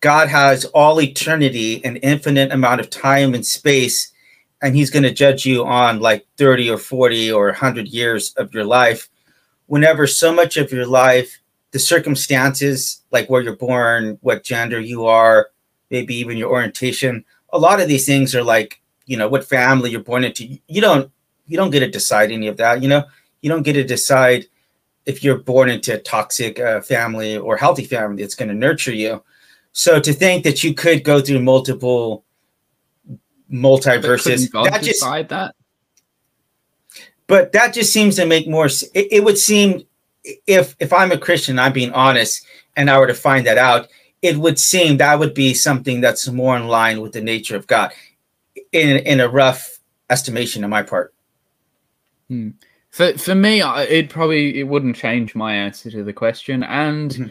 God 0.00 0.28
has 0.28 0.64
all 0.66 1.00
eternity, 1.00 1.84
an 1.84 1.96
infinite 1.96 2.52
amount 2.52 2.80
of 2.80 2.90
time 2.90 3.34
and 3.34 3.44
space, 3.44 4.12
and 4.62 4.76
he's 4.76 4.90
going 4.90 5.02
to 5.02 5.12
judge 5.12 5.46
you 5.46 5.64
on 5.64 6.00
like 6.00 6.26
30 6.36 6.70
or 6.70 6.78
40 6.78 7.32
or 7.32 7.46
100 7.46 7.88
years 7.88 8.34
of 8.34 8.52
your 8.54 8.64
life. 8.64 9.08
Whenever 9.66 10.06
so 10.06 10.32
much 10.32 10.56
of 10.56 10.72
your 10.72 10.86
life 10.86 11.38
the 11.72 11.80
circumstances 11.80 13.02
like 13.10 13.28
where 13.28 13.42
you're 13.42 13.56
born 13.56 14.16
what 14.22 14.42
gender 14.42 14.80
you 14.80 15.04
are 15.04 15.50
maybe 15.90 16.14
even 16.14 16.36
your 16.36 16.50
orientation 16.50 17.22
a 17.52 17.58
lot 17.58 17.80
of 17.80 17.88
these 17.88 18.06
things 18.06 18.34
are 18.34 18.42
like 18.42 18.80
you 19.06 19.16
know 19.16 19.28
what 19.28 19.44
family 19.44 19.90
you're 19.90 20.00
born 20.00 20.24
into. 20.24 20.58
You 20.68 20.80
don't 20.80 21.10
you 21.46 21.56
don't 21.56 21.70
get 21.70 21.80
to 21.80 21.90
decide 21.90 22.30
any 22.30 22.48
of 22.48 22.56
that 22.56 22.82
you 22.82 22.88
know? 22.88 23.04
You 23.40 23.50
don't 23.50 23.62
get 23.62 23.74
to 23.74 23.84
decide 23.84 24.46
if 25.04 25.22
you're 25.22 25.38
born 25.38 25.68
into 25.68 25.94
a 25.94 25.98
toxic 25.98 26.58
uh, 26.58 26.80
family 26.80 27.36
or 27.36 27.56
healthy 27.56 27.84
family 27.84 28.22
that's 28.22 28.34
going 28.34 28.48
to 28.48 28.54
nurture 28.54 28.94
you 28.94 29.22
so 29.76 30.00
to 30.00 30.14
think 30.14 30.42
that 30.44 30.64
you 30.64 30.72
could 30.72 31.04
go 31.04 31.20
through 31.20 31.38
multiple 31.40 32.24
multiverses 33.52 34.50
that 34.50 34.82
just 34.82 35.02
that. 35.28 35.54
But 37.26 37.52
that 37.52 37.74
just 37.74 37.92
seems 37.92 38.16
to 38.16 38.24
make 38.24 38.48
more 38.48 38.66
it, 38.66 38.88
it 38.94 39.22
would 39.22 39.36
seem 39.36 39.84
if 40.46 40.74
if 40.80 40.92
i'm 40.94 41.12
a 41.12 41.18
christian 41.18 41.58
i'm 41.58 41.72
being 41.72 41.92
honest 41.92 42.44
and 42.74 42.90
i 42.90 42.98
were 42.98 43.06
to 43.06 43.14
find 43.14 43.46
that 43.46 43.58
out 43.58 43.88
it 44.22 44.38
would 44.38 44.58
seem 44.58 44.96
that 44.96 45.18
would 45.18 45.34
be 45.34 45.52
something 45.54 46.00
that's 46.00 46.26
more 46.28 46.56
in 46.56 46.66
line 46.66 47.00
with 47.00 47.12
the 47.12 47.20
nature 47.20 47.54
of 47.54 47.66
god 47.66 47.92
in 48.72 48.96
in 48.98 49.20
a 49.20 49.28
rough 49.28 49.78
estimation 50.10 50.64
on 50.64 50.70
my 50.70 50.82
part 50.82 51.14
hmm. 52.28 52.50
for 52.90 53.16
for 53.18 53.34
me 53.34 53.62
it 53.62 54.08
probably 54.08 54.58
it 54.58 54.64
wouldn't 54.64 54.96
change 54.96 55.34
my 55.34 55.54
answer 55.54 55.90
to 55.90 56.02
the 56.02 56.12
question 56.12 56.64
and 56.64 57.10
mm-hmm. 57.12 57.30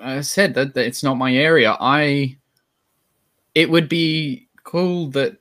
I 0.00 0.20
said 0.20 0.54
that, 0.54 0.74
that 0.74 0.86
it's 0.86 1.02
not 1.02 1.14
my 1.14 1.34
area 1.34 1.76
i 1.80 2.36
it 3.54 3.70
would 3.70 3.88
be 3.88 4.46
cool 4.64 5.08
that 5.08 5.38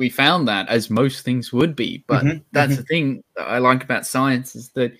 we 0.00 0.08
found 0.08 0.48
that 0.48 0.66
as 0.68 0.88
most 0.88 1.24
things 1.26 1.52
would 1.52 1.76
be. 1.76 2.02
But 2.06 2.24
mm-hmm, 2.24 2.38
that's 2.52 2.72
mm-hmm. 2.72 2.80
the 2.80 2.86
thing 2.86 3.24
that 3.36 3.46
I 3.46 3.58
like 3.58 3.84
about 3.84 4.06
science 4.06 4.56
is 4.56 4.70
that 4.70 4.96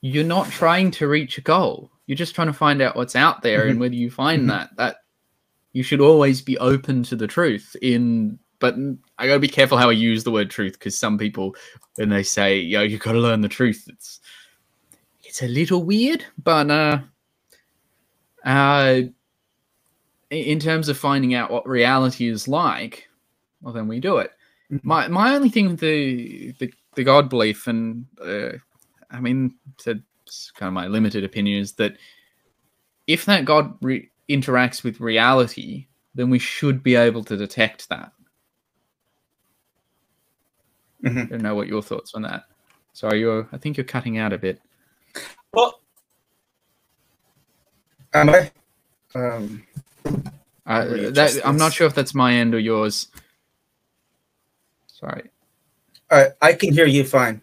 you're 0.00 0.24
not 0.24 0.50
trying 0.50 0.90
to 0.92 1.06
reach 1.06 1.38
a 1.38 1.42
goal. 1.42 1.92
You're 2.06 2.16
just 2.16 2.34
trying 2.34 2.48
to 2.48 2.52
find 2.52 2.82
out 2.82 2.96
what's 2.96 3.14
out 3.14 3.42
there 3.42 3.60
mm-hmm. 3.60 3.70
and 3.70 3.80
whether 3.80 3.94
you 3.94 4.10
find 4.10 4.40
mm-hmm. 4.40 4.48
that 4.48 4.76
that 4.76 4.96
you 5.72 5.84
should 5.84 6.00
always 6.00 6.42
be 6.42 6.58
open 6.58 7.04
to 7.04 7.14
the 7.14 7.28
truth 7.28 7.76
in 7.80 8.38
but 8.58 8.74
I 9.16 9.26
gotta 9.26 9.38
be 9.38 9.48
careful 9.48 9.78
how 9.78 9.88
I 9.90 9.92
use 9.92 10.24
the 10.24 10.32
word 10.32 10.50
truth 10.50 10.72
because 10.72 10.98
some 10.98 11.16
people 11.16 11.54
when 11.94 12.08
they 12.08 12.24
say, 12.24 12.58
yo, 12.58 12.82
you 12.82 12.98
gotta 12.98 13.20
learn 13.20 13.42
the 13.42 13.48
truth, 13.48 13.84
it's 13.86 14.20
it's 15.22 15.42
a 15.42 15.48
little 15.48 15.84
weird, 15.84 16.24
but 16.42 16.68
uh 16.68 16.98
uh 18.44 19.02
in 20.30 20.60
terms 20.60 20.88
of 20.88 20.96
finding 20.96 21.34
out 21.34 21.50
what 21.50 21.68
reality 21.68 22.28
is 22.28 22.46
like, 22.46 23.08
well 23.60 23.74
then 23.74 23.88
we 23.88 24.00
do 24.00 24.18
it. 24.18 24.30
Mm-hmm. 24.70 24.88
My 24.88 25.08
my 25.08 25.34
only 25.34 25.48
thing 25.48 25.68
with 25.68 25.80
the 25.80 26.52
the, 26.58 26.72
the 26.94 27.04
God 27.04 27.28
belief, 27.28 27.66
and 27.66 28.06
uh, 28.24 28.52
I 29.10 29.20
mean, 29.20 29.54
to 29.78 30.00
kind 30.54 30.68
of 30.68 30.72
my 30.72 30.86
limited 30.86 31.24
opinion 31.24 31.60
is 31.60 31.72
that 31.72 31.96
if 33.06 33.24
that 33.24 33.44
God 33.44 33.74
re- 33.82 34.08
interacts 34.28 34.84
with 34.84 35.00
reality, 35.00 35.86
then 36.14 36.30
we 36.30 36.38
should 36.38 36.82
be 36.82 36.94
able 36.94 37.24
to 37.24 37.36
detect 37.36 37.88
that. 37.88 38.12
Mm-hmm. 41.04 41.18
I 41.18 41.24
don't 41.24 41.42
know 41.42 41.54
what 41.54 41.66
your 41.66 41.82
thoughts 41.82 42.14
on 42.14 42.22
that. 42.22 42.44
Sorry, 42.92 43.20
you're. 43.20 43.48
I 43.52 43.58
think 43.58 43.76
you're 43.76 43.84
cutting 43.84 44.18
out 44.18 44.32
a 44.32 44.38
bit. 44.38 44.60
Well, 45.52 45.79
am 48.14 48.30
I? 48.30 48.50
Um, 49.14 49.66
uh, 50.66 50.84
that, 51.10 51.40
I'm 51.44 51.56
not 51.56 51.72
sure 51.72 51.86
if 51.86 51.94
that's 51.94 52.14
my 52.14 52.34
end 52.34 52.54
or 52.54 52.58
yours. 52.58 53.08
Sorry. 54.86 55.30
Uh, 56.10 56.26
I 56.40 56.52
can 56.52 56.72
hear 56.72 56.86
you 56.86 57.04
fine. 57.04 57.40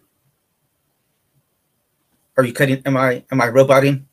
Are 2.36 2.44
you 2.44 2.52
cutting? 2.52 2.82
Am 2.86 2.96
I 2.96 3.24
am 3.32 3.40
I 3.40 3.48
roboting? 3.48 4.06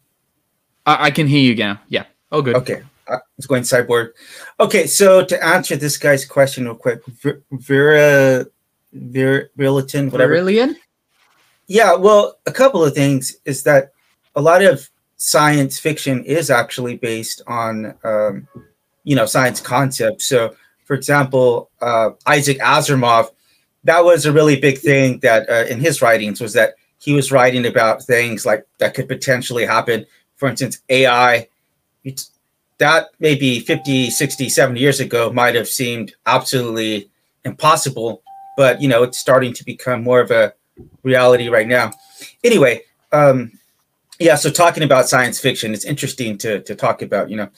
I, 0.86 1.06
I 1.06 1.12
can 1.12 1.28
hear 1.28 1.42
you 1.42 1.56
now. 1.56 1.80
Yeah. 1.90 2.06
Oh, 2.32 2.42
good. 2.42 2.56
Okay. 2.56 2.82
Uh, 3.08 3.20
it's 3.38 3.46
going 3.46 3.62
cyborg. 3.62 4.14
Okay, 4.60 4.88
so 4.88 5.24
to 5.24 5.46
answer 5.46 5.76
this 5.76 5.96
guy's 5.96 6.26
question 6.26 6.66
real 6.66 6.74
quick, 6.74 7.06
Vera, 7.52 8.48
Vera, 8.92 9.48
Virilatin, 9.56 10.12
whatever. 10.12 10.34
Virillion? 10.34 10.76
Yeah. 11.68 11.94
Well, 11.94 12.40
a 12.48 12.52
couple 12.52 12.84
of 12.84 12.96
things 12.96 13.36
is 13.46 13.62
that 13.64 13.92
a 14.36 14.42
lot 14.42 14.64
of 14.64 14.90
science 15.18 15.80
fiction 15.80 16.24
is 16.24 16.50
actually 16.50 16.98
based 16.98 17.42
on, 17.48 17.94
um, 18.04 18.48
you 19.04 19.16
know, 19.16 19.26
science 19.26 19.62
concepts. 19.62 20.26
So, 20.26 20.56
for 20.86 20.94
example, 20.94 21.70
uh, 21.82 22.12
Isaac 22.26 22.60
Asimov 22.60 23.32
that 23.86 24.04
was 24.04 24.26
a 24.26 24.34
really 24.34 24.60
big 24.60 24.80
thing 24.80 25.20
that 25.20 25.50
uh, 25.50 25.66
in 25.70 25.80
his 25.80 26.02
writings 26.02 26.42
was 26.42 26.54
that 26.54 26.74
he 27.00 27.14
was 27.14 27.32
writing 27.32 27.68
about 27.68 28.04
things 28.04 28.46
like 28.46 28.66
that 28.80 28.96
could 28.96 29.08
potentially 29.08 29.66
happen. 29.66 30.06
For 30.38 30.50
instance, 30.50 30.82
AI, 30.90 31.48
that 32.80 33.10
maybe 33.20 33.60
50, 33.60 34.10
60, 34.10 34.50
70 34.50 34.80
years 34.80 35.00
ago 35.00 35.32
might 35.32 35.56
have 35.56 35.68
seemed 35.68 36.16
absolutely 36.26 37.10
impossible, 37.46 38.24
but 38.58 38.82
you 38.82 38.88
know, 38.88 39.04
it's 39.04 39.20
starting 39.20 39.54
to 39.54 39.64
become 39.64 40.04
more 40.04 40.20
of 40.20 40.32
a 40.32 40.54
reality 41.04 41.48
right 41.48 41.68
now. 41.68 41.92
Anyway, 42.44 42.82
um, 43.12 43.52
yeah, 44.20 44.36
so 44.36 44.50
talking 44.50 44.84
about 44.84 45.10
science 45.10 45.40
fiction, 45.40 45.74
it's 45.74 45.86
interesting 45.86 46.38
to, 46.40 46.62
to 46.62 46.76
talk 46.76 47.02
about, 47.02 47.30
you 47.30 47.38
know, 47.38 47.50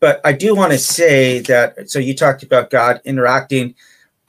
but 0.00 0.20
I 0.24 0.32
do 0.32 0.54
want 0.54 0.72
to 0.72 0.78
say 0.78 1.40
that, 1.40 1.90
so 1.90 1.98
you 1.98 2.14
talked 2.14 2.42
about 2.42 2.70
God 2.70 3.00
interacting 3.04 3.74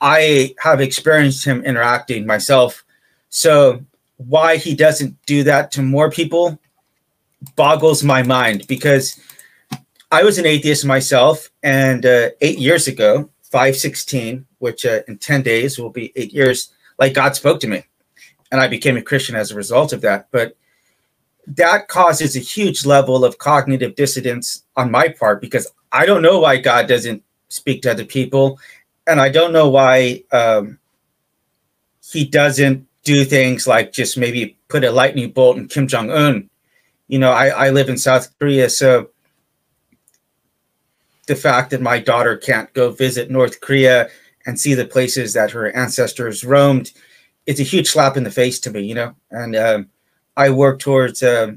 I 0.00 0.54
have 0.60 0.80
experienced 0.80 1.44
him 1.44 1.64
interacting 1.64 2.26
myself. 2.26 2.84
So 3.30 3.84
why 4.16 4.56
he 4.56 4.74
doesn't 4.74 5.16
do 5.26 5.42
that 5.44 5.70
to 5.72 5.82
more 5.82 6.10
people 6.10 6.58
boggles 7.56 8.02
my 8.02 8.22
mind 8.22 8.66
because 8.68 9.20
I 10.10 10.22
was 10.22 10.38
an 10.38 10.46
atheist 10.46 10.84
myself, 10.86 11.50
and 11.62 12.06
uh, 12.06 12.30
eight 12.40 12.58
years 12.58 12.88
ago, 12.88 13.28
five 13.42 13.76
sixteen, 13.76 14.46
which 14.58 14.86
uh, 14.86 15.00
in 15.06 15.18
ten 15.18 15.42
days 15.42 15.78
will 15.78 15.90
be 15.90 16.12
eight 16.16 16.32
years, 16.32 16.72
like 16.98 17.12
God 17.12 17.36
spoke 17.36 17.60
to 17.60 17.66
me, 17.66 17.84
and 18.50 18.60
I 18.60 18.68
became 18.68 18.96
a 18.96 19.02
Christian 19.02 19.36
as 19.36 19.50
a 19.50 19.56
result 19.56 19.92
of 19.92 20.00
that. 20.00 20.28
But 20.30 20.56
that 21.56 21.88
causes 21.88 22.36
a 22.36 22.40
huge 22.40 22.84
level 22.84 23.24
of 23.24 23.38
cognitive 23.38 23.94
dissonance 23.94 24.64
on 24.76 24.90
my 24.90 25.08
part 25.08 25.40
because 25.40 25.72
I 25.92 26.04
don't 26.04 26.22
know 26.22 26.40
why 26.40 26.58
God 26.58 26.86
doesn't 26.86 27.22
speak 27.48 27.82
to 27.82 27.90
other 27.90 28.04
people, 28.04 28.58
and 29.06 29.20
I 29.20 29.30
don't 29.30 29.52
know 29.52 29.68
why 29.68 30.24
um, 30.32 30.78
he 32.04 32.26
doesn't 32.26 32.86
do 33.04 33.24
things 33.24 33.66
like 33.66 33.92
just 33.92 34.18
maybe 34.18 34.58
put 34.68 34.84
a 34.84 34.90
lightning 34.90 35.30
bolt 35.30 35.56
in 35.56 35.68
Kim 35.68 35.88
Jong 35.88 36.10
Un. 36.10 36.50
You 37.06 37.18
know, 37.18 37.32
I, 37.32 37.48
I 37.48 37.70
live 37.70 37.88
in 37.88 37.96
South 37.96 38.38
Korea, 38.38 38.68
so 38.68 39.08
the 41.26 41.36
fact 41.36 41.70
that 41.70 41.80
my 41.80 41.98
daughter 41.98 42.36
can't 42.36 42.72
go 42.74 42.90
visit 42.90 43.30
North 43.30 43.60
Korea 43.60 44.10
and 44.44 44.60
see 44.60 44.74
the 44.74 44.84
places 44.84 45.32
that 45.32 45.50
her 45.52 45.74
ancestors 45.74 46.44
roamed, 46.44 46.92
it's 47.46 47.60
a 47.60 47.64
huge 47.64 47.88
slap 47.88 48.18
in 48.18 48.24
the 48.24 48.30
face 48.30 48.60
to 48.60 48.70
me, 48.70 48.82
you 48.82 48.94
know. 48.94 49.14
And 49.30 49.56
um, 49.56 49.88
I 50.38 50.50
work 50.50 50.78
towards 50.78 51.22
uh, 51.22 51.52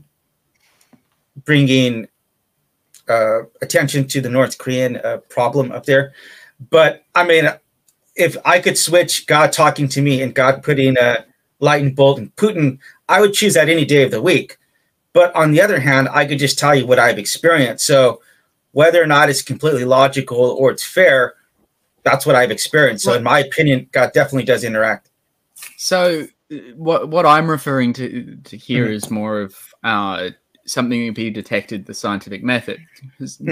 bringing 1.46 2.08
uh, 3.08 3.44
attention 3.62 4.08
to 4.08 4.20
the 4.20 4.30
North 4.30 4.58
Korean 4.58 4.98
uh, 4.98 5.18
problem 5.30 5.72
up 5.72 5.86
there. 5.86 6.14
But 6.72 7.06
I 7.14 7.26
mean, 7.26 7.48
if 8.16 8.36
I 8.44 8.60
could 8.60 8.78
switch 8.78 9.28
God 9.28 9.54
talking 9.54 9.88
to 9.90 10.02
me 10.02 10.24
and 10.24 10.34
God 10.34 10.64
putting 10.64 10.98
a 10.98 11.26
lightning 11.60 11.94
bolt 11.94 12.18
in 12.18 12.32
Putin, 12.32 12.80
I 13.08 13.22
would 13.22 13.34
choose 13.34 13.54
that 13.54 13.70
any 13.70 13.86
day 13.86 14.04
of 14.04 14.12
the 14.12 14.22
week. 14.22 14.58
But 15.14 15.34
on 15.36 15.52
the 15.52 15.62
other 15.62 15.80
hand, 15.80 16.10
I 16.12 16.26
could 16.26 16.40
just 16.40 16.58
tell 16.58 16.74
you 16.74 16.88
what 16.88 16.98
I've 16.98 17.20
experienced. 17.20 17.86
So 17.86 18.22
whether 18.72 19.02
or 19.02 19.08
not 19.08 19.30
it's 19.30 19.44
completely 19.44 19.86
logical 19.86 20.40
or 20.40 20.72
it's 20.72 20.86
fair, 20.86 21.36
that's 22.04 22.26
what 22.26 22.36
I've 22.36 22.52
experienced. 22.52 23.04
So 23.04 23.14
in 23.14 23.22
my 23.22 23.40
opinion, 23.40 23.90
God 23.92 24.12
definitely 24.14 24.46
does 24.46 24.64
interact. 24.64 25.10
So 25.78 26.28
what 26.76 27.10
what 27.10 27.26
I'm 27.26 27.50
referring 27.50 27.94
to 27.94 28.38
to 28.44 28.58
here 28.58 28.86
mm-hmm. 28.86 28.94
is 28.94 29.10
more 29.10 29.42
of 29.42 29.56
uh, 29.84 30.30
something 30.66 31.08
to 31.08 31.12
be 31.12 31.30
detected 31.30 31.86
the 31.86 31.94
scientific 31.94 32.44
method. 32.44 32.80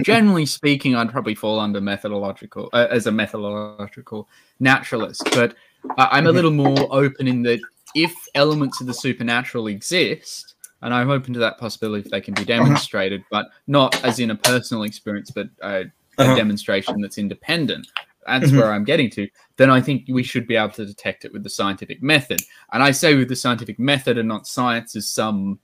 generally 0.01 0.45
speaking, 0.45 0.95
I'd 0.95 1.11
probably 1.11 1.35
fall 1.35 1.59
under 1.59 1.81
methodological 1.81 2.69
uh, 2.73 2.87
as 2.89 3.07
a 3.07 3.11
methodological 3.11 4.27
naturalist, 4.59 5.23
but 5.33 5.55
uh, 5.97 6.07
I'm 6.11 6.27
a 6.27 6.31
little 6.31 6.51
more 6.51 6.87
open 6.91 7.27
in 7.27 7.41
that 7.43 7.59
if 7.95 8.13
elements 8.35 8.81
of 8.81 8.87
the 8.87 8.93
supernatural 8.93 9.67
exist, 9.67 10.55
and 10.81 10.93
I'm 10.93 11.09
open 11.09 11.33
to 11.33 11.39
that 11.39 11.57
possibility 11.57 12.05
if 12.05 12.11
they 12.11 12.21
can 12.21 12.33
be 12.33 12.41
uh-huh. 12.41 12.63
demonstrated, 12.63 13.23
but 13.31 13.47
not 13.67 14.03
as 14.03 14.19
in 14.19 14.31
a 14.31 14.35
personal 14.35 14.83
experience, 14.83 15.31
but 15.31 15.49
a, 15.61 15.67
a 15.67 15.81
uh-huh. 16.17 16.35
demonstration 16.35 17.01
that's 17.01 17.17
independent. 17.17 17.87
That's 18.29 18.51
Mhm. 18.51 18.57
where 18.57 18.71
I'm 18.71 18.83
getting 18.83 19.09
to, 19.11 19.27
then 19.57 19.69
I 19.69 19.81
think 19.81 20.05
we 20.07 20.23
should 20.23 20.47
be 20.47 20.55
able 20.55 20.73
to 20.73 20.85
detect 20.85 21.25
it 21.25 21.33
with 21.33 21.43
the 21.43 21.49
scientific 21.49 22.01
method. 22.03 22.41
And 22.71 22.83
I 22.83 22.91
say 22.91 23.15
with 23.15 23.29
the 23.29 23.35
scientific 23.35 23.79
method 23.79 24.17
and 24.17 24.27
not 24.27 24.47
science 24.47 24.95
as 24.95 25.07
some 25.07 25.59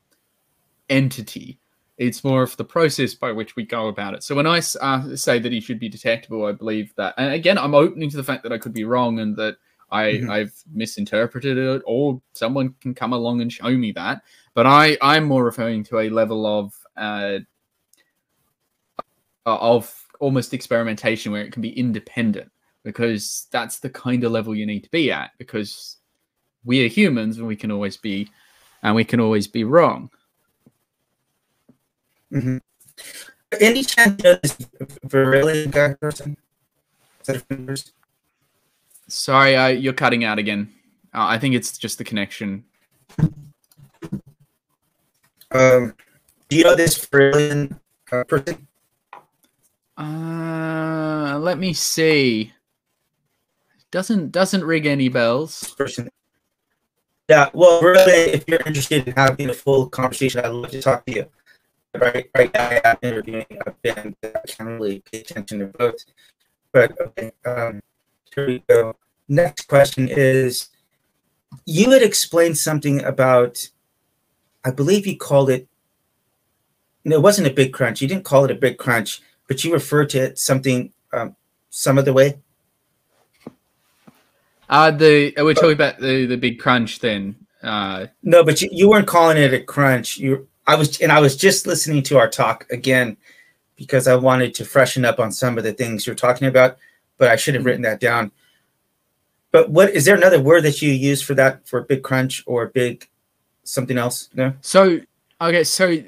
entity. 0.89 1.60
It's 1.97 2.23
more 2.23 2.43
of 2.43 2.58
the 2.58 2.65
process 2.65 3.13
by 3.13 3.32
which 3.32 3.56
we 3.56 3.63
go 3.63 3.88
about 3.88 4.15
it. 4.15 4.23
So 4.23 4.36
when 4.36 4.47
I 4.47 4.62
uh, 4.82 5.15
say 5.15 5.39
that 5.39 5.51
he 5.51 5.62
should 5.62 5.80
be 5.80 5.88
detectable, 5.88 6.45
I 6.45 6.51
believe 6.51 6.93
that. 6.95 7.13
And 7.17 7.34
again, 7.34 7.58
I'm 7.58 7.73
opening 7.73 8.10
to 8.10 8.17
the 8.17 8.23
fact 8.23 8.43
that 8.43 8.51
I 8.51 8.58
could 8.58 8.73
be 8.73 8.84
wrong 8.84 9.19
and 9.19 9.36
that 9.38 9.56
I, 9.91 10.04
Mhm. 10.06 10.30
I've 10.30 10.54
misinterpreted 10.73 11.58
it, 11.58 11.82
or 11.86 12.21
someone 12.34 12.75
can 12.82 12.93
come 12.93 13.13
along 13.13 13.41
and 13.41 13.54
show 13.54 13.69
me 13.69 13.91
that. 13.93 14.23
But 14.54 14.65
I, 14.65 14.97
I'm 15.01 15.23
more 15.25 15.45
referring 15.45 15.84
to 15.86 15.99
a 15.99 16.10
level 16.10 16.45
of 16.45 16.73
uh, 16.97 17.39
of 19.45 19.93
almost 20.19 20.54
experimentation 20.54 21.32
where 21.32 21.43
it 21.43 21.51
can 21.51 21.62
be 21.62 21.78
independent, 21.78 22.51
because 22.86 23.48
that's 23.52 23.80
the 23.80 23.89
kind 23.89 24.24
of 24.24 24.32
level 24.32 24.56
you 24.56 24.65
need 24.65 24.86
to 24.86 24.91
be 24.91 25.12
at. 25.12 25.32
Because 25.38 25.98
we 26.63 26.86
are 26.86 26.88
humans, 26.88 27.38
and 27.38 27.48
we 27.48 27.58
can 27.58 27.71
always 27.71 27.98
be, 27.98 28.30
and 28.82 28.95
we 28.95 29.04
can 29.04 29.19
always 29.19 29.48
be 29.48 29.65
wrong. 29.65 30.10
Mhm. 32.32 32.62
Any 33.60 33.84
chance 33.84 34.21
this 34.21 34.58
Varillion 35.06 35.71
guy 35.71 35.93
person? 35.93 36.38
Set 37.24 37.38
of 37.38 37.43
fingers? 37.43 37.91
Sorry, 39.08 39.56
uh, 39.56 39.67
you're 39.67 39.93
cutting 39.93 40.24
out 40.24 40.39
again. 40.39 40.74
Uh, 41.13 41.26
I 41.28 41.38
think 41.39 41.56
it's 41.56 41.78
just 41.78 41.98
the 41.98 42.04
connection. 42.04 42.65
Um, 45.52 45.93
do 46.50 46.58
you 46.58 46.63
know 46.63 46.76
this 46.76 46.98
Varillion 47.06 47.80
uh, 48.12 48.24
person? 48.26 48.67
Uh, 49.98 51.38
let 51.39 51.58
me 51.58 51.71
see. 51.74 52.52
Doesn't 53.95 54.34
doesn't 54.34 54.65
ring 54.65 54.88
any 54.88 55.08
bells. 55.08 55.73
person. 55.77 56.10
Yeah, 57.29 57.49
well, 57.53 57.81
really, 57.81 58.34
if 58.34 58.43
you're 58.45 58.60
interested 58.65 59.08
in 59.08 59.13
having 59.13 59.49
a 59.49 59.53
full 59.53 59.88
conversation, 59.88 60.43
I'd 60.43 60.49
love 60.49 60.71
to 60.71 60.81
talk 60.81 61.05
to 61.05 61.13
you. 61.13 61.25
Right, 61.97 62.29
right 62.38 62.53
now, 62.53 62.67
I 62.67 62.81
am 62.84 62.97
interviewing 63.01 63.45
a 63.65 63.71
band 63.71 64.17
that 64.19 64.36
I 64.36 64.51
can't 64.51 64.81
really 64.81 64.99
pay 64.99 65.21
attention 65.21 65.60
to 65.60 65.67
both. 65.67 65.95
But 66.73 66.99
okay, 66.99 67.31
um, 67.45 67.81
here 68.36 68.47
we 68.47 68.63
go. 68.67 68.97
Next 69.29 69.69
question 69.69 70.10
is: 70.10 70.67
You 71.65 71.91
had 71.91 72.01
explained 72.01 72.58
something 72.58 73.01
about, 73.01 73.69
I 74.65 74.71
believe 74.71 75.08
you 75.08 75.17
called 75.17 75.49
it. 75.49 75.69
No, 77.05 77.15
it 77.15 77.21
wasn't 77.21 77.47
a 77.47 77.53
big 77.53 77.71
crunch. 77.71 78.01
You 78.01 78.10
didn't 78.10 78.25
call 78.25 78.43
it 78.43 78.51
a 78.51 78.55
big 78.55 78.77
crunch, 78.77 79.21
but 79.47 79.63
you 79.63 79.71
referred 79.71 80.10
to 80.10 80.19
it 80.19 80.38
something 80.38 80.91
um, 81.13 81.38
some 81.69 81.97
other 81.97 82.12
way. 82.12 82.41
Uh 84.69 84.91
the 84.91 85.34
we're 85.38 85.54
talking 85.54 85.71
about 85.73 85.99
the 85.99 86.25
the 86.25 86.38
big 86.38 86.60
crunch 86.60 86.99
then. 86.99 87.36
Uh, 87.63 88.08
No, 88.21 88.43
but 88.43 88.62
you, 88.62 88.69
you 88.71 88.88
weren't 88.89 89.08
calling 89.08 89.38
it 89.38 89.51
a 89.54 89.60
crunch. 89.60 90.17
You, 90.17 90.47
I 90.67 90.75
was, 90.75 91.01
and 91.01 91.12
I 91.12 91.19
was 91.19 91.36
just 91.36 91.65
listening 91.65 92.04
to 92.04 92.17
our 92.19 92.30
talk 92.30 92.67
again 92.69 93.17
because 93.75 94.08
I 94.08 94.15
wanted 94.15 94.54
to 94.56 94.65
freshen 94.65 95.04
up 95.04 95.19
on 95.19 95.32
some 95.32 95.58
of 95.58 95.63
the 95.63 95.73
things 95.73 96.06
you're 96.06 96.15
talking 96.15 96.47
about. 96.47 96.78
But 97.17 97.30
I 97.32 97.38
should 97.38 97.56
have 97.56 97.65
written 97.65 97.82
that 97.82 97.99
down. 97.99 98.32
But 99.51 99.71
what 99.71 99.89
is 99.91 100.06
there 100.06 100.15
another 100.15 100.39
word 100.41 100.62
that 100.63 100.82
you 100.82 100.91
use 100.91 101.21
for 101.23 101.34
that 101.36 101.67
for 101.67 101.82
big 101.82 102.04
crunch 102.04 102.43
or 102.45 102.67
big 102.67 103.08
something 103.63 103.97
else? 103.97 104.30
No. 104.36 104.54
so 104.62 104.99
okay, 105.41 105.63
so 105.63 106.04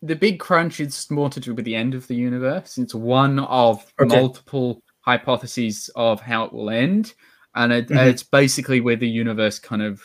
the 0.00 0.14
big 0.16 0.38
crunch 0.38 0.80
is 0.80 1.10
more 1.10 1.28
to 1.28 1.40
do 1.40 1.54
with 1.54 1.64
the 1.66 1.74
end 1.74 1.94
of 1.94 2.06
the 2.06 2.14
universe. 2.14 2.78
It's 2.78 2.94
one 2.94 3.40
of 3.40 3.92
Okay. 4.00 4.14
multiple 4.16 4.80
hypotheses 5.00 5.90
of 5.96 6.20
how 6.20 6.44
it 6.44 6.52
will 6.52 6.70
end, 6.70 7.12
and 7.54 7.72
it, 7.72 7.88
Mhm. 7.88 8.06
it's 8.06 8.22
basically 8.22 8.80
where 8.80 8.96
the 8.96 9.08
universe 9.08 9.58
kind 9.58 9.82
of 9.82 10.02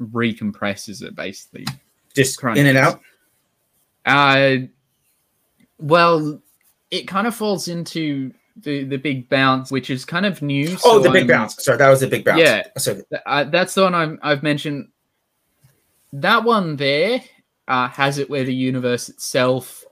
recompresses 0.00 1.02
it, 1.02 1.14
basically. 1.14 1.66
Just 2.14 2.38
Crunch. 2.38 2.58
in 2.58 2.66
and 2.66 2.78
out. 2.78 3.00
Uh, 4.04 4.56
well, 5.78 6.40
it 6.90 7.06
kind 7.06 7.26
of 7.26 7.34
falls 7.34 7.68
into 7.68 8.32
the 8.56 8.84
the 8.84 8.96
big 8.96 9.28
bounce, 9.28 9.70
which 9.70 9.90
is 9.90 10.04
kind 10.04 10.26
of 10.26 10.42
new. 10.42 10.68
Oh, 10.84 10.94
so 10.94 10.98
the 11.00 11.10
big 11.10 11.20
I'm- 11.30 11.40
bounce. 11.40 11.62
Sorry, 11.62 11.78
that 11.78 11.88
was 11.88 12.00
the 12.00 12.08
big 12.08 12.24
bounce. 12.24 12.40
Yeah. 12.40 12.62
So 12.78 13.00
Uh, 13.26 13.44
that's 13.44 13.74
the 13.74 13.82
one 13.82 13.94
I'm, 13.94 14.18
I've 14.22 14.42
mentioned. 14.42 14.88
That 16.12 16.42
one 16.44 16.76
there 16.76 17.22
uh, 17.68 17.88
has 17.88 18.18
it 18.18 18.28
where 18.28 18.42
the 18.44 18.54
universe 18.54 19.08
itself 19.08 19.84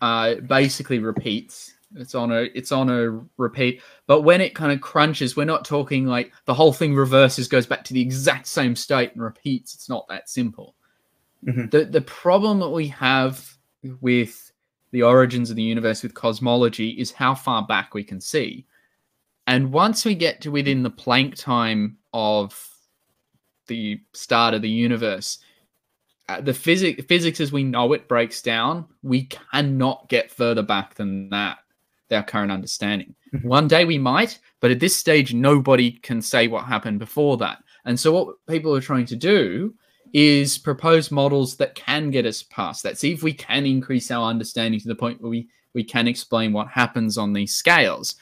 uh, 0.00 0.34
basically 0.36 0.98
repeats. 0.98 1.74
It's 1.96 2.14
on 2.14 2.30
a 2.30 2.42
it's 2.54 2.72
on 2.72 2.88
a 2.88 3.20
repeat, 3.36 3.82
but 4.06 4.22
when 4.22 4.40
it 4.40 4.54
kind 4.54 4.70
of 4.72 4.80
crunches, 4.80 5.36
we're 5.36 5.44
not 5.44 5.64
talking 5.64 6.06
like 6.06 6.32
the 6.44 6.54
whole 6.54 6.72
thing 6.72 6.94
reverses, 6.94 7.48
goes 7.48 7.66
back 7.66 7.82
to 7.84 7.94
the 7.94 8.00
exact 8.00 8.46
same 8.46 8.76
state 8.76 9.12
and 9.12 9.22
repeats. 9.22 9.74
It's 9.74 9.88
not 9.88 10.06
that 10.08 10.28
simple. 10.28 10.76
Mhm. 11.44 11.70
The 11.70 11.84
the 11.86 12.00
problem 12.02 12.60
that 12.60 12.70
we 12.70 12.86
have 12.88 13.56
with 14.00 14.52
the 14.92 15.02
origins 15.02 15.50
of 15.50 15.56
the 15.56 15.62
universe 15.62 16.02
with 16.02 16.14
cosmology 16.14 16.90
is 16.90 17.10
how 17.12 17.34
far 17.34 17.66
back 17.66 17.94
we 17.94 18.04
can 18.04 18.20
see. 18.20 18.66
And 19.46 19.72
once 19.72 20.04
we 20.04 20.14
get 20.14 20.40
to 20.42 20.50
within 20.52 20.82
the 20.82 20.90
Planck 20.90 21.34
time 21.34 21.98
of 22.12 22.68
the 23.66 24.00
start 24.12 24.54
of 24.54 24.62
the 24.62 24.68
universe, 24.70 25.38
uh, 26.28 26.40
the 26.40 26.54
physics 26.54 27.04
physics 27.08 27.40
as 27.40 27.50
we 27.52 27.64
know 27.64 27.92
it 27.94 28.06
breaks 28.06 28.42
down. 28.42 28.86
We 29.02 29.24
cannot 29.24 30.08
get 30.08 30.30
further 30.30 30.62
back 30.62 30.94
than 30.94 31.30
that. 31.30 31.58
Our 32.10 32.22
current 32.22 32.50
understanding. 32.50 33.14
Mhm. 33.34 33.44
One 33.44 33.68
day 33.68 33.84
we 33.84 33.98
might, 33.98 34.38
but 34.60 34.70
at 34.70 34.80
this 34.80 34.96
stage, 34.96 35.32
nobody 35.32 35.92
can 35.92 36.20
say 36.20 36.48
what 36.48 36.64
happened 36.64 36.98
before 36.98 37.36
that. 37.38 37.62
And 37.84 37.98
so, 37.98 38.12
what 38.12 38.36
people 38.48 38.74
are 38.74 38.80
trying 38.80 39.06
to 39.06 39.16
do 39.16 39.74
is 40.12 40.58
propose 40.58 41.10
models 41.10 41.56
that 41.56 41.74
can 41.74 42.10
get 42.10 42.26
us 42.26 42.42
past 42.42 42.82
that. 42.82 42.98
See 42.98 43.12
if 43.12 43.22
we 43.22 43.32
can 43.32 43.64
increase 43.64 44.10
our 44.10 44.28
understanding 44.28 44.80
to 44.80 44.88
the 44.88 44.94
point 44.94 45.20
where 45.20 45.30
we 45.30 45.48
we 45.72 45.84
can 45.84 46.08
explain 46.08 46.52
what 46.52 46.66
happens 46.66 47.16
on 47.16 47.32
these 47.32 47.54
scales, 47.54 48.16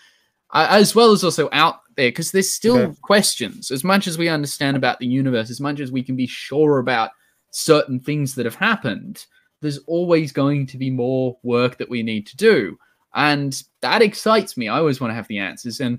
uh, 0.52 0.66
as 0.68 0.94
well 0.94 1.12
as 1.12 1.24
also 1.24 1.48
out 1.52 1.80
there 1.96 2.10
because 2.10 2.30
there's 2.30 2.50
still 2.52 2.94
questions. 3.00 3.70
As 3.70 3.84
much 3.84 4.06
as 4.06 4.18
we 4.18 4.28
understand 4.28 4.76
about 4.76 4.98
the 4.98 5.06
universe, 5.06 5.48
as 5.48 5.60
much 5.60 5.80
as 5.80 5.90
we 5.90 6.02
can 6.02 6.14
be 6.14 6.26
sure 6.26 6.78
about 6.78 7.10
certain 7.50 7.98
things 8.00 8.34
that 8.34 8.44
have 8.44 8.54
happened, 8.54 9.24
there's 9.62 9.78
always 9.86 10.30
going 10.30 10.66
to 10.66 10.76
be 10.76 10.90
more 10.90 11.38
work 11.42 11.78
that 11.78 11.88
we 11.88 12.02
need 12.02 12.26
to 12.26 12.36
do, 12.36 12.78
and 13.14 13.62
that 13.80 14.02
excites 14.02 14.56
me. 14.56 14.68
I 14.68 14.78
always 14.78 15.00
want 15.00 15.10
to 15.10 15.14
have 15.14 15.28
the 15.28 15.38
answers, 15.38 15.80
and 15.80 15.98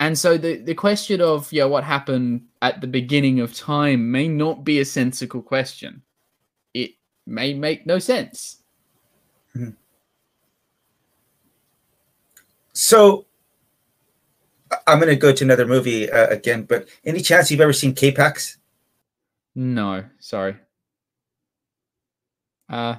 and 0.00 0.18
so 0.18 0.36
the 0.36 0.56
the 0.56 0.74
question 0.74 1.20
of 1.20 1.52
yeah, 1.52 1.64
what 1.64 1.84
happened 1.84 2.46
at 2.62 2.80
the 2.80 2.86
beginning 2.86 3.40
of 3.40 3.54
time 3.54 4.10
may 4.10 4.28
not 4.28 4.64
be 4.64 4.80
a 4.80 4.84
sensical 4.84 5.40
question. 5.42 6.02
It 6.74 6.92
may 7.26 7.54
make 7.54 7.86
no 7.86 7.98
sense. 7.98 8.62
so 12.72 13.24
I- 14.70 14.78
I'm 14.86 14.98
going 14.98 15.08
to 15.08 15.16
go 15.16 15.32
to 15.32 15.44
another 15.44 15.66
movie 15.66 16.10
uh, 16.10 16.26
again. 16.28 16.64
But 16.64 16.88
any 17.04 17.20
chance 17.20 17.50
you've 17.50 17.60
ever 17.60 17.72
seen 17.72 17.94
K-Pax? 17.94 18.58
No, 19.54 20.04
sorry. 20.18 20.56
Uh, 22.68 22.96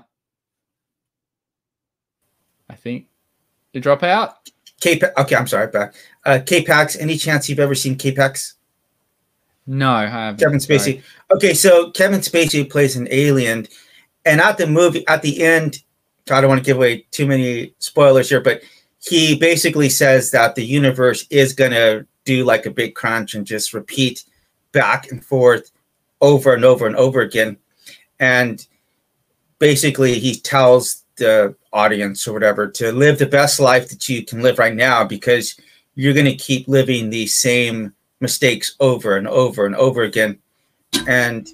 I 2.70 2.76
think 2.76 3.08
to 3.74 3.80
drop 3.80 4.04
out. 4.04 4.50
K 4.80 5.00
okay, 5.18 5.36
I'm 5.36 5.48
sorry, 5.48 5.68
back. 5.68 5.96
Uh, 6.26 6.40
K-Pax. 6.46 6.98
Any 6.98 7.18
chance 7.18 7.50
you've 7.50 7.60
ever 7.60 7.74
seen 7.74 7.96
K-Pax? 7.96 8.56
No, 9.66 9.92
I 9.92 10.06
haven't. 10.06 10.40
Kevin 10.40 10.60
sorry. 10.60 10.80
Spacey. 10.80 11.04
Okay, 11.34 11.54
so 11.54 11.92
Kevin 11.92 12.22
Spacey 12.22 12.70
plays 12.70 12.96
an 12.96 13.08
alien, 13.12 13.68
and 14.26 14.40
at 14.40 14.58
the 14.58 14.68
movie, 14.68 15.06
at 15.08 15.22
the 15.22 15.44
end, 15.44 15.84
I 16.30 16.42
don't 16.42 16.50
want 16.50 16.62
to 16.62 16.66
give 16.66 16.78
away 16.78 17.06
too 17.12 17.26
many 17.26 17.74
spoilers 17.80 18.30
here, 18.30 18.42
but 18.42 18.62
he 19.04 19.38
basically 19.38 19.90
says 19.90 20.32
that 20.32 20.56
the 20.56 20.66
universe 20.66 21.26
is 21.30 21.54
gonna 21.54 22.06
do 22.24 22.46
like 22.46 22.66
a 22.66 22.72
big 22.72 22.96
crunch 22.96 23.34
and 23.34 23.46
just 23.46 23.74
repeat 23.74 24.24
back 24.72 25.12
and 25.12 25.24
forth 25.24 25.72
over 26.22 26.54
and 26.54 26.64
over 26.64 26.86
and 26.86 26.96
over 26.96 27.22
again, 27.22 27.58
and 28.20 28.68
basically 29.60 30.20
he 30.20 30.36
tells 30.36 31.04
the 31.18 31.56
audience 31.74 32.28
or 32.28 32.34
whatever 32.34 32.68
to 32.68 32.92
live 32.92 33.20
the 33.20 33.26
best 33.26 33.60
life 33.60 33.90
that 33.90 34.08
you 34.08 34.24
can 34.24 34.42
live 34.42 34.60
right 34.60 34.76
now 34.76 35.04
because 35.04 35.56
you're 35.96 36.14
gonna 36.14 36.36
keep 36.36 36.68
living 36.68 37.10
the 37.10 37.28
same 37.28 37.94
mistakes 38.20 38.76
over 38.80 39.18
and 39.18 39.28
over 39.28 39.66
and 39.66 39.76
over 39.76 40.04
again. 40.04 40.40
And 41.08 41.48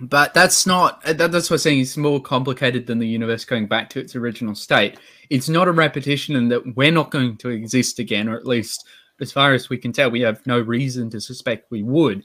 But 0.00 0.34
that's 0.34 0.66
not. 0.66 1.02
That, 1.02 1.32
that's 1.32 1.50
what 1.50 1.56
I'm 1.56 1.58
saying. 1.58 1.80
It's 1.80 1.96
more 1.96 2.20
complicated 2.20 2.86
than 2.86 2.98
the 2.98 3.08
universe 3.08 3.44
going 3.44 3.66
back 3.66 3.88
to 3.90 4.00
its 4.00 4.14
original 4.14 4.54
state. 4.54 4.98
It's 5.30 5.48
not 5.48 5.68
a 5.68 5.72
repetition, 5.72 6.36
and 6.36 6.50
that 6.52 6.76
we're 6.76 6.92
not 6.92 7.10
going 7.10 7.36
to 7.38 7.48
exist 7.48 7.98
again, 7.98 8.28
or 8.28 8.36
at 8.36 8.46
least 8.46 8.86
as 9.20 9.32
far 9.32 9.54
as 9.54 9.70
we 9.70 9.78
can 9.78 9.92
tell, 9.92 10.10
we 10.10 10.20
have 10.20 10.46
no 10.46 10.60
reason 10.60 11.08
to 11.10 11.20
suspect 11.20 11.70
we 11.70 11.82
would. 11.82 12.24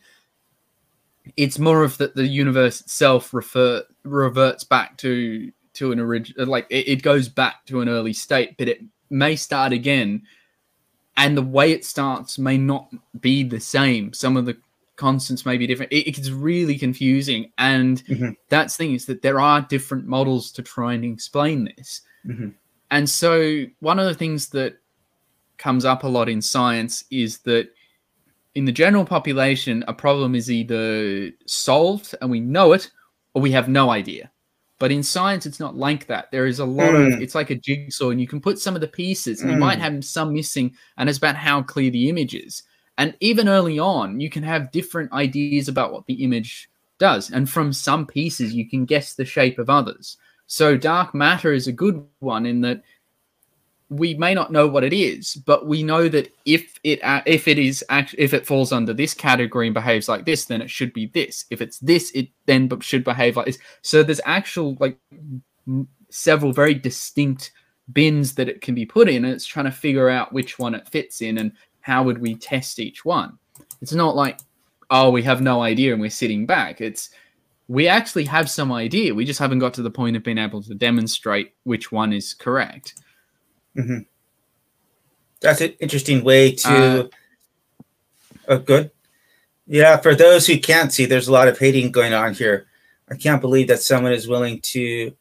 It's 1.37 1.59
more 1.59 1.83
of 1.83 1.97
that 1.99 2.15
the 2.15 2.27
universe 2.27 2.81
itself 2.81 3.33
refer 3.33 3.83
reverts 4.03 4.63
back 4.63 4.97
to 4.97 5.51
to 5.81 5.91
an 5.91 5.99
original, 5.99 6.45
like 6.45 6.67
it, 6.69 6.87
it 6.87 7.01
goes 7.01 7.27
back 7.27 7.65
to 7.65 7.81
an 7.81 7.89
early 7.89 8.13
state, 8.13 8.55
but 8.57 8.67
it 8.67 8.81
may 9.09 9.35
start 9.35 9.73
again 9.73 10.21
and 11.17 11.35
the 11.35 11.41
way 11.41 11.71
it 11.71 11.83
starts 11.83 12.37
may 12.37 12.57
not 12.57 12.89
be 13.19 13.43
the 13.43 13.59
same. 13.59 14.13
Some 14.13 14.37
of 14.37 14.45
the 14.45 14.55
constants 14.95 15.43
may 15.45 15.57
be 15.57 15.65
different. 15.65 15.91
It, 15.91 16.07
it's 16.07 16.29
really 16.29 16.77
confusing, 16.77 17.51
and 17.57 18.03
Mhm. 18.05 18.35
that's 18.49 18.77
the 18.77 18.83
thing 18.85 18.93
is 18.93 19.05
that 19.07 19.23
there 19.23 19.39
are 19.39 19.61
different 19.61 20.05
models 20.05 20.51
to 20.53 20.61
try 20.61 20.93
and 20.93 21.03
explain 21.03 21.65
this. 21.65 22.01
Mhm. 22.25 22.53
And 22.91 23.09
so, 23.09 23.65
one 23.79 23.97
of 23.99 24.05
the 24.05 24.13
things 24.13 24.49
that 24.49 24.77
comes 25.57 25.83
up 25.85 26.03
a 26.03 26.07
lot 26.07 26.29
in 26.29 26.41
science 26.41 27.05
is 27.09 27.39
that 27.39 27.69
in 28.53 28.65
the 28.65 28.71
general 28.71 29.05
population, 29.05 29.83
a 29.87 29.93
problem 29.93 30.35
is 30.35 30.51
either 30.51 31.31
solved 31.47 32.13
and 32.21 32.29
we 32.29 32.39
know 32.39 32.73
it, 32.73 32.91
or 33.33 33.41
we 33.41 33.51
have 33.51 33.67
no 33.69 33.89
idea. 33.89 34.29
But 34.81 34.91
in 34.91 35.03
science, 35.03 35.45
it's 35.45 35.59
not 35.59 35.77
like 35.77 36.07
that. 36.07 36.31
There 36.31 36.47
is 36.47 36.57
a 36.57 36.65
lot 36.65 36.95
of, 36.95 37.13
Mm. 37.13 37.21
it's 37.21 37.35
like 37.35 37.51
a 37.51 37.55
jigsaw, 37.55 38.09
and 38.09 38.19
you 38.19 38.25
can 38.25 38.41
put 38.41 38.57
some 38.57 38.73
of 38.73 38.81
the 38.81 38.87
pieces, 38.87 39.41
and 39.41 39.51
you 39.51 39.57
Mm. 39.57 39.67
might 39.67 39.79
have 39.79 40.03
some 40.03 40.33
missing, 40.33 40.75
and 40.97 41.07
it's 41.07 41.19
about 41.19 41.35
how 41.35 41.61
clear 41.61 41.91
the 41.91 42.09
image 42.09 42.33
is. 42.33 42.63
And 42.97 43.13
even 43.19 43.47
early 43.47 43.77
on, 43.77 44.19
you 44.19 44.29
can 44.31 44.41
have 44.41 44.71
different 44.71 45.11
ideas 45.13 45.67
about 45.67 45.93
what 45.93 46.07
the 46.07 46.23
image 46.23 46.67
does. 46.97 47.29
And 47.29 47.47
from 47.47 47.73
some 47.73 48.07
pieces, 48.07 48.55
you 48.55 48.67
can 48.67 48.85
guess 48.85 49.13
the 49.13 49.23
shape 49.23 49.59
of 49.59 49.69
others. 49.69 50.17
So 50.47 50.75
dark 50.75 51.13
matter 51.13 51.53
is 51.53 51.67
a 51.67 51.71
good 51.83 52.03
one 52.19 52.47
in 52.47 52.61
that 52.61 52.81
we 53.91 54.13
may 54.13 54.33
not 54.33 54.53
know 54.53 54.67
what 54.67 54.85
it 54.85 54.93
is, 54.93 55.35
but 55.35 55.67
we 55.67 55.83
know 55.83 56.07
that 56.07 56.33
if 56.45 56.79
it 56.81 57.01
if 57.25 57.45
it 57.49 57.59
is 57.59 57.83
if 58.17 58.33
it 58.33 58.47
falls 58.47 58.71
under 58.71 58.93
this 58.93 59.13
category 59.13 59.67
and 59.67 59.73
behaves 59.73 60.07
like 60.07 60.23
this, 60.23 60.45
then 60.45 60.61
it 60.61 60.71
should 60.71 60.93
be 60.93 61.07
this. 61.07 61.43
If 61.49 61.61
it's 61.61 61.77
this, 61.79 62.09
it 62.11 62.29
then 62.45 62.69
should 62.79 63.03
behave 63.03 63.35
like 63.35 63.47
this. 63.47 63.59
So 63.81 64.01
there's 64.01 64.21
actual 64.25 64.77
like 64.79 64.97
several 66.09 66.53
very 66.53 66.73
distinct 66.73 67.51
bins 67.91 68.35
that 68.35 68.47
it 68.47 68.61
can 68.61 68.75
be 68.75 68.85
put 68.85 69.09
in, 69.09 69.25
and 69.25 69.33
it's 69.33 69.45
trying 69.45 69.65
to 69.65 69.71
figure 69.71 70.07
out 70.07 70.31
which 70.31 70.57
one 70.57 70.73
it 70.73 70.87
fits 70.87 71.21
in 71.21 71.37
and 71.37 71.51
how 71.81 72.01
would 72.01 72.19
we 72.19 72.35
test 72.35 72.79
each 72.79 73.03
one. 73.03 73.37
It's 73.81 73.93
not 73.93 74.15
like 74.15 74.39
oh 74.89 75.11
we 75.11 75.21
have 75.23 75.41
no 75.41 75.61
idea 75.61 75.91
and 75.91 75.99
we're 75.99 76.09
sitting 76.09 76.45
back. 76.45 76.79
It's 76.79 77.09
we 77.67 77.89
actually 77.89 78.23
have 78.23 78.49
some 78.49 78.71
idea. 78.71 79.13
We 79.13 79.25
just 79.25 79.39
haven't 79.39 79.59
got 79.59 79.73
to 79.73 79.81
the 79.81 79.91
point 79.91 80.15
of 80.15 80.23
being 80.23 80.37
able 80.37 80.63
to 80.63 80.75
demonstrate 80.75 81.55
which 81.63 81.91
one 81.91 82.13
is 82.13 82.33
correct. 82.33 82.93
That's 85.41 85.61
an 85.61 85.73
interesting 85.79 86.23
way 86.23 86.51
to. 86.53 86.69
Uh, 86.69 87.07
oh, 88.47 88.59
good. 88.59 88.91
Yeah, 89.67 89.97
for 89.97 90.15
those 90.15 90.45
who 90.47 90.59
can't 90.59 90.91
see, 90.91 91.05
there's 91.05 91.27
a 91.27 91.31
lot 91.31 91.47
of 91.47 91.57
hating 91.57 91.91
going 91.91 92.13
on 92.13 92.33
here. 92.33 92.67
I 93.09 93.15
can't 93.15 93.41
believe 93.41 93.67
that 93.67 93.81
someone 93.81 94.13
is 94.13 94.27
willing 94.27 94.59
to 94.61 95.13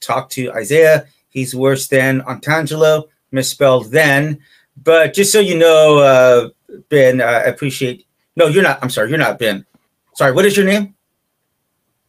talk 0.00 0.30
to 0.30 0.52
Isaiah. 0.52 1.06
He's 1.30 1.54
worse 1.54 1.88
than 1.88 2.20
Antangelo, 2.22 3.08
misspelled 3.30 3.90
then. 3.90 4.40
But 4.82 5.14
just 5.14 5.32
so 5.32 5.40
you 5.40 5.56
know, 5.56 5.98
uh, 5.98 6.48
Ben, 6.88 7.20
uh, 7.20 7.24
I 7.24 7.42
appreciate. 7.42 8.06
No, 8.36 8.46
you're 8.46 8.62
not. 8.62 8.80
I'm 8.82 8.90
sorry, 8.90 9.08
you're 9.08 9.18
not 9.18 9.38
Ben. 9.38 9.64
Sorry, 10.14 10.32
what 10.32 10.44
is 10.44 10.56
your 10.56 10.66
name? 10.66 10.94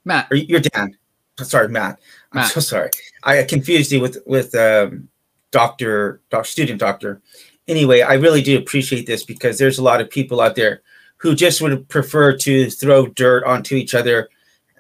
Matt, 0.04 0.28
Or 0.32 0.38
you're 0.38 0.60
Dan. 0.60 0.98
Sorry, 1.40 1.70
Matt. 1.70 2.00
I'm 2.32 2.48
so 2.48 2.60
sorry. 2.60 2.92
I 3.24 3.44
confused 3.44 3.92
you 3.92 4.02
with 4.02 4.18
with 4.26 4.54
um, 4.56 5.10
doctor, 5.56 6.20
doc, 6.30 6.46
student 6.46 6.82
doctor. 6.82 7.22
Anyway, 7.66 8.02
I 8.02 8.16
really 8.16 8.42
do 8.42 8.58
appreciate 8.58 9.08
this 9.08 9.24
because 9.24 9.58
there's 9.58 9.80
a 9.80 9.84
lot 9.84 10.02
of 10.02 10.10
people 10.10 10.42
out 10.42 10.56
there 10.58 10.82
who 11.16 11.34
just 11.34 11.62
would 11.62 11.88
prefer 11.88 12.36
to 12.36 12.70
throw 12.70 13.08
dirt 13.08 13.46
onto 13.46 13.76
each 13.76 13.96
other 13.96 14.28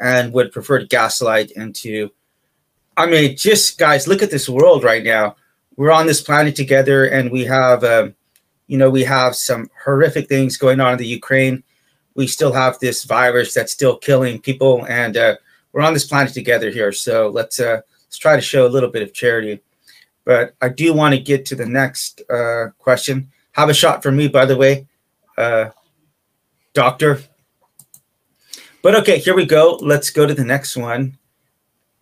and 0.01 0.33
would 0.33 0.51
prefer 0.51 0.79
to 0.79 0.85
gaslight 0.85 1.53
and 1.55 1.73
to. 1.75 2.11
I 2.97 3.05
mean, 3.05 3.37
just 3.37 3.77
guys, 3.77 4.05
look 4.05 4.21
at 4.21 4.31
this 4.31 4.49
world 4.49 4.83
right 4.83 5.01
now. 5.03 5.37
We're 5.77 5.93
on 5.93 6.07
this 6.07 6.21
planet 6.21 6.57
together, 6.57 7.05
and 7.05 7.31
we 7.31 7.45
have, 7.45 7.85
um, 7.85 8.13
you 8.67 8.77
know, 8.77 8.89
we 8.89 9.05
have 9.05 9.33
some 9.33 9.69
horrific 9.85 10.27
things 10.27 10.57
going 10.57 10.81
on 10.81 10.93
in 10.93 10.99
the 10.99 11.07
Ukraine. 11.07 11.63
We 12.15 12.27
still 12.27 12.51
have 12.51 12.79
this 12.79 13.05
virus 13.05 13.53
that's 13.53 13.71
still 13.71 13.97
killing 13.97 14.41
people, 14.41 14.85
and 14.89 15.15
uh, 15.15 15.35
we're 15.71 15.83
on 15.87 15.93
this 15.93 16.05
planet 16.05 16.33
together 16.33 16.69
here. 16.69 16.91
So 16.91 17.29
let's 17.29 17.61
uh, 17.61 17.79
let's 18.07 18.17
try 18.17 18.35
to 18.35 18.41
show 18.41 18.67
a 18.67 18.73
little 18.75 18.89
bit 18.89 19.03
of 19.03 19.13
charity. 19.13 19.61
But 20.25 20.55
I 20.61 20.69
do 20.69 20.93
want 20.93 21.13
to 21.13 21.21
get 21.21 21.45
to 21.47 21.55
the 21.55 21.65
next 21.65 22.21
uh, 22.29 22.69
question. 22.79 23.31
Have 23.53 23.69
a 23.69 23.73
shot 23.73 24.03
for 24.03 24.11
me, 24.11 24.27
by 24.27 24.45
the 24.45 24.57
way, 24.57 24.87
uh, 25.37 25.69
doctor. 26.73 27.21
But 28.81 28.95
okay, 28.95 29.19
here 29.19 29.35
we 29.35 29.45
go. 29.45 29.79
Let's 29.81 30.09
go 30.09 30.25
to 30.25 30.33
the 30.33 30.43
next 30.43 30.75
one. 30.75 31.17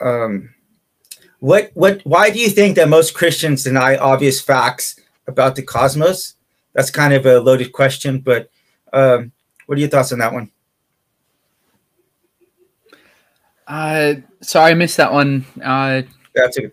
Um, 0.02 0.54
what 1.40 1.72
what? 1.74 2.02
Why 2.04 2.30
do 2.30 2.40
you 2.40 2.50
think 2.50 2.76
that 2.78 2.90
most 2.90 3.14
Christians 3.14 3.64
deny 3.64 3.98
obvious 3.98 4.42
facts 4.42 5.00
about 5.28 5.56
the 5.56 5.62
cosmos? 5.62 6.36
That's 6.74 6.90
kind 6.90 7.14
of 7.14 7.26
a 7.26 7.40
loaded 7.40 7.72
question, 7.72 8.20
but 8.20 8.50
um, 8.94 9.32
what 9.66 9.78
are 9.78 9.82
your 9.82 9.90
thoughts 9.90 10.12
on 10.12 10.20
that 10.20 10.34
one? 10.34 10.50
uh, 13.68 14.16
sorry, 14.42 14.72
I 14.72 14.74
missed 14.74 14.98
that 14.98 15.12
one. 15.12 15.46
Uh, 15.64 16.04
That's 16.36 16.58
a. 16.58 16.72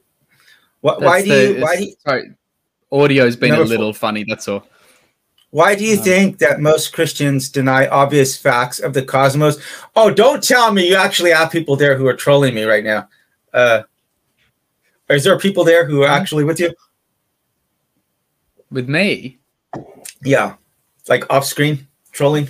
Why, 0.81 0.95
why 0.99 1.23
do 1.23 1.29
the- 1.29 1.55
you 1.59 1.63
why 1.63 1.77
do 1.77 1.85
you, 1.85 1.95
sorry, 2.07 2.31
audio's 2.91 3.37
been 3.37 3.53
a 3.53 3.57
four. 3.57 3.65
little 3.67 3.93
funny. 3.93 4.25
That's 4.27 4.49
all. 4.49 4.67
why 5.51 5.75
do 5.75 5.85
you 5.85 5.97
Um, 5.99 6.05
think 6.05 6.39
that 6.39 6.61
most 6.61 6.93
Christians 6.93 7.49
deny 7.49 7.87
obvious 7.89 8.37
facts 8.37 8.79
of 8.79 8.95
the 8.95 9.03
cosmos? 9.03 9.59
Oh, 9.97 10.11
don't 10.11 10.43
tell 10.43 10.73
me 10.73 10.89
you 10.89 10.95
actually 10.97 11.33
have 11.33 11.51
people 11.51 11.77
there 11.77 11.97
who 11.97 12.07
are 12.07 12.15
trolling 12.15 12.55
me 12.55 12.63
right 12.65 12.85
now. 12.85 13.09
Uh, 13.53 13.83
is 15.09 15.25
there 15.25 15.37
people 15.39 15.65
there 15.65 15.85
who 15.85 16.03
are 16.03 16.09
actually 16.09 16.45
with 16.45 16.61
you? 16.61 16.73
With 18.71 18.89
me, 18.89 19.39
Yeah, 20.23 20.55
like 21.09 21.29
off 21.33 21.45
screen 21.45 21.89
trolling. 22.13 22.47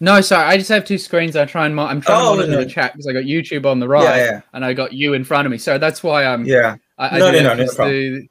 no, 0.00 0.22
sorry, 0.22 0.46
I 0.48 0.56
just 0.56 0.70
have 0.70 0.86
two 0.86 0.96
screens. 0.96 1.36
I 1.36 1.44
try 1.44 1.66
and 1.66 1.76
mo- 1.76 1.84
I'm 1.84 2.00
trying 2.00 2.22
Oh, 2.22 2.30
to 2.30 2.36
monitor 2.38 2.52
no. 2.52 2.64
the 2.64 2.70
chat 2.70 2.92
because 2.94 3.06
I 3.06 3.12
got 3.12 3.24
YouTube 3.24 3.66
on 3.66 3.78
the 3.78 3.86
right 3.88 4.02
Yeah, 4.02 4.16
yeah, 4.16 4.40
and 4.54 4.64
I 4.64 4.72
got 4.72 4.94
you 4.94 5.12
in 5.12 5.24
front 5.24 5.44
of 5.46 5.52
me. 5.52 5.58
So 5.58 5.76
that's 5.76 6.02
why 6.02 6.24
I'm. 6.24 6.46
yeah. 6.46 6.76
I, 6.98 7.16
I 7.16 7.18
No, 7.18 7.32
do 7.32 7.38
no, 7.42 7.42
that 7.56 7.58
no, 7.58 7.64
no 7.64 7.90
the- 7.90 8.28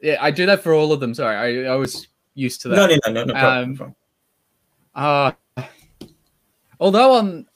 yeah, 0.00 0.16
I 0.20 0.30
do 0.30 0.46
that 0.46 0.62
for 0.62 0.72
all 0.74 0.92
of 0.92 1.00
them. 1.00 1.14
Sorry, 1.14 1.64
I, 1.66 1.72
I 1.72 1.76
was 1.76 2.08
used 2.34 2.60
to 2.62 2.68
that. 2.68 2.76
No, 2.76 2.86
no, 2.86 2.96
no, 3.06 3.24
no, 3.24 3.32
no 3.32 3.34
problem. 3.38 3.78
Um. 3.80 3.96
Uh 4.94 5.32
although 6.80 7.14
on 7.14 7.46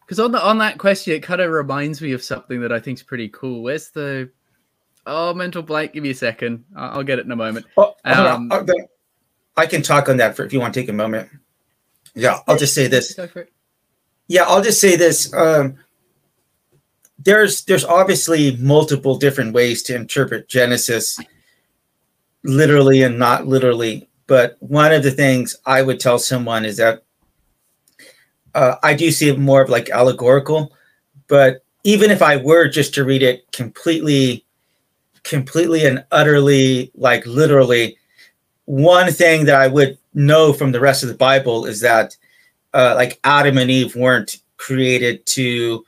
because 0.00 0.18
on 0.18 0.32
the 0.32 0.42
on 0.42 0.58
that 0.58 0.78
question, 0.78 1.14
it 1.14 1.22
kind 1.22 1.40
of 1.40 1.50
reminds 1.50 2.00
me 2.00 2.12
of 2.12 2.22
something 2.22 2.60
that 2.62 2.72
I 2.72 2.80
think 2.80 2.98
is 2.98 3.02
pretty 3.02 3.28
cool. 3.28 3.62
Where's 3.62 3.90
the 3.90 4.30
oh 5.06 5.34
mental 5.34 5.62
blank? 5.62 5.92
Give 5.92 6.02
me 6.02 6.10
a 6.10 6.14
second. 6.14 6.64
I'll, 6.76 6.98
I'll 6.98 7.02
get 7.04 7.18
it 7.18 7.26
in 7.26 7.32
a 7.32 7.36
moment. 7.36 7.66
Oh, 7.76 7.94
on. 8.04 8.50
um, 8.52 8.66
I 9.56 9.66
can 9.66 9.82
talk 9.82 10.08
on 10.08 10.16
that 10.16 10.36
for 10.36 10.44
if 10.44 10.52
you 10.52 10.60
want 10.60 10.74
to 10.74 10.80
take 10.80 10.88
a 10.88 10.92
moment. 10.92 11.28
Yeah, 12.14 12.40
I'll 12.46 12.56
just 12.56 12.74
say 12.74 12.86
this. 12.86 13.14
Go 13.14 13.26
for 13.26 13.40
it. 13.40 13.52
Yeah, 14.26 14.44
I'll 14.44 14.62
just 14.62 14.80
say 14.80 14.96
this. 14.96 15.32
Um, 15.34 15.76
there's 17.24 17.64
there's 17.64 17.84
obviously 17.84 18.56
multiple 18.56 19.16
different 19.16 19.54
ways 19.54 19.82
to 19.84 19.96
interpret 19.96 20.48
Genesis, 20.48 21.18
literally 22.42 23.02
and 23.02 23.18
not 23.18 23.46
literally. 23.46 24.08
But 24.26 24.56
one 24.60 24.92
of 24.92 25.02
the 25.02 25.10
things 25.10 25.56
I 25.66 25.82
would 25.82 26.00
tell 26.00 26.18
someone 26.18 26.64
is 26.64 26.76
that 26.78 27.02
uh, 28.54 28.76
I 28.82 28.94
do 28.94 29.10
see 29.10 29.28
it 29.28 29.38
more 29.38 29.62
of 29.62 29.68
like 29.68 29.90
allegorical. 29.90 30.72
But 31.26 31.64
even 31.82 32.10
if 32.10 32.22
I 32.22 32.36
were 32.36 32.68
just 32.68 32.94
to 32.94 33.04
read 33.04 33.22
it 33.22 33.50
completely, 33.52 34.44
completely 35.22 35.86
and 35.86 36.04
utterly, 36.10 36.90
like 36.94 37.26
literally, 37.26 37.98
one 38.66 39.12
thing 39.12 39.44
that 39.46 39.60
I 39.60 39.66
would 39.66 39.98
know 40.14 40.52
from 40.52 40.72
the 40.72 40.80
rest 40.80 41.02
of 41.02 41.08
the 41.08 41.16
Bible 41.16 41.66
is 41.66 41.80
that 41.80 42.16
uh, 42.72 42.94
like 42.96 43.20
Adam 43.24 43.58
and 43.58 43.70
Eve 43.70 43.94
weren't 43.96 44.36
created 44.56 45.24
to 45.26 45.84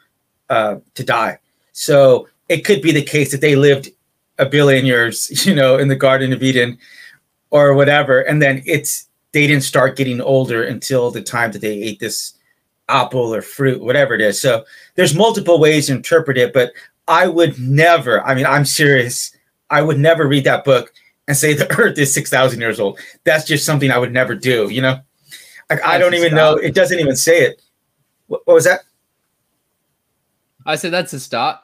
uh, 0.51 0.77
to 0.95 1.05
die. 1.05 1.39
So 1.73 2.29
it 2.49 2.65
could 2.65 2.83
be 2.83 2.93
the 2.93 3.03
case 3.03 3.31
that 3.33 3.41
they 3.41 3.57
lived 3.57 3.91
a 4.39 4.47
billion 4.47 4.87
years, 4.87 5.47
you 5.47 5.55
know, 5.55 5.79
in 5.79 5.89
the 5.89 5.97
Garden 5.97 6.33
of 6.33 6.43
Eden 6.43 6.79
or 7.51 7.75
whatever, 7.75 8.21
and 8.21 8.43
then 8.43 8.63
it's 8.67 9.09
they 9.33 9.47
didn't 9.47 9.65
start 9.65 9.97
getting 9.97 10.21
older 10.21 10.63
until 10.63 11.11
the 11.11 11.23
time 11.23 11.53
that 11.53 11.61
they 11.61 11.83
ate 11.83 12.01
this 12.01 12.35
apple 12.89 13.35
or 13.35 13.43
fruit, 13.43 13.83
whatever 13.83 14.15
it 14.15 14.21
is. 14.21 14.41
So 14.41 14.65
there's 14.95 15.15
multiple 15.15 15.59
ways 15.61 15.87
to 15.87 15.93
interpret 15.93 16.39
it, 16.39 16.53
but 16.53 16.73
I 17.09 17.27
would 17.29 17.59
never. 17.59 18.23
I 18.23 18.35
mean, 18.35 18.47
I'm 18.47 18.65
serious. 18.65 19.37
I 19.71 19.83
would 19.83 19.99
never 19.99 20.27
read 20.27 20.45
that 20.45 20.65
book 20.65 20.93
and 21.29 21.37
say 21.37 21.53
the 21.55 21.71
Earth 21.79 21.99
is 21.99 22.13
six 22.13 22.31
thousand 22.31 22.61
years 22.61 22.81
old. 22.81 22.99
That's 23.25 23.45
just 23.45 23.67
something 23.67 23.91
I 23.91 23.99
would 23.99 24.13
never 24.13 24.35
do. 24.35 24.69
You 24.71 24.83
know, 24.83 25.01
like 25.71 25.85
I 25.85 25.99
don't 25.99 26.15
even 26.15 26.35
know. 26.35 26.57
It 26.57 26.75
doesn't 26.75 26.99
even 26.99 27.17
say 27.17 27.43
it. 27.43 27.63
What, 28.29 28.43
what 28.47 28.55
was 28.55 28.65
that? 28.65 28.81
I 30.67 30.77
said 30.77 30.93
that's 30.93 31.13
a 31.13 31.21
start 31.21 31.59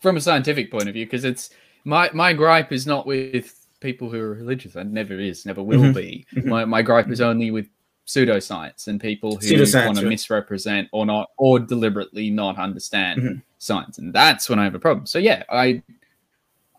from 0.00 0.16
a 0.16 0.20
scientific 0.20 0.70
point 0.70 0.88
of 0.88 0.94
view 0.94 1.06
because 1.06 1.24
it's 1.24 1.50
my 1.84 2.10
my 2.12 2.32
gripe 2.32 2.72
is 2.72 2.86
not 2.86 3.06
with 3.06 3.58
people 3.80 4.08
who 4.08 4.20
are 4.20 4.34
religious 4.34 4.76
and 4.76 4.92
never 4.92 5.18
is, 5.18 5.44
never 5.44 5.62
will 5.62 5.80
Mhm. 5.82 5.94
be. 5.94 6.26
Mhm. 6.34 6.44
My 6.46 6.64
my 6.64 6.82
gripe 6.82 7.10
is 7.10 7.20
only 7.20 7.50
with 7.50 7.66
pseudoscience 8.06 8.88
and 8.88 9.00
people 9.00 9.36
who 9.36 9.56
want 9.58 9.96
to 9.98 10.04
right. 10.04 10.08
misrepresent 10.08 10.88
or 10.92 11.06
not 11.06 11.30
or 11.36 11.58
deliberately 11.58 12.30
not 12.30 12.58
understand 12.58 13.20
Mhm. 13.20 13.42
science, 13.58 13.98
and 13.98 14.12
that's 14.12 14.48
when 14.48 14.58
I 14.58 14.64
have 14.64 14.74
a 14.74 14.78
problem. 14.80 15.06
So 15.06 15.18
yeah, 15.18 15.42
I 15.50 15.82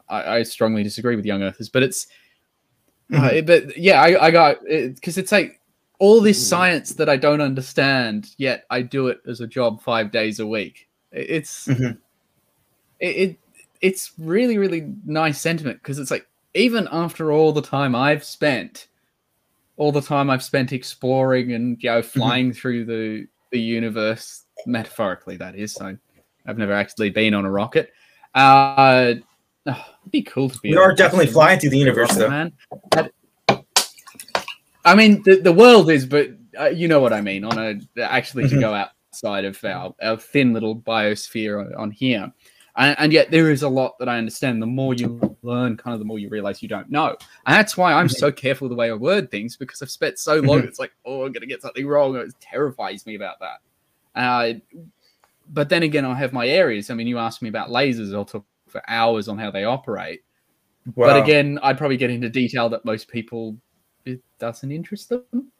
I, 0.09 0.37
I 0.37 0.43
strongly 0.43 0.83
disagree 0.83 1.15
with 1.15 1.25
young 1.25 1.43
earthers, 1.43 1.69
but 1.69 1.83
it's 1.83 2.07
uh, 3.13 3.29
Mhm. 3.29 3.33
it- 3.33 3.45
but 3.45 3.77
yeah, 3.77 4.01
I, 4.01 4.27
I 4.27 4.31
got 4.31 4.57
because 4.65 5.17
it's 5.17 5.31
like 5.31 5.59
all 6.03 6.19
this 6.19 6.45
science 6.49 6.91
that 6.95 7.07
I 7.07 7.15
don't 7.15 7.39
understand, 7.39 8.31
yet 8.37 8.65
I 8.69 8.81
do 8.81 9.07
it 9.07 9.19
as 9.25 9.39
a 9.39 9.47
job 9.47 9.81
five 9.81 10.11
days 10.11 10.41
a 10.41 10.45
week. 10.45 10.89
It- 11.13 11.29
It's 11.29 11.67
Mhm. 11.67 11.97
it, 12.99 13.15
it 13.23 13.37
it's 13.79 14.11
really 14.17 14.57
really 14.57 14.93
nice 15.05 15.39
sentiment 15.39 15.77
because 15.81 15.99
it's 15.99 16.11
like 16.11 16.27
even 16.55 16.89
after 16.91 17.31
all 17.31 17.53
the 17.53 17.61
time 17.61 17.95
I've 17.95 18.23
spent, 18.25 18.87
all 19.77 19.93
the 19.93 20.01
time 20.01 20.29
I've 20.29 20.43
spent 20.43 20.73
exploring 20.73 21.53
and 21.53 21.81
you 21.81 21.89
know 21.89 22.01
flying 22.01 22.51
through 22.51 22.83
the 22.85 23.27
the 23.51 23.61
universe 23.61 24.43
metaphorically 24.65 25.37
that 25.37 25.55
is. 25.55 25.77
I, 25.79 25.95
I've 26.45 26.57
never 26.57 26.73
actually 26.73 27.11
been 27.11 27.33
on 27.33 27.45
a 27.45 27.51
rocket. 27.51 27.93
Uh, 28.35 29.13
oh, 29.67 29.85
it'd 30.01 30.11
be 30.11 30.21
cool 30.23 30.49
to 30.49 30.59
be. 30.59 30.71
We 30.71 30.77
are 30.77 30.93
definitely 30.93 31.27
flying 31.27 31.59
through 31.61 31.69
the 31.69 31.77
universe, 31.77 32.09
Rocket 32.09 32.19
though. 32.19 32.29
Man. 32.29 32.51
That- 32.91 33.11
I 34.85 34.95
mean, 34.95 35.23
the, 35.23 35.37
the 35.39 35.53
world 35.53 35.89
is, 35.89 36.05
but 36.05 36.29
uh, 36.59 36.65
you 36.65 36.87
know 36.87 36.99
what 36.99 37.13
I 37.13 37.21
mean. 37.21 37.43
On 37.43 37.57
a 37.57 38.01
actually 38.01 38.47
to 38.49 38.55
Mhm. 38.55 38.59
go 38.59 38.73
outside 38.73 39.45
of 39.45 39.63
our, 39.63 39.93
our 40.01 40.17
thin 40.17 40.53
little 40.53 40.75
biosphere 40.75 41.65
on, 41.65 41.73
on 41.75 41.91
here, 41.91 42.31
and, 42.75 42.95
and 42.99 43.13
yet 43.13 43.31
there 43.31 43.49
is 43.49 43.63
a 43.63 43.69
lot 43.69 43.97
that 43.99 44.09
I 44.09 44.17
understand. 44.17 44.61
The 44.61 44.67
more 44.67 44.93
you 44.93 45.37
learn, 45.41 45.77
kind 45.77 45.93
of 45.93 45.99
the 45.99 46.05
more 46.05 46.19
you 46.19 46.29
realize 46.29 46.61
you 46.61 46.69
don't 46.69 46.89
know, 46.89 47.15
and 47.45 47.55
that's 47.55 47.77
why 47.77 47.93
I'm 47.93 48.09
so 48.09 48.31
careful 48.31 48.67
the 48.69 48.75
way 48.75 48.89
I 48.89 48.93
word 48.93 49.31
things 49.31 49.55
because 49.55 49.81
I've 49.81 49.91
spent 49.91 50.19
so 50.19 50.35
long. 50.41 50.61
Mhm. 50.61 50.67
It's 50.67 50.79
like, 50.79 50.91
oh, 51.05 51.25
I'm 51.25 51.31
gonna 51.31 51.45
get 51.45 51.61
something 51.61 51.87
wrong. 51.87 52.15
It 52.17 52.33
terrifies 52.39 53.05
me 53.05 53.15
about 53.15 53.37
that. 53.39 53.59
Uh, 54.15 54.53
but 55.49 55.69
then 55.69 55.83
again, 55.83 56.05
I 56.05 56.13
have 56.15 56.33
my 56.33 56.47
areas. 56.47 56.89
I 56.89 56.93
mean, 56.93 57.07
you 57.07 57.17
asked 57.17 57.41
me 57.41 57.49
about 57.49 57.69
lasers. 57.69 58.13
I'll 58.13 58.25
talk 58.25 58.45
for 58.67 58.81
hours 58.87 59.27
on 59.27 59.37
how 59.37 59.49
they 59.51 59.63
operate. 59.65 60.21
Wow. 60.95 61.07
But 61.07 61.23
again, 61.23 61.59
I'd 61.63 61.77
probably 61.77 61.97
get 61.97 62.09
into 62.09 62.29
detail 62.29 62.69
that 62.69 62.85
most 62.85 63.07
people 63.07 63.57
it 64.05 64.21
doesn't 64.39 64.71
interest 64.71 65.09
them. 65.09 65.51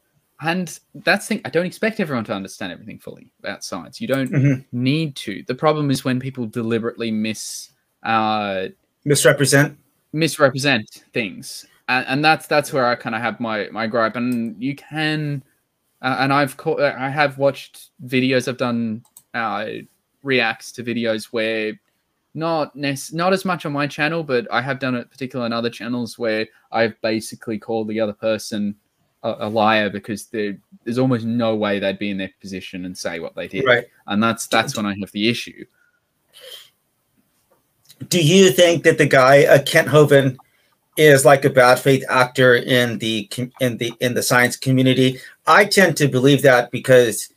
And 0.42 0.78
that's 0.96 1.28
the 1.28 1.36
thing. 1.36 1.42
I 1.46 1.50
don't 1.50 1.66
expect 1.66 2.00
everyone 2.00 2.26
to 2.26 2.34
understand 2.34 2.72
everything 2.74 3.00
fully 3.00 3.32
about 3.40 3.64
science. 3.64 4.02
You 4.02 4.08
don't 4.08 4.30
Mhm. 4.32 4.66
need 4.72 5.16
to. 5.18 5.44
The 5.48 5.56
problem 5.56 5.90
is 5.90 6.04
when 6.04 6.20
people 6.20 6.46
deliberately 6.46 7.12
miss 7.12 7.70
uh, 8.04 8.68
misrepresent. 9.06 9.78
misrepresent 10.12 11.04
things, 11.14 11.66
and, 11.88 12.06
and 12.08 12.26
that's 12.26 12.48
that's 12.48 12.74
where 12.74 12.86
I 12.86 12.96
kind 12.96 13.16
of 13.16 13.22
have 13.22 13.40
my 13.40 13.70
my 13.72 13.88
gripe. 13.88 14.18
And 14.18 14.62
you 14.62 14.76
can, 14.76 15.42
uh, 16.02 16.18
and 16.20 16.34
I've 16.34 16.58
caught, 16.58 16.82
I 16.82 17.10
have 17.10 17.38
watched 17.38 17.92
videos. 18.06 18.50
I've 18.50 18.58
done 18.58 19.04
uh, 19.34 19.68
reacts 20.24 20.74
to 20.74 20.84
videos 20.84 21.26
where 21.32 21.80
not 22.34 22.76
nec- 22.76 23.14
not 23.14 23.34
as 23.34 23.46
much 23.46 23.66
on 23.66 23.72
my 23.72 23.88
channel, 23.88 24.24
but 24.24 24.48
I 24.52 24.62
have 24.62 24.80
done 24.80 24.96
it 24.96 25.10
particularly 25.12 25.46
on 25.46 25.54
other 25.54 25.70
channels 25.70 26.18
where 26.18 26.48
I've 26.72 27.00
basically 27.02 27.60
called 27.60 27.88
the 27.88 28.00
other 28.00 28.14
person 28.14 28.76
a, 29.24 29.36
a 29.40 29.50
liar 29.50 29.90
because 29.90 30.26
there's 30.28 30.98
almost 30.98 31.26
no 31.26 31.56
way 31.56 31.80
they'd 31.80 32.00
be 32.00 32.10
in 32.10 32.18
their 32.18 32.32
position 32.42 32.86
and 32.86 32.98
say 32.98 33.20
what 33.20 33.36
they 33.36 33.48
did, 33.48 33.66
Right. 33.66 33.86
and 34.08 34.22
that's 34.22 34.48
that's 34.48 34.76
when 34.76 34.86
I 34.86 34.96
have 35.00 35.12
the 35.12 35.30
issue. 35.30 35.66
Do 38.10 38.22
you 38.22 38.52
think 38.52 38.84
that 38.84 38.98
the 38.98 39.06
guy 39.06 39.46
uh, 39.46 39.62
Kent 39.64 39.88
Hovind 39.88 40.38
is 40.98 41.26
like 41.26 41.46
a 41.46 41.50
bad 41.50 41.80
faith 41.80 42.04
actor 42.10 42.56
in 42.56 42.98
the 42.98 43.26
com- 43.28 43.52
in 43.62 43.78
the 43.78 43.94
in 44.02 44.14
the 44.14 44.24
science 44.24 44.58
community? 44.58 45.20
I 45.48 45.66
tend 45.66 45.98
to 45.98 46.08
believe 46.08 46.42
that 46.42 46.72
because 46.72 47.30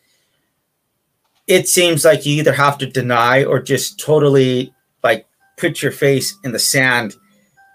it 1.46 1.68
seems 1.68 2.04
like 2.04 2.26
you 2.26 2.34
either 2.38 2.52
have 2.52 2.78
to 2.78 2.86
deny 2.86 3.44
or 3.44 3.60
just 3.62 4.00
totally 4.00 4.74
like 5.08 5.26
put 5.56 5.80
your 5.82 5.92
face 6.04 6.28
in 6.44 6.50
the 6.52 6.58
sand 6.58 7.16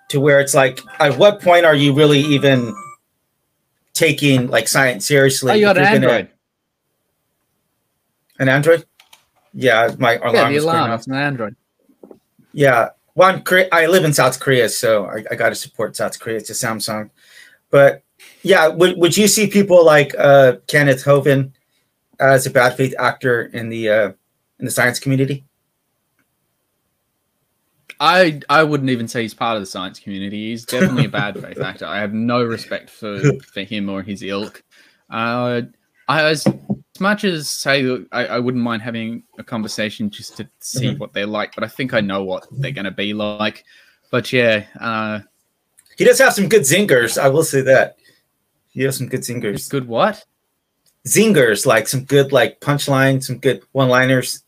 to 0.09 0.19
where 0.19 0.39
it's 0.43 0.53
like 0.53 0.79
at 0.99 1.17
what 1.17 1.41
point 1.41 1.65
are 1.65 1.75
you 1.83 1.93
really 1.93 2.19
even 2.35 2.59
taking 3.93 4.47
like 4.55 4.67
science 4.67 5.05
seriously 5.05 5.51
oh, 5.51 5.55
you 5.55 5.65
got 5.65 5.77
an 5.77 5.83
you're 5.83 5.99
gonna- 6.01 6.13
Android? 6.13 6.29
an 8.39 8.49
android 8.49 8.85
yeah 9.53 9.91
my 9.97 10.13
alarm 10.17 10.35
Yeah, 10.35 10.49
the 10.49 10.57
alarm. 10.65 10.91
It's 10.91 11.07
an 11.07 11.13
Android. 11.13 11.55
Yeah. 12.53 12.89
Well, 13.15 13.29
I'm 13.29 13.43
Kore- 13.43 13.67
I 13.71 13.87
live 13.87 14.05
in 14.05 14.13
South 14.13 14.39
Korea, 14.39 14.67
so 14.69 15.05
I, 15.05 15.17
I 15.31 15.35
got 15.35 15.49
to 15.49 15.55
support 15.55 15.95
South 15.95 16.19
Korea. 16.19 16.37
It's 16.37 16.49
a 16.49 16.53
Samsung. 16.53 17.09
But 17.69 18.03
yeah, 18.43 18.67
would, 18.67 18.97
would 18.97 19.15
you 19.17 19.27
see 19.27 19.47
people 19.47 19.83
like 19.85 20.15
uh, 20.17 20.57
Kenneth 20.67 21.03
Hovind 21.03 21.51
as 22.19 22.45
a 22.45 22.49
bad 22.49 22.75
faith 22.77 22.93
actor 22.97 23.43
in 23.53 23.67
the 23.69 23.89
uh, 23.89 24.07
in 24.59 24.65
the 24.65 24.71
science 24.71 24.99
community? 24.99 25.43
I 28.01 28.41
I 28.49 28.63
wouldn't 28.63 28.89
even 28.89 29.07
say 29.07 29.21
he's 29.21 29.33
part 29.35 29.55
of 29.57 29.61
the 29.61 29.67
science 29.67 29.99
community. 29.99 30.49
He's 30.49 30.65
definitely 30.65 31.05
a 31.05 31.09
bad 31.21 31.39
faith 31.39 31.59
actor. 31.61 31.85
I 31.85 31.99
have 31.99 32.13
no 32.13 32.43
respect 32.43 32.89
for 32.89 33.21
for 33.53 33.61
him 33.61 33.89
or 33.89 34.01
his 34.01 34.23
ilk. 34.23 34.63
Uh, 35.09 35.61
I 36.09 36.23
as 36.23 36.45
much 36.99 37.23
as 37.23 37.47
say 37.47 37.85
I, 38.11 38.25
I 38.25 38.39
wouldn't 38.39 38.63
mind 38.63 38.81
having 38.81 39.23
a 39.37 39.43
conversation 39.43 40.09
just 40.09 40.35
to 40.37 40.49
see 40.59 40.87
Mhm. 40.87 40.97
what 40.97 41.13
they're 41.13 41.27
like, 41.27 41.53
but 41.55 41.63
I 41.63 41.67
think 41.67 41.93
I 41.93 42.01
know 42.01 42.23
what 42.23 42.47
they're 42.51 42.71
going 42.71 42.85
to 42.85 42.91
be 42.91 43.13
like. 43.13 43.63
But 44.09 44.33
yeah, 44.33 44.65
uh, 44.79 45.19
He 45.97 46.03
does 46.03 46.17
have 46.19 46.33
some 46.33 46.49
good 46.49 46.63
zingers. 46.63 47.21
I 47.21 47.29
will 47.29 47.43
say 47.43 47.61
that. 47.61 47.97
He 48.69 48.81
has 48.83 48.97
some 48.97 49.07
good 49.09 49.21
zingers. 49.21 49.69
good 49.69 49.87
what? 49.87 50.25
Zingers, 51.07 51.65
like 51.65 51.87
some 51.87 52.03
good 52.05 52.31
like 52.31 52.59
punchlines, 52.61 53.23
some 53.25 53.37
good 53.37 53.61
one-liners. 53.73 54.43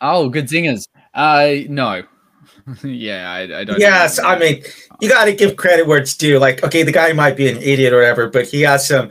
Oh, 0.00 0.28
good 0.28 0.46
zingers. 0.48 0.86
Uh, 1.14 1.66
no. 1.68 2.02
yeah, 2.84 3.30
I, 3.30 3.60
I 3.60 3.64
don't. 3.64 3.78
Yes. 3.78 4.18
I 4.18 4.38
mean 4.38 4.62
you 5.00 5.08
got 5.08 5.26
to 5.26 5.32
give 5.34 5.56
credit 5.56 5.86
where 5.86 5.98
it's 5.98 6.16
due. 6.16 6.38
Like, 6.38 6.62
okay, 6.64 6.82
the 6.82 6.92
guy 6.92 7.12
might 7.12 7.36
be 7.36 7.48
an 7.48 7.58
idiot 7.58 7.92
or 7.92 7.96
whatever, 7.96 8.28
but 8.28 8.46
he 8.46 8.62
has 8.62 8.86
some. 8.86 9.10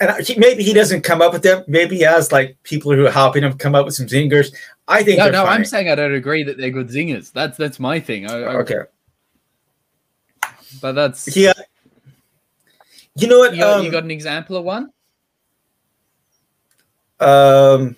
And 0.00 0.26
he, 0.26 0.34
maybe 0.36 0.62
he 0.62 0.72
doesn't 0.72 1.02
come 1.02 1.20
up 1.20 1.32
with 1.32 1.42
them. 1.42 1.62
Maybe 1.68 1.96
he 1.96 2.02
has 2.02 2.32
like 2.32 2.56
people 2.62 2.94
who 2.94 3.06
are 3.06 3.10
helping 3.10 3.44
him 3.44 3.52
come 3.58 3.74
up 3.74 3.84
with 3.84 3.94
some 3.94 4.06
zingers. 4.06 4.54
I 4.88 5.02
think. 5.02 5.18
no, 5.18 5.30
no. 5.30 5.44
I'm 5.44 5.64
saying 5.64 5.90
I 5.90 5.94
don't 5.94 6.14
agree 6.14 6.42
that 6.44 6.56
they're 6.56 6.70
good 6.70 6.88
zingers. 6.88 7.32
That's 7.32 7.56
that's 7.56 7.78
my 7.78 8.00
thing. 8.00 8.28
I, 8.28 8.34
I- 8.34 8.54
okay. 8.56 8.80
but 10.80 10.92
that's 10.92 11.36
Yeah. 11.36 11.52
You 13.16 13.28
know 13.28 13.38
what? 13.38 13.52
You 13.52 13.60
got, 13.60 13.78
um, 13.78 13.84
you 13.84 13.90
got 13.90 14.04
an 14.04 14.10
example 14.10 14.56
of 14.56 14.64
one? 14.64 14.90
um, 17.20 17.96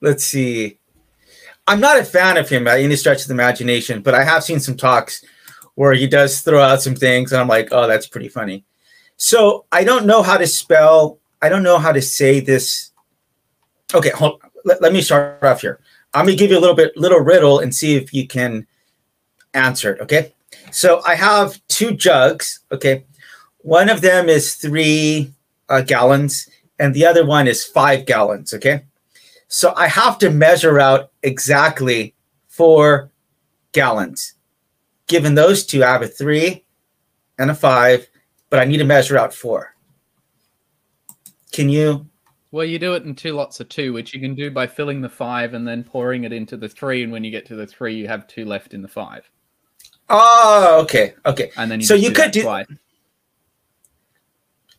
let's 0.00 0.24
see. 0.24 0.79
I'm 1.66 1.80
not 1.80 1.98
a 1.98 2.04
fan 2.04 2.36
of 2.36 2.48
him 2.48 2.64
by 2.64 2.80
any 2.80 2.96
stretch 2.96 3.22
of 3.22 3.28
the 3.28 3.34
imagination, 3.34 4.02
but 4.02 4.14
I 4.14 4.24
have 4.24 4.44
seen 4.44 4.60
some 4.60 4.76
talks 4.76 5.24
where 5.74 5.92
he 5.92 6.06
does 6.06 6.40
throw 6.40 6.60
out 6.60 6.82
some 6.82 6.94
things, 6.94 7.32
and 7.32 7.40
I'm 7.40 7.48
like, 7.48 7.68
oh, 7.72 7.86
that's 7.86 8.06
pretty 8.06 8.28
funny. 8.28 8.64
So 9.16 9.66
I 9.70 9.84
don't 9.84 10.06
know 10.06 10.22
how 10.22 10.36
to 10.36 10.46
spell. 10.46 11.18
I 11.42 11.48
don't 11.48 11.62
know 11.62 11.78
how 11.78 11.92
to 11.92 12.02
say 12.02 12.40
this. 12.40 12.90
Okay, 13.94 14.10
hold. 14.10 14.40
Let, 14.64 14.82
let 14.82 14.92
me 14.92 15.00
start 15.00 15.42
off 15.42 15.60
here. 15.60 15.80
I'm 16.12 16.26
gonna 16.26 16.36
give 16.36 16.50
you 16.50 16.58
a 16.58 16.60
little 16.60 16.76
bit, 16.76 16.96
little 16.96 17.20
riddle, 17.20 17.60
and 17.60 17.74
see 17.74 17.96
if 17.96 18.12
you 18.12 18.26
can 18.26 18.66
answer 19.54 19.94
it. 19.94 20.00
Okay. 20.00 20.34
So 20.70 21.02
I 21.06 21.14
have 21.14 21.60
two 21.68 21.92
jugs. 21.92 22.60
Okay. 22.72 23.04
One 23.58 23.88
of 23.88 24.00
them 24.00 24.28
is 24.28 24.54
three 24.54 25.32
uh, 25.68 25.82
gallons, 25.82 26.48
and 26.78 26.94
the 26.94 27.06
other 27.06 27.24
one 27.24 27.46
is 27.46 27.64
five 27.64 28.06
gallons. 28.06 28.54
Okay. 28.54 28.84
So 29.52 29.74
I 29.76 29.88
have 29.88 30.16
to 30.18 30.30
measure 30.30 30.78
out 30.78 31.10
exactly 31.24 32.14
four 32.46 33.10
gallons. 33.72 34.34
Given 35.08 35.34
those 35.34 35.66
two, 35.66 35.82
I 35.82 35.88
have 35.90 36.02
a 36.02 36.06
three 36.06 36.64
and 37.36 37.50
a 37.50 37.54
five, 37.54 38.08
but 38.48 38.60
I 38.60 38.64
need 38.64 38.76
to 38.76 38.84
measure 38.84 39.18
out 39.18 39.34
four. 39.34 39.74
Can 41.50 41.68
you? 41.68 42.06
Well, 42.52 42.64
you 42.64 42.78
do 42.78 42.94
it 42.94 43.02
in 43.02 43.16
two 43.16 43.32
lots 43.32 43.58
of 43.58 43.68
two, 43.68 43.92
which 43.92 44.14
you 44.14 44.20
can 44.20 44.36
do 44.36 44.52
by 44.52 44.68
filling 44.68 45.00
the 45.00 45.08
five 45.08 45.52
and 45.54 45.66
then 45.66 45.82
pouring 45.82 46.22
it 46.22 46.32
into 46.32 46.56
the 46.56 46.68
three. 46.68 47.02
And 47.02 47.10
when 47.10 47.24
you 47.24 47.32
get 47.32 47.44
to 47.46 47.56
the 47.56 47.66
three, 47.66 47.94
you 47.96 48.06
have 48.06 48.28
two 48.28 48.44
left 48.44 48.72
in 48.72 48.82
the 48.82 48.88
five. 48.88 49.28
Oh, 50.08 50.78
okay. 50.84 51.14
Okay. 51.26 51.50
And 51.56 51.68
then 51.68 51.80
you 51.80 51.86
So 51.86 51.94
you 51.94 52.10
do 52.10 52.14
could 52.14 52.30
do- 52.30 52.42
twice. 52.42 52.66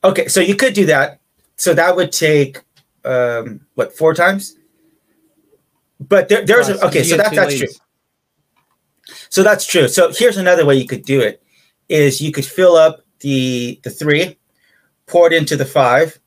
Okay. 0.06 0.30
So 0.30 0.40
you 0.40 0.56
could 0.56 0.74
do 0.74 0.86
that. 0.86 1.20
So 1.58 1.74
that 1.74 1.94
would 1.94 2.14
take, 2.14 2.60
um, 3.04 3.60
what, 3.76 3.96
four 3.98 4.14
times? 4.14 4.56
But 6.08 6.30
there, 6.30 6.46
there's 6.46 6.68
a, 6.68 6.86
okay. 6.88 7.04
So 7.04 7.18
that, 7.18 7.34
that's 7.34 7.58
true. 7.58 7.68
So 9.30 9.44
that's 9.44 9.66
true. 9.66 9.88
So 9.88 10.12
here's 10.12 10.38
another 10.38 10.66
way 10.66 10.76
you 10.76 10.88
could 10.88 11.06
do 11.06 11.22
it: 11.22 11.44
is 11.90 12.22
you 12.22 12.32
could 12.32 12.46
fill 12.46 12.76
up 12.76 13.02
the 13.20 13.80
the 13.84 13.90
three, 13.92 14.38
pour 15.06 15.28
it 15.28 15.34
into 15.34 15.56
the 15.56 15.66
five, 15.66 16.20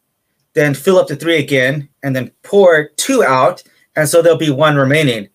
then 0.55 0.75
fill 0.75 0.99
up 0.99 1.09
the 1.09 1.17
three 1.17 1.39
again, 1.39 1.89
and 2.03 2.15
then 2.15 2.31
pour 2.43 2.89
two 2.97 3.25
out, 3.25 3.63
and 3.97 4.09
so 4.09 4.23
there'll 4.23 4.39
be 4.39 4.51
one 4.51 4.77
remaining. 4.77 5.29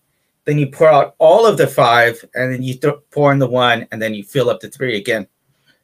Then 0.46 0.58
you 0.58 0.68
pour 0.68 0.88
out 0.88 1.14
all 1.18 1.46
of 1.46 1.58
the 1.58 1.66
five, 1.66 2.24
and 2.34 2.52
then 2.52 2.62
you 2.62 2.74
th- 2.74 2.94
pour 3.10 3.30
in 3.32 3.38
the 3.38 3.46
one, 3.46 3.86
and 3.92 4.00
then 4.00 4.14
you 4.14 4.24
fill 4.24 4.48
up 4.48 4.60
the 4.60 4.70
three 4.70 4.96
again. 4.96 5.26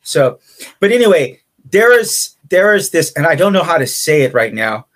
So, 0.02 0.38
but 0.80 0.92
anyway, 0.92 1.40
there 1.70 1.92
is 1.98 2.36
there 2.48 2.74
is 2.74 2.90
this, 2.90 3.12
and 3.12 3.26
I 3.26 3.34
don't 3.34 3.52
know 3.52 3.62
how 3.62 3.76
to 3.76 3.86
say 3.86 4.22
it 4.22 4.32
right 4.32 4.54
now, 4.54 4.86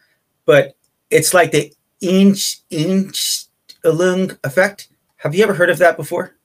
but 0.47 0.77
it's 1.11 1.35
like 1.35 1.53
the 1.53 1.73
inch 2.01 2.61
inch 2.71 3.45
effect. 3.85 4.89
Have 5.17 5.35
you 5.35 5.43
ever 5.43 5.55
heard 5.55 5.71
of 5.71 5.79
that 5.79 5.97
before? 5.97 6.37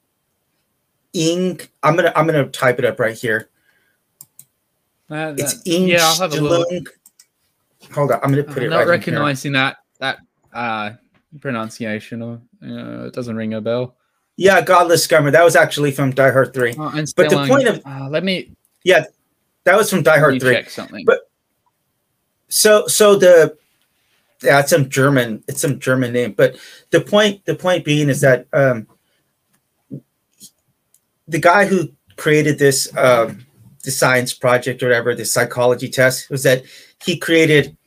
Ing. 1.13 1.59
I'm 1.83 1.95
gonna 1.95 2.11
I'm 2.15 2.25
gonna 2.25 2.47
type 2.47 2.79
it 2.79 2.85
up 2.85 2.99
right 2.99 3.15
here. 3.17 3.49
Uh, 5.09 5.33
It's 5.37 5.61
that- 5.63 5.69
yeah, 5.69 5.99
I'll 6.03 6.15
have 6.19 6.33
a 6.33 6.41
look. 6.41 6.67
Hold 7.93 8.11
on, 8.11 8.19
I'm 8.23 8.31
gonna 8.31 8.43
put 8.43 8.57
I'm 8.57 8.63
it 8.63 8.69
not 8.69 8.77
right 8.79 8.87
recognizing 8.87 9.53
that 9.53 9.77
that 9.99 10.17
uh, 10.53 10.91
pronunciation, 11.39 12.21
or 12.21 12.41
uh, 12.63 13.05
it 13.05 13.13
doesn't 13.13 13.35
ring 13.35 13.53
a 13.53 13.61
bell. 13.61 13.95
Yeah, 14.37 14.59
Godless 14.61 15.07
Scummer. 15.07 15.31
That 15.31 15.43
was 15.45 15.55
actually 15.55 15.91
from 15.91 16.11
Die 16.11 16.31
Hard 16.31 16.53
Three. 16.53 16.75
Oh, 16.77 16.91
But 17.15 17.29
the 17.29 17.45
point 17.47 17.67
of- 17.67 17.81
uh, 17.85 18.09
let 18.09 18.23
me, 18.25 18.51
Yeah, 18.83 19.05
That 19.63 19.77
was 19.77 19.89
from 19.89 20.03
Die 20.03 20.19
Hard 20.19 20.41
Three. 20.41 20.53
check 20.53 20.69
something. 20.69 21.05
But- 21.05 21.29
So 22.49 22.87
so 22.87 23.15
the 23.15 23.57
yeah, 24.43 24.59
it's 24.59 24.69
some 24.69 24.89
German, 24.89 25.43
it's 25.47 25.61
some 25.61 25.79
German 25.79 26.13
name. 26.13 26.33
But 26.33 26.57
the 26.91 27.01
point 27.01 27.45
the 27.45 27.55
point 27.55 27.85
being 27.85 28.09
is 28.09 28.21
that 28.21 28.47
um 28.53 28.87
the 31.27 31.39
guy 31.39 31.65
who 31.65 31.89
created 32.17 32.59
this 32.59 32.95
um 32.97 33.45
the 33.83 33.91
science 33.91 34.33
project 34.33 34.81
or 34.81 34.87
whatever, 34.87 35.13
the 35.13 35.25
psychology 35.25 35.87
test, 35.87 36.29
was 36.29 36.43
that 36.43 36.63
he 37.03 37.17
created 37.17 37.77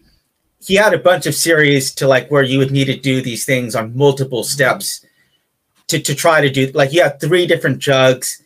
he 0.61 0.74
had 0.74 0.92
a 0.92 0.99
bunch 0.99 1.26
of 1.26 1.34
series 1.34 1.94
to 1.94 2.09
like 2.09 2.30
where 2.30 2.42
you 2.42 2.59
would 2.59 2.70
need 2.70 2.86
to 2.86 2.96
do 2.96 3.22
these 3.22 3.44
things 3.44 3.74
on 3.76 3.96
multiple 3.96 4.42
steps 4.42 5.05
to, 5.86 6.01
to 6.01 6.14
try 6.14 6.40
to 6.40 6.51
do 6.51 6.70
like 6.72 6.92
you 6.92 7.03
have 7.03 7.20
three 7.20 7.46
different 7.46 7.78
jugs 7.78 8.42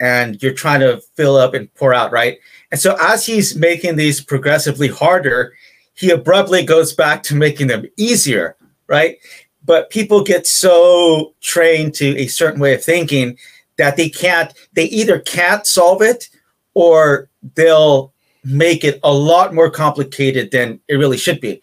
and 0.00 0.42
you're 0.42 0.52
trying 0.52 0.80
to 0.80 1.00
fill 1.14 1.36
up 1.36 1.54
and 1.54 1.72
pour 1.74 1.94
out, 1.94 2.10
right? 2.10 2.38
And 2.72 2.80
so 2.80 2.96
as 3.00 3.24
he's 3.24 3.54
making 3.54 3.94
these 3.94 4.20
progressively 4.20 4.88
harder, 4.88 5.54
he 5.94 6.10
abruptly 6.10 6.64
goes 6.64 6.92
back 6.92 7.22
to 7.24 7.34
making 7.34 7.66
them 7.66 7.84
easier, 7.96 8.56
right? 8.86 9.18
But 9.64 9.90
people 9.90 10.22
get 10.24 10.46
so 10.46 11.34
trained 11.40 11.94
to 11.94 12.16
a 12.18 12.26
certain 12.26 12.60
way 12.60 12.74
of 12.74 12.82
thinking 12.82 13.38
that 13.76 13.96
they 13.96 14.08
can't, 14.08 14.52
they 14.72 14.84
either 14.84 15.20
can't 15.20 15.66
solve 15.66 16.02
it 16.02 16.28
or 16.74 17.28
they'll 17.54 18.12
make 18.44 18.84
it 18.84 18.98
a 19.04 19.12
lot 19.12 19.54
more 19.54 19.70
complicated 19.70 20.50
than 20.50 20.80
it 20.88 20.94
really 20.94 21.16
should 21.16 21.40
be. 21.40 21.62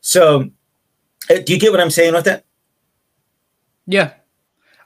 So, 0.00 0.50
uh, 1.30 1.38
do 1.44 1.52
you 1.52 1.58
get 1.58 1.72
what 1.72 1.80
I'm 1.80 1.90
saying 1.90 2.14
with 2.14 2.24
that? 2.24 2.44
yeah, 3.86 4.12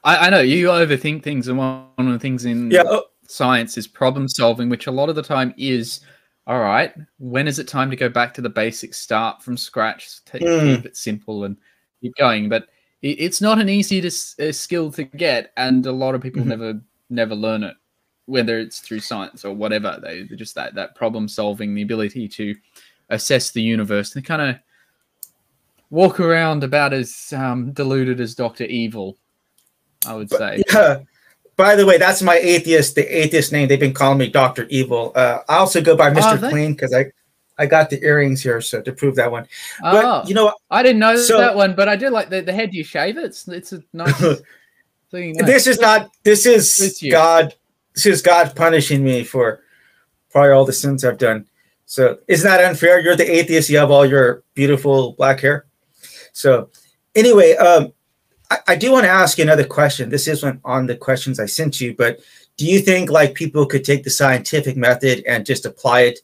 I, 0.04 0.26
I 0.26 0.30
know 0.30 0.40
you 0.40 0.68
overthink 0.68 1.22
things, 1.22 1.48
and 1.48 1.58
one 1.58 1.88
of 1.98 2.06
the 2.06 2.18
things 2.18 2.44
in 2.44 2.70
Yeah. 2.70 2.84
oh, 2.86 3.04
science 3.28 3.76
is 3.76 3.86
problem 3.86 4.28
solving, 4.28 4.68
which 4.68 4.86
a 4.86 4.90
lot 4.90 5.08
of 5.08 5.16
the 5.16 5.22
time 5.22 5.52
is 5.56 6.00
all 6.46 6.60
right. 6.60 6.92
When 7.18 7.48
is 7.48 7.58
it 7.58 7.66
time 7.68 7.90
to 7.90 7.96
go 7.96 8.08
back 8.08 8.32
to 8.34 8.40
the 8.42 8.48
basics, 8.48 8.98
start 8.98 9.42
from 9.42 9.56
scratch, 9.56 10.24
to 10.26 10.38
Mm. 10.38 10.76
keep 10.76 10.86
it 10.86 10.96
simple, 10.96 11.44
and 11.44 11.56
keep 12.00 12.14
going? 12.16 12.48
But 12.48 12.68
it, 13.02 13.18
it's 13.20 13.40
not 13.40 13.58
an 13.58 13.68
easy 13.68 14.00
to, 14.00 14.48
uh, 14.48 14.52
skill 14.52 14.90
to 14.92 15.04
get, 15.04 15.52
and 15.56 15.84
a 15.86 15.92
lot 15.92 16.14
of 16.14 16.20
people 16.22 16.42
Mhm. 16.42 16.46
never 16.46 16.80
never 17.10 17.34
learn 17.34 17.62
it, 17.62 17.76
whether 18.26 18.58
it's 18.58 18.80
through 18.80 19.00
science 19.00 19.44
or 19.44 19.54
whatever. 19.54 19.98
They 20.02 20.22
they're 20.22 20.36
just 20.36 20.54
that 20.56 20.74
that 20.74 20.94
problem 20.94 21.28
solving, 21.28 21.74
the 21.74 21.82
ability 21.82 22.28
to 22.28 22.54
assess 23.10 23.50
the 23.50 23.62
universe, 23.62 24.16
and 24.16 24.24
kind 24.24 24.42
of 24.42 24.56
walk 25.90 26.18
around 26.20 26.64
about 26.64 26.92
as 26.92 27.32
um, 27.32 27.72
deluded 27.72 28.20
as 28.20 28.34
Doctor 28.34 28.64
Evil. 28.64 29.16
I 30.06 30.14
would 30.14 30.30
say. 30.30 30.62
Yeah. 30.72 31.00
By 31.56 31.74
the 31.74 31.86
way, 31.86 31.96
that's 31.96 32.20
my 32.22 32.36
atheist, 32.36 32.94
the 32.94 33.04
atheist 33.04 33.50
name. 33.50 33.68
They've 33.68 33.80
been 33.80 33.94
calling 33.94 34.18
me 34.18 34.28
Doctor 34.28 34.66
Evil. 34.68 35.12
Uh, 35.14 35.38
I 35.48 35.56
also 35.56 35.80
go 35.80 35.96
by 35.96 36.10
Mr. 36.10 36.38
they- 36.38 36.50
Clean 36.50 36.72
because 36.72 36.92
I, 36.92 37.06
I 37.58 37.64
got 37.64 37.88
the 37.88 38.02
earrings 38.02 38.42
here, 38.42 38.60
so 38.60 38.82
to 38.82 38.92
prove 38.92 39.16
that 39.16 39.30
one. 39.30 39.46
But 39.80 40.04
oh. 40.04 40.22
you 40.26 40.34
know, 40.34 40.52
I 40.70 40.82
didn't 40.82 40.98
know 40.98 41.16
So- 41.16 41.38
that 41.38 41.56
one, 41.56 41.74
but 41.74 41.88
I 41.88 41.96
do 41.96 42.10
like 42.10 42.28
the, 42.28 42.42
the 42.42 42.52
head 42.52 42.74
you 42.74 42.84
shave 42.84 43.16
it. 43.16 43.24
It's, 43.24 43.48
it's 43.48 43.72
a 43.72 43.82
nice 43.94 44.18
thing. 45.10 45.36
this 45.38 45.66
is 45.66 45.80
not. 45.80 46.10
This 46.24 46.44
is. 46.44 47.02
God. 47.10 47.54
This 47.94 48.04
is 48.04 48.20
God 48.20 48.54
punishing 48.54 49.02
me 49.02 49.24
for 49.24 49.62
probably 50.30 50.50
all 50.50 50.66
the 50.66 50.72
sins 50.74 51.02
I've 51.02 51.16
done. 51.16 51.46
So 51.86 52.18
isn't 52.28 52.46
that 52.46 52.62
unfair? 52.62 53.00
You're 53.00 53.16
the 53.16 53.30
atheist. 53.30 53.70
You 53.70 53.78
have 53.78 53.90
all 53.90 54.04
your 54.04 54.42
beautiful 54.52 55.12
black 55.12 55.40
hair. 55.40 55.64
So 56.34 56.68
anyway, 57.14 57.56
um, 57.56 57.94
I, 58.50 58.58
I 58.68 58.76
do 58.76 58.92
want 58.92 59.04
to 59.04 59.10
ask 59.10 59.38
you 59.38 59.44
another 59.44 59.64
question. 59.64 60.10
This 60.10 60.28
isn't 60.28 60.60
on 60.64 60.86
the 60.86 60.96
questions 60.96 61.40
I 61.40 61.46
sent 61.46 61.80
you, 61.80 61.94
but 61.94 62.20
do 62.56 62.66
you 62.66 62.80
think 62.80 63.10
like 63.10 63.34
people 63.34 63.66
could 63.66 63.84
take 63.84 64.04
the 64.04 64.10
scientific 64.10 64.76
method 64.76 65.24
and 65.26 65.46
just 65.46 65.66
apply 65.66 66.02
it 66.02 66.20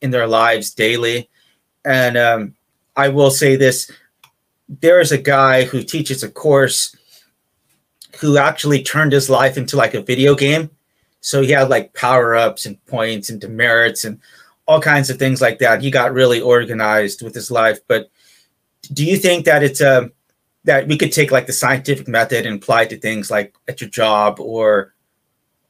in 0.00 0.10
their 0.10 0.26
lives 0.26 0.74
daily? 0.74 1.28
And 1.84 2.16
um, 2.16 2.54
I 2.96 3.08
will 3.08 3.30
say 3.30 3.56
this: 3.56 3.90
there 4.68 5.00
is 5.00 5.12
a 5.12 5.18
guy 5.18 5.64
who 5.64 5.82
teaches 5.82 6.22
a 6.22 6.30
course 6.30 6.96
who 8.20 8.38
actually 8.38 8.82
turned 8.82 9.12
his 9.12 9.28
life 9.28 9.56
into 9.56 9.76
like 9.76 9.94
a 9.94 10.02
video 10.02 10.34
game. 10.34 10.70
So 11.20 11.42
he 11.42 11.50
had 11.50 11.68
like 11.68 11.92
power 11.94 12.34
ups 12.34 12.66
and 12.66 12.84
points 12.86 13.30
and 13.30 13.40
demerits 13.40 14.04
and 14.04 14.20
all 14.66 14.80
kinds 14.80 15.10
of 15.10 15.18
things 15.18 15.40
like 15.40 15.58
that. 15.58 15.82
He 15.82 15.90
got 15.90 16.12
really 16.12 16.40
organized 16.40 17.22
with 17.22 17.34
his 17.34 17.50
life. 17.50 17.78
But 17.86 18.10
do 18.92 19.04
you 19.04 19.16
think 19.16 19.44
that 19.44 19.62
it's 19.62 19.80
um 19.80 20.12
that 20.66 20.86
we 20.86 20.98
could 20.98 21.12
take 21.12 21.30
like 21.30 21.46
the 21.46 21.52
scientific 21.52 22.06
method 22.06 22.44
and 22.44 22.56
apply 22.56 22.82
it 22.82 22.90
to 22.90 22.98
things 22.98 23.30
like 23.30 23.54
at 23.68 23.80
your 23.80 23.88
job 23.88 24.38
or 24.38 24.94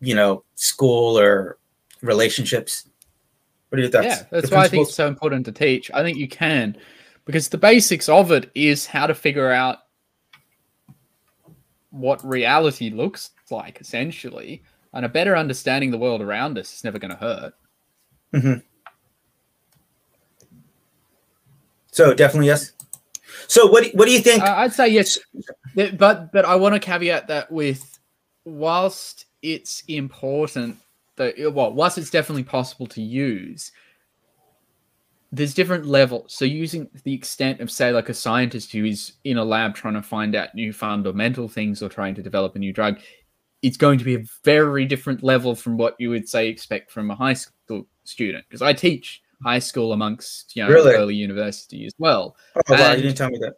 you 0.00 0.14
know 0.14 0.42
school 0.56 1.18
or 1.18 1.58
relationships? 2.02 2.88
What 3.68 3.78
are 3.78 3.82
your 3.82 3.90
thoughts? 3.90 4.06
yeah, 4.06 4.22
that's 4.30 4.50
The 4.50 4.56
why 4.56 4.64
I 4.64 4.68
think 4.68 4.86
it's 4.86 4.94
so 4.94 5.06
important 5.06 5.44
to 5.46 5.52
teach. 5.52 5.90
I 5.92 6.02
think 6.02 6.18
you 6.18 6.28
can, 6.28 6.76
because 7.24 7.48
the 7.48 7.58
basics 7.58 8.08
of 8.08 8.32
it 8.32 8.50
is 8.54 8.86
how 8.86 9.06
to 9.06 9.14
figure 9.14 9.50
out 9.50 9.78
what 11.90 12.24
reality 12.24 12.90
looks 12.90 13.30
like, 13.50 13.80
essentially, 13.80 14.62
and 14.92 15.04
a 15.04 15.08
better 15.08 15.36
understanding 15.36 15.90
the 15.90 15.98
world 15.98 16.22
around 16.22 16.58
us 16.58 16.74
is 16.74 16.84
never 16.84 16.98
going 16.98 17.10
to 17.10 17.16
hurt. 17.16 17.54
Mm-hmm. 18.32 18.60
So 21.90 22.14
definitely 22.14 22.48
yes. 22.48 22.72
So 23.48 23.66
what 23.66 23.84
do, 23.84 23.90
what 23.94 24.06
do 24.06 24.12
you 24.12 24.20
think? 24.20 24.42
Uh, 24.42 24.54
I'd 24.56 24.72
say 24.72 24.88
yes, 24.88 25.18
but 25.74 26.32
but 26.32 26.44
I 26.44 26.56
want 26.56 26.74
to 26.74 26.80
caveat 26.80 27.28
that 27.28 27.50
with 27.50 27.98
whilst 28.44 29.26
it's 29.42 29.82
important 29.88 30.78
that 31.16 31.34
well, 31.52 31.72
whilst 31.72 31.98
it's 31.98 32.10
definitely 32.10 32.44
possible 32.44 32.86
to 32.86 33.02
use, 33.02 33.72
there's 35.32 35.54
different 35.54 35.86
levels. 35.86 36.34
So 36.34 36.44
using 36.44 36.88
the 37.04 37.12
extent 37.12 37.60
of 37.60 37.70
say 37.70 37.92
like 37.92 38.08
a 38.08 38.14
scientist 38.14 38.72
who 38.72 38.84
is 38.84 39.12
in 39.24 39.38
a 39.38 39.44
lab 39.44 39.74
trying 39.74 39.94
to 39.94 40.02
find 40.02 40.34
out 40.34 40.54
new 40.54 40.72
fundamental 40.72 41.48
things 41.48 41.82
or 41.82 41.88
trying 41.88 42.14
to 42.14 42.22
develop 42.22 42.56
a 42.56 42.58
new 42.58 42.72
drug, 42.72 43.00
it's 43.62 43.76
going 43.76 43.98
to 43.98 44.04
be 44.04 44.14
a 44.14 44.24
very 44.44 44.86
different 44.86 45.22
level 45.22 45.54
from 45.54 45.76
what 45.76 45.96
you 45.98 46.10
would 46.10 46.28
say 46.28 46.48
expect 46.48 46.90
from 46.90 47.10
a 47.10 47.14
high 47.14 47.34
school 47.34 47.86
student. 48.04 48.44
Because 48.48 48.62
I 48.62 48.72
teach 48.72 49.22
high 49.44 49.58
school 49.58 49.92
amongst 49.92 50.56
you 50.56 50.62
know 50.64 50.70
Really? 50.70 50.94
early 50.94 51.14
university 51.14 51.86
as 51.86 51.92
well. 51.98 52.36
oh, 52.56 52.60
wow, 52.68 52.92
you 52.92 53.02
didn't 53.02 53.16
tell 53.16 53.30
me 53.30 53.38
that. 53.38 53.54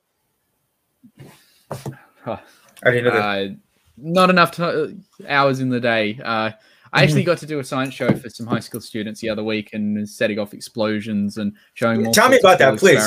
I 2.82 2.90
didn't 2.90 3.04
know 3.04 3.10
that. 3.12 3.50
Uh, 3.50 3.54
not 3.96 4.30
enough 4.30 4.52
to, 4.52 4.96
hours 5.28 5.60
in 5.60 5.68
the 5.70 5.80
day. 5.80 6.18
Uh, 6.24 6.50
I 6.92 7.02
actually 7.02 7.24
got 7.30 7.38
to 7.38 7.46
do 7.46 7.58
a 7.58 7.64
science 7.64 7.94
show 7.94 8.14
for 8.14 8.28
some 8.28 8.46
high 8.46 8.60
school 8.60 8.80
students 8.80 9.20
the 9.20 9.28
other 9.30 9.42
week 9.44 9.70
and 9.72 10.08
setting 10.08 10.38
off 10.38 10.54
explosions 10.54 11.36
and 11.38 11.52
showing. 11.74 12.06
all 12.06 12.12
Tell 12.12 12.28
me 12.28 12.38
about 12.38 12.58
that, 12.60 12.78
please. 12.78 13.02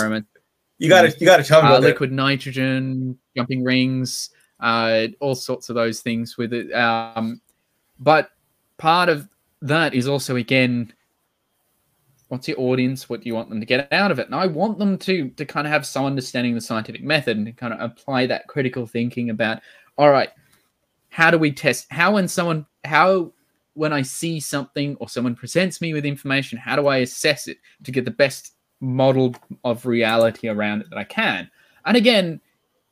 you 0.77 0.89
got 0.89 1.03
to 1.03 1.17
you 1.19 1.25
got 1.25 1.37
to 1.37 1.43
tell 1.43 1.61
me 1.61 1.67
Uh, 1.67 1.71
about 1.71 1.81
that. 1.81 1.87
liquid 1.87 2.11
nitrogen, 2.11 3.17
jumping 3.35 3.63
rings, 3.63 4.29
uh, 4.59 5.07
all 5.19 5.35
sorts 5.35 5.69
of 5.69 5.75
those 5.75 6.01
things 6.01 6.37
with 6.37 6.53
it. 6.53 6.71
Um, 6.73 7.41
but 7.99 8.31
part 8.77 9.09
of 9.09 9.27
that 9.61 9.93
is 9.93 10.07
also 10.07 10.35
again, 10.35 10.91
what's 12.31 12.47
your 12.47 12.61
audience? 12.61 13.09
What 13.09 13.19
do 13.19 13.27
you 13.27 13.35
want 13.35 13.49
them 13.49 13.59
to 13.59 13.65
get 13.65 13.91
out 13.91 14.09
of 14.09 14.17
it? 14.17 14.27
And 14.27 14.35
I 14.35 14.47
want 14.47 14.79
them 14.79 14.97
to 14.99 15.27
to 15.31 15.45
kind 15.45 15.67
of 15.67 15.73
have 15.73 15.85
some 15.85 16.05
understanding 16.05 16.53
of 16.53 16.61
the 16.61 16.65
scientific 16.65 17.03
method 17.03 17.35
and 17.35 17.45
to 17.45 17.51
kind 17.51 17.73
of 17.73 17.81
apply 17.81 18.25
that 18.27 18.47
critical 18.47 18.87
thinking 18.87 19.29
about. 19.29 19.59
All 19.97 20.09
right, 20.09 20.29
how 21.09 21.29
do 21.29 21.37
we 21.37 21.51
test? 21.51 21.87
How 21.91 22.13
when 22.13 22.29
someone 22.29 22.65
how 22.85 23.33
when 23.73 23.91
I 23.91 24.01
see 24.01 24.39
something 24.39 24.95
or 25.01 25.09
someone 25.09 25.35
presents 25.35 25.81
me 25.81 25.93
with 25.93 26.05
information, 26.05 26.57
how 26.57 26.77
do 26.77 26.87
I 26.87 26.97
assess 26.97 27.49
it 27.49 27.57
to 27.83 27.91
get 27.91 28.05
the 28.05 28.11
best 28.11 28.53
model 28.79 29.35
of 29.65 29.85
reality 29.85 30.47
around 30.47 30.81
it 30.81 30.89
that 30.89 30.97
I 30.97 31.03
can? 31.03 31.51
And 31.85 31.97
again, 31.97 32.39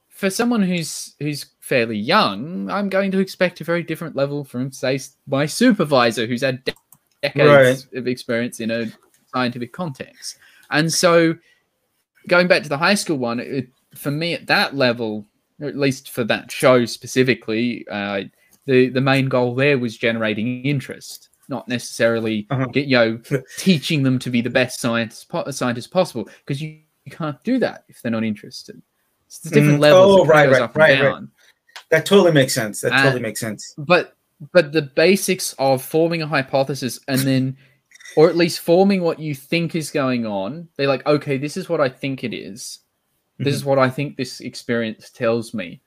for 0.10 0.30
someone 0.30 0.64
who's 0.64 1.16
who's 1.20 1.46
fairly 1.62 1.98
young, 1.98 2.70
I'm 2.70 2.90
going 2.90 3.10
to 3.12 3.20
expect 3.20 3.62
a 3.62 3.64
very 3.64 3.84
different 3.84 4.18
level 4.18 4.44
from, 4.44 4.74
say, 4.74 5.00
my 5.28 5.46
supervisor 5.46 6.28
who's 6.28 6.42
had 6.42 6.62
de- 6.66 6.74
decades 7.22 7.88
of 7.94 8.06
experience 8.06 8.60
in 8.60 8.70
a 8.72 8.92
scientific 9.34 9.74
context. 9.74 10.38
And 10.72 10.92
so, 10.92 11.36
going 12.28 12.48
back 12.48 12.64
to 12.64 12.70
the 12.70 12.78
high 12.78 12.96
school 12.96 13.18
one, 13.18 13.40
it, 13.40 13.70
for 13.96 14.12
me 14.12 14.34
at 14.34 14.48
that 14.48 14.76
level, 14.76 15.26
at 15.62 15.76
least 15.76 16.12
for 16.12 16.24
that 16.26 16.52
show 16.52 16.86
specifically, 16.86 17.86
uh, 17.90 18.24
the 18.66 18.90
the 18.90 19.02
main 19.02 19.28
goal 19.30 19.56
there 19.56 19.78
was 19.80 19.98
generating 19.98 20.64
interest, 20.64 21.30
not 21.48 21.68
necessarily 21.68 22.46
Uh-huh. 22.52 22.66
get, 22.68 22.86
you 22.88 22.96
know 22.98 23.20
teaching 23.58 24.04
them 24.04 24.20
to 24.20 24.30
be 24.30 24.42
the 24.42 24.50
best 24.50 24.80
science 24.80 25.24
po- 25.24 25.50
scientists 25.52 25.88
possible 25.88 26.30
because 26.46 26.62
you, 26.62 26.80
you 27.06 27.12
can't 27.12 27.42
do 27.44 27.58
that 27.60 27.86
if 27.90 28.02
they're 28.02 28.12
not 28.12 28.24
interested. 28.24 28.82
It's 29.26 29.40
the 29.40 29.50
different 29.50 29.80
Mhm. 29.80 29.82
levels. 29.82 30.20
Oh, 30.22 30.26
right, 30.26 30.50
right, 30.50 30.62
up 30.62 30.76
and 30.76 30.78
right, 30.82 31.00
right. 31.00 31.02
down. 31.02 31.32
That 31.90 32.06
totally 32.06 32.32
makes 32.32 32.54
sense. 32.54 32.82
That 32.82 32.94
Uh, 32.94 33.04
totally 33.04 33.22
makes 33.22 33.40
sense. 33.40 33.74
But 33.78 34.16
but 34.54 34.72
the 34.72 34.84
basics 34.84 35.54
of 35.60 35.84
forming 35.84 36.22
a 36.22 36.28
hypothesis 36.28 37.00
and 37.10 37.20
then 37.22 37.58
or 38.16 38.30
at 38.30 38.36
least 38.38 38.60
forming 38.60 39.01
what 39.01 39.20
you 39.20 39.34
think 39.36 39.76
is 39.76 39.91
going 39.91 40.26
on 40.26 40.68
they're 40.76 40.88
like 40.88 41.05
okay 41.05 41.38
this 41.38 41.55
is 41.57 41.70
what 41.70 41.80
i 41.82 41.89
think 41.89 42.24
it 42.24 42.34
is 42.34 42.80
this 43.38 43.55
is 43.55 43.64
what 43.64 43.80
i 43.80 43.89
think 43.89 44.18
this 44.18 44.41
experience 44.41 45.10
tells 45.10 45.53
me 45.53 45.82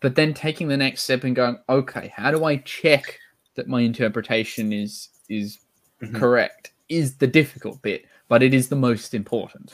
but 0.00 0.14
then 0.14 0.32
taking 0.34 0.68
the 0.68 0.76
next 0.76 1.02
step 1.02 1.24
and 1.24 1.34
going 1.36 1.58
okay 1.68 2.12
how 2.14 2.30
do 2.30 2.44
i 2.44 2.56
check 2.58 3.18
that 3.54 3.68
my 3.68 3.80
interpretation 3.80 4.72
is 4.72 5.08
is 5.28 5.58
Mhm. 6.02 6.14
correct 6.16 6.72
is 6.88 7.16
the 7.18 7.26
difficult 7.28 7.80
bit 7.82 8.04
but 8.28 8.42
it 8.42 8.52
is 8.52 8.68
the 8.68 8.76
most 8.76 9.14
important 9.14 9.72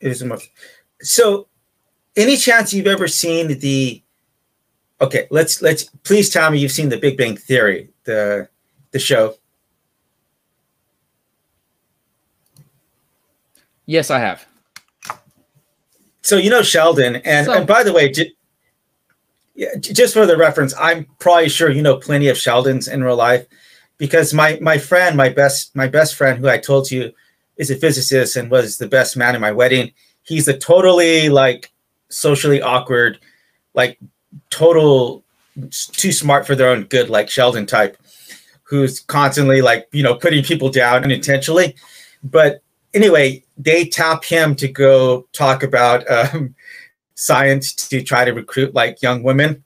It 0.00 0.10
is 0.10 0.20
the 0.20 0.26
most. 0.26 0.48
So, 1.02 1.48
any 2.16 2.36
chance 2.36 2.72
you've 2.72 2.86
ever 2.86 3.08
seen 3.08 3.58
the? 3.58 4.02
Okay, 5.00 5.26
let's 5.30 5.60
let's 5.62 5.84
please 6.02 6.30
tell 6.30 6.50
me 6.50 6.58
you've 6.58 6.72
seen 6.72 6.88
the 6.88 6.98
Big 6.98 7.16
Bang 7.16 7.36
Theory, 7.36 7.90
the 8.04 8.48
the 8.92 8.98
show. 8.98 9.34
Yes 13.86 14.10
i 14.10 14.18
have 14.18 14.46
So 16.22 16.36
you 16.38 16.48
know 16.48 16.62
Sheldon, 16.62 17.16
and 17.16 17.44
So- 17.46 17.52
and 17.52 17.66
by 17.66 17.82
the 17.84 17.92
way, 17.92 18.10
j- 18.10 18.32
yeah, 19.54 19.74
just 19.78 20.14
for 20.14 20.24
the 20.26 20.38
reference, 20.38 20.72
I'm 20.80 21.06
probably 21.18 21.50
sure 21.50 21.70
you 21.70 21.82
know 21.82 21.96
plenty 21.98 22.28
of 22.28 22.38
Sheldons 22.38 22.88
in 22.88 23.04
real 23.04 23.16
life, 23.16 23.44
because 23.98 24.32
my 24.32 24.58
my 24.62 24.78
friend, 24.78 25.16
my 25.18 25.28
best 25.28 25.76
my 25.76 25.86
best 25.86 26.14
friend, 26.14 26.38
who 26.38 26.48
I 26.48 26.56
told 26.56 26.90
you 26.90 27.12
is 27.58 27.70
a 27.70 27.76
physicist 27.76 28.36
and 28.36 28.50
was 28.50 28.78
the 28.78 28.88
best 28.88 29.16
man 29.18 29.34
at 29.34 29.40
my 29.42 29.52
wedding. 29.52 29.92
He's 30.22 30.48
a 30.48 30.56
totally 30.56 31.28
like 31.28 31.70
socially 32.08 32.62
awkward, 32.62 33.18
like 33.74 33.98
total 34.48 35.22
too 35.70 36.10
smart 36.10 36.46
for 36.46 36.56
their 36.56 36.70
own 36.70 36.84
good, 36.84 37.10
like 37.10 37.28
Sheldon 37.28 37.66
type, 37.66 37.98
who's 38.62 38.98
constantly 39.00 39.60
like 39.60 39.88
you 39.92 40.02
know 40.02 40.14
putting 40.14 40.42
people 40.42 40.70
down 40.70 41.04
unintentionally. 41.04 41.76
But 42.22 42.62
anyway, 42.94 43.43
they 43.56 43.86
tap 43.86 44.24
him 44.24 44.54
to 44.56 44.68
go 44.68 45.26
talk 45.32 45.62
about 45.62 46.08
um, 46.10 46.54
science 47.14 47.74
to 47.74 48.02
try 48.02 48.24
to 48.24 48.32
recruit 48.32 48.74
like 48.74 49.02
young 49.02 49.22
women. 49.22 49.62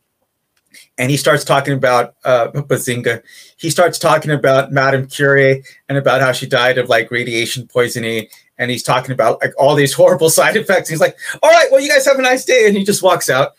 And 0.98 1.10
he 1.10 1.16
starts 1.16 1.44
talking 1.44 1.74
about 1.74 2.14
uh, 2.24 2.48
Bazinga. 2.52 3.22
He 3.56 3.70
starts 3.70 3.98
talking 3.98 4.30
about 4.30 4.72
Madame 4.72 5.06
Curie 5.06 5.62
and 5.88 5.96
about 5.96 6.20
how 6.20 6.32
she 6.32 6.46
died 6.46 6.76
of 6.76 6.88
like 6.88 7.10
radiation 7.10 7.66
poisoning. 7.66 8.26
And 8.58 8.70
he's 8.70 8.82
talking 8.82 9.12
about 9.12 9.40
like 9.40 9.52
all 9.56 9.74
these 9.74 9.92
horrible 9.94 10.30
side 10.30 10.56
effects. 10.56 10.88
He's 10.88 11.00
like, 11.00 11.16
"All 11.42 11.50
right, 11.50 11.68
well, 11.70 11.80
you 11.80 11.88
guys 11.88 12.04
have 12.06 12.18
a 12.18 12.22
nice 12.22 12.44
day," 12.44 12.66
and 12.66 12.76
he 12.76 12.84
just 12.84 13.02
walks 13.02 13.30
out. 13.30 13.52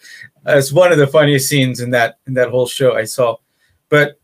Uh, 0.45 0.57
it's 0.57 0.73
one 0.73 0.91
of 0.91 0.97
the 0.97 1.07
funniest 1.07 1.47
scenes 1.47 1.79
in 1.79 1.91
that 1.91 2.19
in 2.27 2.33
that 2.33 2.49
whole 2.49 2.67
show 2.67 2.95
I 2.95 3.05
saw. 3.05 3.37
But 3.87 4.19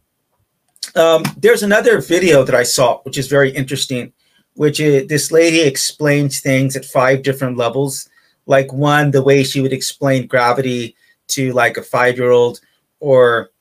um, 0.96 1.24
there's 1.38 1.64
another 1.64 2.02
video 2.02 2.44
that 2.44 2.56
I 2.56 2.64
saw, 2.64 3.00
which 3.04 3.18
is 3.18 3.28
very 3.28 3.52
interesting 3.52 4.14
which 4.56 4.80
is 4.80 5.08
this 5.08 5.32
lady 5.32 5.62
explains 5.62 6.40
things 6.40 6.76
at 6.76 6.86
five 6.86 7.22
different 7.22 7.58
levels. 7.58 8.10
Like 8.48 8.72
one, 8.74 9.12
the 9.12 9.24
way 9.24 9.44
she 9.44 9.62
would 9.62 9.74
explain 9.74 10.28
gravity 10.28 10.96
to 11.30 11.52
like 11.54 11.78
a 11.78 11.84
five 11.84 12.18
year 12.18 12.32
old 12.32 12.60
or 13.00 13.52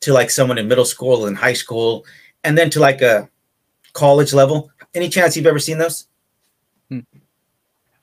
to 0.00 0.12
like 0.12 0.30
someone 0.30 0.58
in 0.58 0.68
middle 0.68 0.84
school 0.84 1.26
and 1.26 1.36
high 1.36 1.52
school, 1.54 2.04
and 2.44 2.56
then 2.56 2.70
to 2.70 2.80
like 2.80 3.00
a 3.00 3.28
college 3.92 4.32
level. 4.32 4.70
Any 4.94 5.08
chance 5.08 5.36
you've 5.36 5.46
ever 5.46 5.58
seen 5.58 5.78
those? 5.78 6.06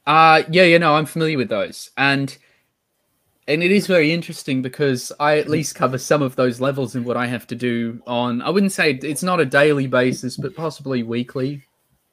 Uh 0.06 0.43
yeah, 0.49 0.64
you 0.64 0.80
know, 0.80 0.95
I'm 0.95 1.06
familiar 1.06 1.38
with 1.38 1.49
those. 1.49 1.91
And 1.97 2.36
and 3.47 3.62
it 3.62 3.72
is 3.72 3.86
very 3.86 4.12
interesting 4.12 4.62
because 4.62 5.12
I 5.20 5.38
at 5.38 5.49
least 5.49 5.76
cover 5.76 5.97
some 5.97 6.22
of 6.22 6.36
those 6.36 6.62
levels 6.62 6.95
in 6.95 7.04
what 7.04 7.18
I 7.18 7.28
have 7.28 7.45
to 7.47 7.56
do 7.56 8.02
on 8.08 8.41
I 8.41 8.49
wouldn't 8.49 8.72
say 8.72 8.93
it's 8.93 9.24
not 9.24 9.39
a 9.39 9.45
daily 9.45 9.88
basis, 9.88 10.38
but 10.38 10.56
possibly 10.56 11.04
weekly 11.04 11.64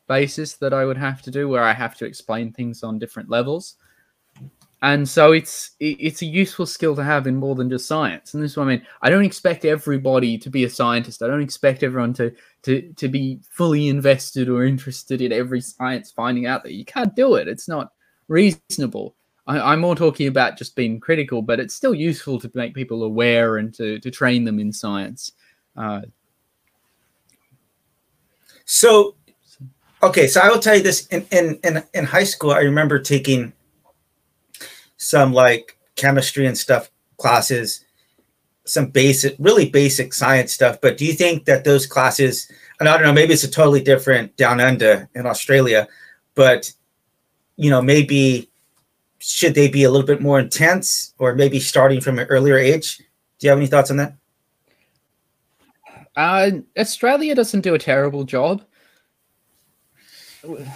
basis 0.09 0.55
that 0.55 0.73
I 0.73 0.85
would 0.85 0.97
have 0.97 1.23
to 1.23 1.31
do 1.31 1.49
where 1.49 1.63
I 1.63 1.73
have 1.73 1.97
to 1.99 2.07
explain 2.07 2.53
things 2.53 2.83
on 2.83 2.99
different 2.99 3.31
levels. 3.31 3.77
And 4.81 5.09
so 5.09 5.33
it's 5.33 5.73
it's 5.81 6.23
a 6.23 6.27
useful 6.27 6.65
skill 6.65 6.95
to 6.97 7.03
have 7.03 7.27
in 7.27 7.35
more 7.37 7.57
than 7.57 7.69
just 7.69 7.87
science. 7.87 8.35
And 8.35 8.43
this 8.43 8.53
is 8.53 8.57
what 8.57 8.65
I 8.65 8.69
mean. 8.69 8.87
I 9.03 9.11
don't 9.11 9.25
expect 9.25 9.65
everybody 9.65 10.39
to 10.39 10.51
be 10.51 10.65
a 10.65 10.71
scientist. 10.71 11.23
I 11.23 11.27
don't 11.27 11.43
expect 11.43 11.83
everyone 11.83 12.15
to 12.15 12.33
to 12.63 12.83
to 12.93 13.09
be 13.09 13.41
fully 13.51 13.89
invested 13.89 14.49
or 14.49 14.65
interested 14.65 15.21
in 15.21 15.33
every 15.33 15.61
science 15.61 16.13
finding 16.13 16.47
out 16.47 16.63
there. 16.63 16.73
You 16.73 16.85
can't 16.85 17.15
do 17.17 17.35
it. 17.35 17.49
It's 17.49 17.69
not 17.69 17.93
reasonable. 18.29 19.17
I, 19.49 19.73
I'm 19.73 19.81
more 19.81 19.97
talking 19.97 20.29
about 20.29 20.57
just 20.57 20.77
being 20.77 21.01
critical, 21.01 21.43
but 21.43 21.59
it's 21.59 21.75
still 21.75 21.95
useful 21.95 22.39
to 22.39 22.51
make 22.55 22.73
people 22.73 23.03
aware 23.03 23.57
and 23.57 23.75
to 23.75 23.99
to 23.99 24.11
train 24.13 24.45
them 24.45 24.61
in 24.61 24.73
science. 24.73 25.33
Uh, 25.77 26.03
So, 28.71 29.15
okay, 30.03 30.27
so 30.27 30.41
I 30.41 30.49
will 30.49 30.59
tell 30.59 30.77
you 30.77 30.83
this. 30.83 31.07
In 31.09 31.27
in 31.31 31.59
in, 31.65 31.83
in 31.95 32.05
high 32.05 32.25
school, 32.25 32.51
I 32.51 32.61
remember 32.61 32.99
taking 32.99 33.53
some 34.97 35.33
like 35.33 35.79
chemistry 35.97 36.47
and 36.47 36.57
stuff 36.57 36.91
classes, 37.17 37.85
some 38.65 38.87
basic, 38.87 39.35
really 39.39 39.69
basic 39.69 40.15
science 40.15 40.53
stuff. 40.53 40.81
But 40.81 40.99
do 40.99 41.05
you 41.05 41.13
think 41.13 41.45
that 41.47 41.65
those 41.65 41.87
classes, 41.87 42.51
and 42.79 42.89
I 42.89 42.95
don't 42.95 43.07
know, 43.07 43.13
maybe 43.13 43.33
it's 43.33 43.45
a 43.45 43.51
totally 43.51 43.83
different 43.83 44.37
down 44.37 44.61
under 44.61 45.09
in 45.15 45.27
Australia, 45.27 45.89
but 46.35 46.73
you 47.57 47.71
know, 47.71 47.83
maybe 47.83 48.49
should 49.19 49.55
they 49.55 49.69
be 49.69 49.85
a 49.85 49.91
little 49.91 50.07
bit 50.07 50.23
more 50.23 50.39
intense, 50.39 51.13
or 51.19 51.35
maybe 51.35 51.59
starting 51.59 52.01
from 52.01 52.19
an 52.19 52.27
earlier 52.29 52.57
age? 52.57 52.99
Do 53.39 53.47
you 53.47 53.51
have 53.51 53.59
any 53.59 53.67
thoughts 53.67 53.91
on 53.91 53.97
that? 53.97 54.15
Uh, 56.17 56.51
Australia 56.77 57.35
doesn't 57.35 57.61
do 57.61 57.75
a 57.75 57.79
terrible 57.79 58.25
job. 58.25 58.65
It, 60.45 60.67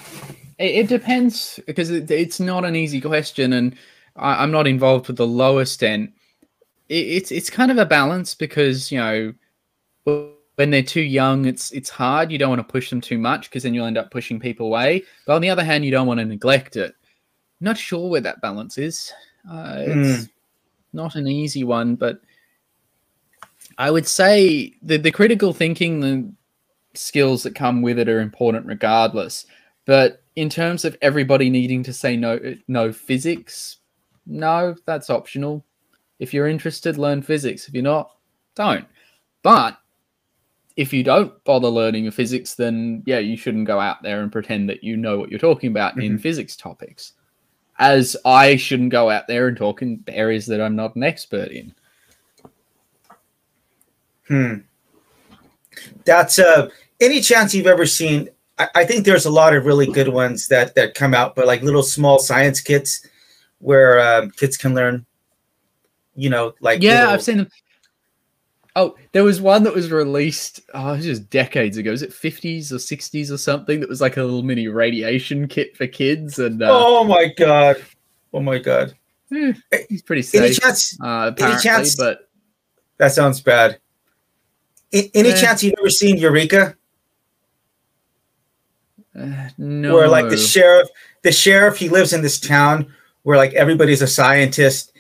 it 0.58 0.88
depends 0.88 1.60
because 1.66 1.90
it, 1.90 2.10
it's 2.10 2.40
not 2.40 2.64
an 2.64 2.76
easy 2.76 3.00
question, 3.00 3.52
and 3.52 3.76
I, 4.16 4.42
I'm 4.42 4.50
not 4.50 4.66
involved 4.66 5.08
with 5.08 5.16
the 5.16 5.26
lowest 5.26 5.82
end. 5.82 6.12
It, 6.88 7.06
it's 7.06 7.32
it's 7.32 7.50
kind 7.50 7.70
of 7.70 7.78
a 7.78 7.86
balance 7.86 8.34
because 8.34 8.90
you 8.92 8.98
know 8.98 9.34
when 10.56 10.70
they're 10.70 10.82
too 10.82 11.02
young, 11.02 11.46
it's 11.46 11.70
it's 11.72 11.90
hard. 11.90 12.30
You 12.30 12.38
don't 12.38 12.50
want 12.50 12.66
to 12.66 12.72
push 12.72 12.90
them 12.90 13.00
too 13.00 13.18
much 13.18 13.48
because 13.48 13.62
then 13.62 13.74
you'll 13.74 13.86
end 13.86 13.98
up 13.98 14.10
pushing 14.10 14.38
people 14.38 14.66
away. 14.66 15.02
But 15.26 15.34
on 15.34 15.42
the 15.42 15.50
other 15.50 15.64
hand, 15.64 15.84
you 15.84 15.90
don't 15.90 16.06
want 16.06 16.20
to 16.20 16.26
neglect 16.26 16.76
it. 16.76 16.94
Not 17.60 17.78
sure 17.78 18.10
where 18.10 18.20
that 18.20 18.40
balance 18.40 18.78
is. 18.78 19.12
Uh, 19.50 19.76
it's 19.78 20.28
not 20.92 21.14
an 21.14 21.26
easy 21.26 21.64
one, 21.64 21.94
but 21.94 22.20
I 23.78 23.90
would 23.90 24.06
say 24.06 24.74
the, 24.82 24.98
the 24.98 25.10
critical 25.10 25.52
thinking, 25.52 26.00
the 26.00 26.32
skills 26.94 27.42
that 27.42 27.54
come 27.54 27.82
with 27.82 27.98
it 27.98 28.08
are 28.08 28.20
important 28.20 28.66
regardless. 28.66 29.46
But 29.84 30.22
in 30.36 30.48
terms 30.48 30.84
of 30.84 30.96
everybody 31.02 31.50
needing 31.50 31.82
to 31.84 31.92
say 31.92 32.16
no, 32.16 32.38
no 32.68 32.92
physics, 32.92 33.78
no, 34.26 34.76
that's 34.86 35.10
optional. 35.10 35.64
If 36.18 36.32
you're 36.32 36.48
interested, 36.48 36.96
learn 36.98 37.22
physics. 37.22 37.66
If 37.68 37.74
you're 37.74 37.82
not, 37.82 38.14
don't. 38.54 38.86
But 39.42 39.78
if 40.76 40.92
you 40.92 41.02
don't 41.02 41.42
bother 41.44 41.68
learning 41.68 42.10
physics, 42.12 42.54
then 42.54 43.02
yeah, 43.06 43.18
you 43.18 43.36
shouldn't 43.36 43.66
go 43.66 43.80
out 43.80 44.02
there 44.02 44.22
and 44.22 44.30
pretend 44.32 44.68
that 44.70 44.84
you 44.84 44.96
know 44.96 45.18
what 45.18 45.30
you're 45.30 45.38
talking 45.38 45.70
about 45.70 46.00
in 46.00 46.16
Mhm. 46.16 46.20
physics 46.20 46.56
topics. 46.56 47.12
As 47.78 48.16
I 48.24 48.56
shouldn't 48.56 48.90
go 48.90 49.10
out 49.10 49.26
there 49.26 49.48
and 49.48 49.56
talk 49.56 49.82
in 49.82 50.04
areas 50.06 50.46
that 50.46 50.60
I'm 50.60 50.76
not 50.76 50.94
an 50.94 51.02
expert 51.02 51.48
in. 51.48 51.74
Hmm. 54.28 54.54
That's 56.04 56.38
uh 56.38 56.68
any 57.00 57.20
chance 57.20 57.54
you've 57.54 57.66
ever 57.66 57.86
seen. 57.86 58.28
I, 58.58 58.68
I 58.76 58.84
think 58.84 59.04
there's 59.04 59.26
a 59.26 59.30
lot 59.30 59.54
of 59.54 59.64
really 59.66 59.86
good 59.86 60.08
ones 60.08 60.48
that 60.48 60.74
that 60.74 60.94
come 60.94 61.14
out, 61.14 61.34
but 61.34 61.46
like 61.46 61.62
little 61.62 61.82
small 61.82 62.18
science 62.18 62.60
kits 62.60 63.06
where 63.58 64.00
um, 64.00 64.30
kids 64.32 64.56
can 64.56 64.74
learn. 64.74 65.06
You 66.14 66.30
know, 66.30 66.54
like 66.60 66.82
yeah, 66.82 67.00
little- 67.00 67.14
I've 67.14 67.22
seen 67.22 67.36
them. 67.38 67.48
Oh, 68.74 68.96
there 69.12 69.22
was 69.24 69.38
one 69.40 69.64
that 69.64 69.74
was 69.74 69.90
released. 69.90 70.60
Oh, 70.72 70.92
was 70.92 71.04
just 71.04 71.28
decades 71.28 71.76
ago. 71.76 71.92
Is 71.92 72.00
it 72.02 72.12
fifties 72.12 72.72
or 72.72 72.78
sixties 72.78 73.30
or 73.30 73.36
something? 73.36 73.80
That 73.80 73.88
was 73.88 74.00
like 74.00 74.16
a 74.16 74.22
little 74.22 74.42
mini 74.42 74.68
radiation 74.68 75.46
kit 75.46 75.76
for 75.76 75.86
kids, 75.86 76.38
and 76.38 76.62
uh, 76.62 76.68
Oh 76.70 77.04
my 77.04 77.26
god! 77.36 77.76
Oh 78.32 78.40
my 78.40 78.58
god! 78.58 78.94
eh, 79.34 79.52
he's 79.88 80.02
pretty 80.02 80.26
Any 80.38 80.54
chance? 80.54 80.98
uh, 81.02 81.30
apparently, 81.32 81.62
chance- 81.62 81.96
but 81.96 82.28
That 82.98 83.12
sounds 83.12 83.40
bad. 83.40 83.78
Any 84.92 85.32
chance 85.32 85.62
you've 85.62 85.74
ever 85.78 85.90
seen 85.90 86.18
Eureka, 86.18 86.76
uh, 89.18 89.48
no. 89.56 89.94
where 89.94 90.08
like 90.08 90.28
the 90.28 90.36
sheriff, 90.36 90.88
the 91.22 91.32
sheriff, 91.32 91.76
he 91.76 91.88
lives 91.88 92.12
in 92.12 92.22
this 92.22 92.38
town 92.38 92.92
where 93.22 93.36
like 93.36 93.54
everybody's 93.54 94.02
a 94.02 94.06
scientist, 94.06 94.92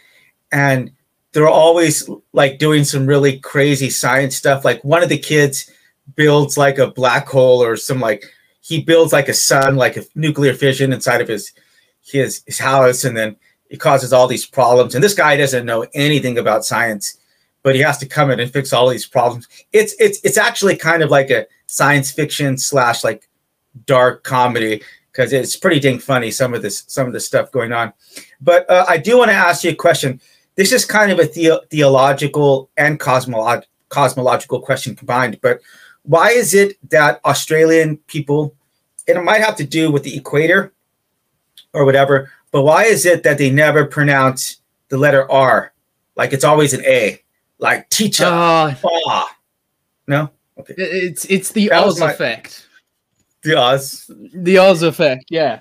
and 0.50 0.90
they're 1.32 1.48
always 1.48 2.08
like 2.32 2.58
doing 2.58 2.84
some 2.84 3.06
really 3.06 3.38
crazy 3.38 3.90
science 3.90 4.36
stuff. 4.36 4.64
Like 4.64 4.82
one 4.82 5.02
of 5.02 5.08
the 5.08 5.18
kids 5.18 5.70
builds 6.16 6.56
like 6.58 6.78
a 6.78 6.90
black 6.90 7.28
hole 7.28 7.62
or 7.62 7.76
some 7.76 8.00
like 8.00 8.24
he 8.60 8.80
builds 8.80 9.12
like 9.12 9.28
a 9.28 9.34
sun, 9.34 9.76
like 9.76 9.96
a 9.96 10.04
nuclear 10.14 10.54
fission 10.54 10.92
inside 10.92 11.20
of 11.20 11.28
his 11.28 11.52
his 12.02 12.42
his 12.46 12.58
house, 12.58 13.04
and 13.04 13.16
then 13.16 13.36
it 13.70 13.80
causes 13.80 14.12
all 14.12 14.26
these 14.26 14.46
problems. 14.46 14.94
And 14.94 15.02
this 15.02 15.14
guy 15.14 15.36
doesn't 15.36 15.66
know 15.66 15.86
anything 15.94 16.38
about 16.38 16.64
science, 16.64 17.16
but 17.62 17.74
he 17.74 17.80
has 17.80 17.98
to 17.98 18.06
come 18.06 18.30
in 18.30 18.40
and 18.40 18.52
fix 18.52 18.72
all 18.72 18.88
these 18.88 19.06
problems. 19.06 19.48
It's 19.72 19.94
it's 19.98 20.20
it's 20.24 20.38
actually 20.38 20.76
kind 20.76 21.02
of 21.02 21.10
like 21.10 21.30
a 21.30 21.46
science 21.66 22.10
fiction 22.10 22.58
slash 22.58 23.04
like 23.04 23.28
dark 23.86 24.24
comedy 24.24 24.82
because 25.10 25.32
it's 25.32 25.56
pretty 25.56 25.80
dang 25.80 25.98
funny 25.98 26.30
some 26.30 26.54
of 26.54 26.62
this 26.62 26.84
some 26.86 27.06
of 27.06 27.12
the 27.12 27.20
stuff 27.20 27.52
going 27.52 27.72
on. 27.72 27.92
But 28.40 28.68
uh, 28.70 28.84
I 28.88 28.98
do 28.98 29.18
want 29.18 29.30
to 29.30 29.36
ask 29.36 29.64
you 29.64 29.70
a 29.70 29.74
question. 29.74 30.20
This 30.54 30.72
is 30.72 30.84
kind 30.84 31.10
of 31.12 31.18
a 31.18 31.26
the- 31.26 31.62
theological 31.70 32.70
and 32.76 32.98
cosmolog- 33.00 33.64
cosmological 33.88 34.60
question 34.60 34.94
combined. 34.94 35.38
But 35.40 35.60
why 36.02 36.30
is 36.30 36.52
it 36.54 36.76
that 36.90 37.20
Australian 37.24 37.96
people, 38.08 38.54
and 39.06 39.16
it 39.16 39.22
might 39.22 39.40
have 39.40 39.56
to 39.56 39.64
do 39.64 39.90
with 39.90 40.02
the 40.02 40.16
equator 40.16 40.72
or 41.72 41.84
whatever, 41.84 42.30
but 42.50 42.62
why 42.62 42.84
is 42.84 43.06
it 43.06 43.22
that 43.22 43.38
they 43.38 43.50
never 43.50 43.86
pronounce 43.86 44.60
the 44.88 44.98
letter 44.98 45.30
R? 45.30 45.72
Like 46.16 46.32
it's 46.32 46.44
always 46.44 46.74
an 46.74 46.84
A, 46.84 47.22
like 47.62 47.88
teacher. 47.88 48.24
Uh, 48.26 48.74
ah. 48.84 49.36
No? 50.06 50.30
Okay. 50.58 50.74
it's 50.76 51.24
it's 51.26 51.52
the 51.52 51.68
That 51.68 51.84
Oz 51.84 52.00
my- 52.00 52.12
effect. 52.12 52.66
The 53.42 53.56
Oz. 53.56 54.10
The 54.34 54.58
Oz 54.58 54.82
effect, 54.82 55.24
yeah. 55.30 55.60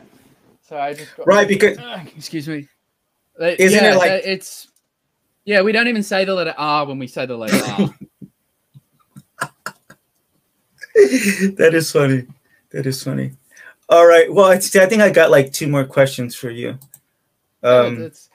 So 0.62 0.78
I 0.78 0.94
just 0.94 1.16
got 1.16 1.26
Right, 1.28 1.48
because 1.48 1.78
Ah, 1.80 2.04
excuse 2.16 2.48
me. 2.48 2.68
Uh, 3.40 3.56
Isn't 3.58 3.84
yeah, 3.84 3.94
it 3.94 3.98
like- 3.98 4.12
uh, 4.12 4.20
it's 4.24 4.68
yeah? 5.46 5.62
We 5.62 5.72
don't 5.72 5.88
even 5.88 6.04
say 6.04 6.26
the 6.26 6.34
letter 6.34 6.54
R 6.58 6.86
when 6.86 7.00
we 7.00 7.08
say 7.08 7.26
the 7.26 7.38
letter 7.38 7.64
R. 7.66 7.90
that 11.56 11.72
is 11.74 11.92
funny. 11.92 12.26
That 12.72 12.86
is 12.86 13.04
funny. 13.04 13.32
All 13.90 14.06
right. 14.06 14.32
Well, 14.32 14.48
I 14.48 14.58
think 14.58 15.02
I 15.02 15.10
got 15.10 15.32
like 15.32 15.52
two 15.54 15.68
more 15.68 15.86
questions 15.86 16.36
for 16.36 16.50
you. 16.50 16.78
Um, 17.64 18.00
That's- 18.00 18.30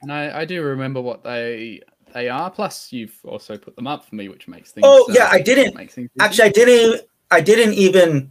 and 0.00 0.12
I, 0.12 0.40
I 0.40 0.44
do 0.44 0.62
remember 0.62 1.00
what 1.00 1.22
they 1.22 1.80
they 2.12 2.28
are. 2.28 2.50
Plus, 2.50 2.92
you've 2.92 3.18
also 3.24 3.56
put 3.56 3.76
them 3.76 3.86
up 3.86 4.04
for 4.04 4.14
me, 4.14 4.28
which 4.28 4.48
makes 4.48 4.72
things. 4.72 4.84
Oh, 4.86 5.06
uh, 5.08 5.14
yeah, 5.14 5.28
I 5.30 5.40
didn't- 5.40 5.78
actually, 6.20 6.44
I 6.44 6.50
didn't. 6.50 6.74
Even, 6.74 7.00
I 7.30 7.40
didn't 7.40 7.74
even 7.74 8.30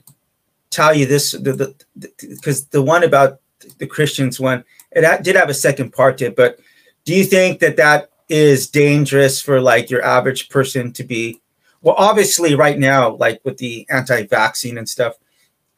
tell 0.69 0.93
you 0.93 1.05
this 1.05 1.31
the 1.31 1.53
the 1.53 1.75
because 2.19 2.65
the 2.67 2.81
one 2.81 3.03
about 3.03 3.39
the 3.77 3.85
Christians 3.87 4.39
one 4.39 4.63
it 4.91 5.23
did 5.23 5.35
have 5.35 5.49
a 5.49 5.53
second 5.53 5.91
part 5.91 6.17
to 6.19 6.25
it. 6.25 6.35
But 6.35 6.59
do 7.05 7.15
you 7.15 7.23
think 7.23 7.59
that 7.59 7.77
that 7.77 8.09
is 8.29 8.69
dangerous 8.69 9.41
for 9.41 9.61
like 9.61 9.89
your 9.89 10.03
average 10.03 10.49
person 10.49 10.91
to 10.93 11.03
be? 11.03 11.39
Well, 11.81 11.95
obviously, 11.97 12.55
right 12.55 12.77
now, 12.77 13.15
like 13.15 13.41
with 13.43 13.57
the 13.57 13.87
anti-vaccine 13.89 14.77
and 14.77 14.87
stuff, 14.87 15.15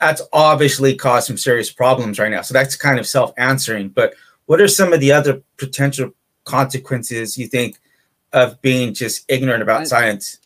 that's 0.02 0.22
obviously 0.34 0.96
caused 0.96 1.28
some 1.28 1.38
serious 1.38 1.72
problems 1.72 2.20
right 2.20 2.32
now. 2.32 2.42
So 2.42 2.54
that's 2.54 2.76
kind 2.76 3.00
of 3.00 3.08
self-answering. 3.08 3.90
But 3.90 4.16
what 4.48 4.60
are 4.60 4.68
some 4.68 4.92
of 4.92 5.00
the 5.00 5.14
other 5.14 5.42
potential 5.58 6.12
consequences 6.44 7.38
you 7.38 7.48
think 7.48 7.80
of 8.34 8.62
being 8.62 8.94
just 8.94 9.26
ignorant 9.30 9.64
about 9.64 9.82
I- 9.82 9.86
science? 9.86 10.40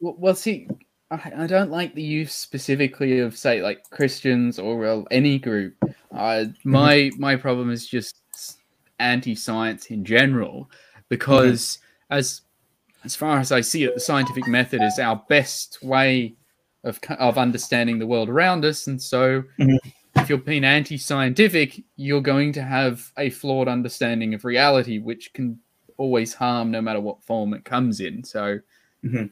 Well, 0.00 0.16
well 0.18 0.34
see, 0.34 0.68
I, 1.10 1.32
I 1.38 1.46
don't 1.46 1.70
like 1.70 1.94
the 1.94 2.02
use 2.02 2.34
specifically 2.34 3.20
of 3.20 3.36
say 3.36 3.62
like 3.62 3.88
Christians 3.90 4.58
or 4.58 4.78
well, 4.78 5.06
any 5.10 5.38
group. 5.38 5.74
Uh, 6.10 6.46
my 6.64 7.10
my 7.18 7.36
problem 7.36 7.70
is 7.70 7.86
just 7.86 8.16
anti-science 8.98 9.86
in 9.86 10.04
general 10.04 10.70
because 11.08 11.78
as 12.10 12.42
as 13.04 13.14
far 13.16 13.38
as 13.38 13.52
I 13.52 13.60
see 13.60 13.84
it, 13.84 13.94
the 13.94 14.00
scientific 14.00 14.46
method 14.46 14.80
is 14.82 14.98
our 14.98 15.22
best 15.28 15.78
way 15.82 16.34
of 16.84 16.98
of 17.18 17.38
understanding 17.38 17.98
the 17.98 18.06
world 18.06 18.28
around 18.28 18.64
us, 18.64 18.86
and 18.86 19.00
so. 19.00 19.44
Mhm. 19.58 19.78
If 20.14 20.28
you're 20.28 20.36
being 20.36 20.62
anti-scientific, 20.62 21.82
you're 21.96 22.20
going 22.20 22.52
to 22.52 22.62
have 22.62 23.10
a 23.16 23.30
flawed 23.30 23.66
understanding 23.66 24.34
of 24.34 24.44
reality, 24.44 24.98
which 24.98 25.32
can 25.32 25.58
always 25.96 26.34
harm 26.34 26.70
no 26.70 26.80
matter 26.80 27.00
what 27.00 27.22
form 27.22 27.54
it 27.54 27.64
comes 27.64 28.00
in. 28.00 28.22
So, 28.24 28.58
Mhm. 29.04 29.30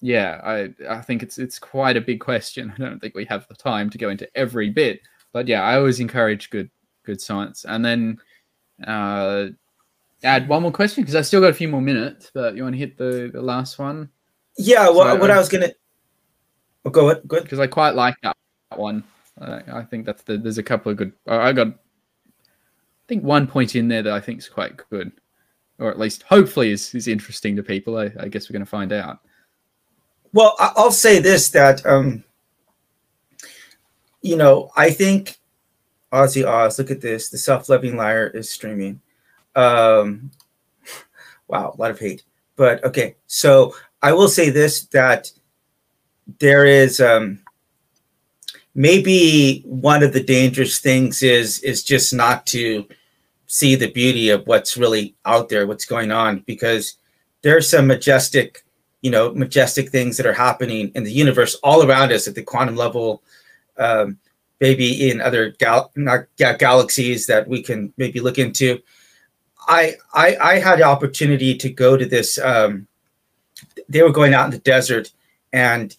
yeah, 0.00 0.40
I 0.44 0.74
I 0.88 1.00
think 1.00 1.22
it's 1.22 1.38
it's 1.38 1.58
quite 1.58 1.96
a 1.96 2.00
big 2.00 2.20
question. 2.20 2.72
I 2.76 2.80
don't 2.80 3.00
think 3.00 3.14
we 3.14 3.24
have 3.26 3.46
the 3.48 3.54
time 3.54 3.90
to 3.90 3.98
go 3.98 4.10
into 4.10 4.28
every 4.36 4.70
bit, 4.70 5.00
but 5.32 5.48
yeah, 5.48 5.62
I 5.62 5.76
always 5.76 6.00
encourage 6.00 6.50
good 6.50 6.70
good 7.04 7.20
science. 7.20 7.64
And 7.64 7.84
then 7.84 8.18
uh, 8.86 9.48
add 10.22 10.48
one 10.48 10.62
more 10.62 10.70
question 10.72 11.02
because 11.02 11.16
I 11.16 11.22
still 11.22 11.40
got 11.40 11.50
a 11.50 11.54
few 11.54 11.68
more 11.68 11.80
minutes. 11.80 12.30
But 12.32 12.54
you 12.56 12.62
want 12.62 12.74
to 12.74 12.78
hit 12.78 12.96
the, 12.96 13.30
the 13.32 13.42
last 13.42 13.78
one 13.78 14.10
Yeah, 14.56 14.88
well, 14.90 15.14
So, 15.14 15.20
what 15.20 15.30
uh, 15.30 15.34
I 15.34 15.38
was 15.38 15.48
gonna. 15.48 15.70
Oh, 16.84 16.90
go 16.90 17.10
ahead. 17.10 17.22
Good. 17.26 17.42
because 17.42 17.58
I 17.58 17.66
quite 17.66 17.94
like 17.94 18.14
that 18.22 18.36
one. 18.76 19.02
I, 19.40 19.62
I 19.72 19.82
think 19.84 20.04
that's 20.06 20.22
the 20.22 20.36
there's 20.38 20.58
a 20.58 20.62
couple 20.62 20.90
of 20.92 20.98
good. 20.98 21.12
I 21.26 21.52
got 21.52 21.68
I 21.68 21.72
think 23.08 23.24
one 23.24 23.46
point 23.46 23.74
in 23.74 23.88
there 23.88 24.02
that 24.02 24.12
I 24.12 24.20
think 24.20 24.38
is 24.38 24.48
quite 24.48 24.76
good, 24.90 25.12
or 25.78 25.90
at 25.90 25.98
least 25.98 26.22
hopefully 26.24 26.70
is 26.70 26.94
is 26.94 27.08
interesting 27.08 27.56
to 27.56 27.62
people. 27.62 27.98
I, 27.98 28.10
I 28.20 28.28
guess 28.28 28.48
we're 28.48 28.54
going 28.54 28.64
to 28.64 28.70
find 28.70 28.92
out. 28.92 29.20
Well, 30.32 30.54
I'll 30.58 30.90
say 30.90 31.20
this: 31.20 31.50
that 31.50 31.84
um, 31.86 32.24
you 34.20 34.36
know, 34.36 34.70
I 34.76 34.90
think 34.90 35.38
Ozzy 36.12 36.46
Oz. 36.46 36.78
Look 36.78 36.90
at 36.90 37.00
this. 37.00 37.28
The 37.28 37.38
self-loving 37.38 37.96
liar 37.96 38.28
is 38.28 38.50
streaming. 38.50 39.00
Um, 39.54 40.30
wow, 41.48 41.74
a 41.76 41.80
lot 41.80 41.90
of 41.90 41.98
hate. 41.98 42.24
But 42.56 42.82
okay, 42.84 43.16
so 43.26 43.74
I 44.02 44.12
will 44.12 44.28
say 44.28 44.50
this: 44.50 44.86
that 44.86 45.30
there 46.38 46.66
is 46.66 47.00
um, 47.00 47.40
maybe 48.74 49.62
one 49.64 50.02
of 50.02 50.12
the 50.12 50.22
dangerous 50.22 50.78
things 50.78 51.22
is 51.22 51.60
is 51.60 51.82
just 51.82 52.12
not 52.12 52.46
to 52.46 52.86
see 53.48 53.74
the 53.74 53.90
beauty 53.90 54.30
of 54.30 54.46
what's 54.46 54.76
really 54.76 55.14
out 55.24 55.48
there, 55.48 55.66
what's 55.66 55.84
going 55.84 56.12
on, 56.12 56.40
because 56.46 56.96
there's 57.42 57.68
some 57.68 57.86
majestic 57.86 58.64
you 59.02 59.10
know 59.10 59.32
majestic 59.32 59.90
things 59.90 60.16
that 60.16 60.26
are 60.26 60.32
happening 60.32 60.90
in 60.94 61.04
the 61.04 61.12
universe 61.12 61.54
all 61.62 61.86
around 61.86 62.12
us 62.12 62.26
at 62.26 62.34
the 62.34 62.42
quantum 62.42 62.76
level 62.76 63.22
um, 63.78 64.18
maybe 64.60 65.10
in 65.10 65.20
other 65.20 65.50
gal- 65.58 65.92
galaxies 66.36 67.26
that 67.26 67.46
we 67.46 67.62
can 67.62 67.92
maybe 67.96 68.20
look 68.20 68.38
into. 68.38 68.80
I, 69.68 69.94
I 70.14 70.36
i 70.36 70.58
had 70.58 70.78
the 70.78 70.84
opportunity 70.84 71.54
to 71.56 71.70
go 71.70 71.96
to 71.96 72.06
this 72.06 72.38
um, 72.38 72.86
they 73.88 74.02
were 74.02 74.12
going 74.12 74.34
out 74.34 74.46
in 74.46 74.50
the 74.50 74.58
desert 74.58 75.12
and 75.52 75.94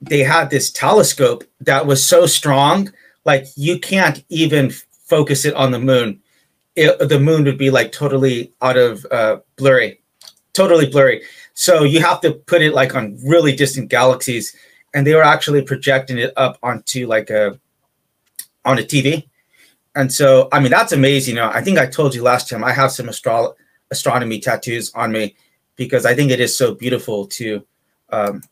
they 0.00 0.22
had 0.22 0.50
this 0.50 0.70
telescope 0.70 1.44
that 1.60 1.86
was 1.86 2.04
so 2.04 2.26
strong 2.26 2.92
like 3.24 3.46
you 3.56 3.78
can't 3.78 4.22
even 4.28 4.70
focus 4.70 5.44
it 5.44 5.54
on 5.54 5.70
the 5.70 5.78
moon 5.78 6.20
it, 6.78 7.08
the 7.08 7.20
moon 7.20 7.44
would 7.44 7.58
be 7.58 7.70
like 7.70 7.92
totally 7.92 8.52
out 8.62 8.76
of 8.76 9.04
uh, 9.10 9.38
blurry 9.56 10.00
totally 10.54 10.86
blurry 10.86 11.22
so 11.58 11.82
you 11.82 12.00
have 12.02 12.20
to 12.20 12.34
put 12.34 12.62
it 12.62 12.72
like 12.72 12.94
on 12.94 13.18
really 13.26 13.56
distant 13.56 13.90
galaxies, 13.90 14.54
and 14.94 15.04
they 15.04 15.16
were 15.16 15.24
actually 15.24 15.60
projecting 15.62 16.16
it 16.16 16.32
up 16.36 16.56
onto 16.62 17.08
like 17.08 17.30
a 17.30 17.58
on 18.64 18.78
a 18.78 18.82
TV. 18.82 19.26
And 19.96 20.12
so, 20.12 20.48
I 20.52 20.60
mean, 20.60 20.70
that's 20.70 20.92
amazing. 20.92 21.34
You 21.34 21.40
know, 21.40 21.50
I 21.52 21.60
think 21.60 21.76
I 21.76 21.86
told 21.86 22.14
you 22.14 22.22
last 22.22 22.48
time 22.48 22.62
I 22.62 22.70
have 22.70 22.92
some 22.92 23.08
astro- 23.08 23.56
astronomy 23.90 24.38
tattoos 24.38 24.92
on 24.94 25.10
me 25.10 25.34
because 25.74 26.06
I 26.06 26.14
think 26.14 26.30
it 26.30 26.38
is 26.38 26.56
so 26.56 26.76
beautiful 26.76 27.26
to. 27.26 27.66
Um, 28.10 28.44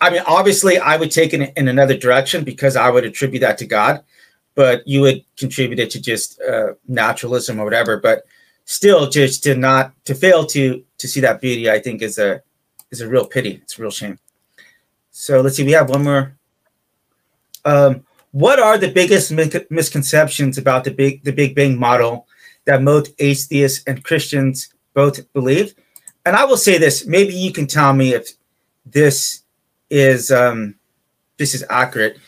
I 0.00 0.08
mean, 0.08 0.22
obviously, 0.26 0.78
I 0.78 0.96
would 0.96 1.10
take 1.10 1.34
it 1.34 1.52
in 1.58 1.68
another 1.68 1.94
direction 1.94 2.42
because 2.42 2.74
I 2.74 2.88
would 2.88 3.04
attribute 3.04 3.42
that 3.42 3.58
to 3.58 3.66
God, 3.66 4.02
but 4.54 4.86
you 4.86 5.00
would 5.00 5.24
contribute 5.36 5.78
it 5.78 5.90
to 5.90 6.00
just 6.00 6.40
uh, 6.42 6.74
naturalism 6.88 7.58
or 7.60 7.64
whatever. 7.64 7.96
But 7.98 8.24
still, 8.64 9.08
just 9.08 9.42
to 9.44 9.54
not 9.54 9.92
to 10.04 10.14
fail 10.14 10.46
to 10.46 10.84
to 10.98 11.08
see 11.08 11.20
that 11.20 11.40
beauty, 11.40 11.70
I 11.70 11.78
think 11.78 12.02
is 12.02 12.18
a 12.18 12.42
is 12.90 13.00
a 13.00 13.08
real 13.08 13.26
pity. 13.26 13.60
It's 13.62 13.78
a 13.78 13.82
real 13.82 13.90
shame. 13.90 14.18
So 15.10 15.40
let's 15.40 15.56
see. 15.56 15.64
We 15.64 15.72
have 15.72 15.90
one 15.90 16.04
more. 16.04 16.36
Um, 17.64 18.04
what 18.32 18.58
are 18.58 18.78
the 18.78 18.90
biggest 18.90 19.32
mi- 19.32 19.66
misconceptions 19.70 20.58
about 20.58 20.84
the 20.84 20.90
big 20.90 21.24
the 21.24 21.32
Big 21.32 21.54
Bang 21.54 21.78
model 21.78 22.26
that 22.64 22.82
most 22.82 23.12
atheists 23.18 23.82
and 23.86 24.04
Christians 24.04 24.72
both 24.94 25.32
believe? 25.32 25.74
And 26.26 26.36
I 26.36 26.44
will 26.44 26.56
say 26.56 26.78
this. 26.78 27.06
Maybe 27.06 27.34
you 27.34 27.52
can 27.52 27.66
tell 27.66 27.92
me 27.92 28.14
if 28.14 28.32
this 28.86 29.42
is 29.88 30.30
um, 30.30 30.76
this 31.38 31.54
is 31.54 31.64
accurate, 31.70 32.18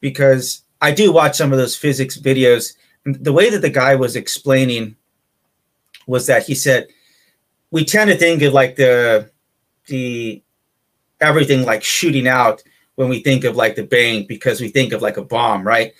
because 0.00 0.62
I 0.80 0.92
do 0.92 1.12
watch 1.12 1.36
some 1.36 1.52
of 1.52 1.58
those 1.58 1.76
physics 1.76 2.16
videos. 2.16 2.76
The 3.04 3.32
way 3.32 3.50
that 3.50 3.62
the 3.62 3.70
guy 3.70 3.94
was 3.94 4.16
explaining 4.16 4.96
was 6.06 6.26
that 6.26 6.44
he 6.44 6.54
said 6.54 6.88
we 7.70 7.84
tend 7.84 8.10
to 8.10 8.16
think 8.16 8.42
of 8.42 8.52
like 8.52 8.76
the 8.76 9.30
the 9.86 10.42
everything 11.20 11.64
like 11.64 11.84
shooting 11.84 12.28
out 12.28 12.62
when 12.94 13.08
we 13.08 13.20
think 13.20 13.44
of 13.44 13.56
like 13.56 13.76
the 13.76 13.82
bang 13.82 14.26
because 14.26 14.60
we 14.60 14.68
think 14.68 14.92
of 14.92 15.02
like 15.02 15.16
a 15.16 15.24
bomb 15.24 15.66
right 15.66 15.92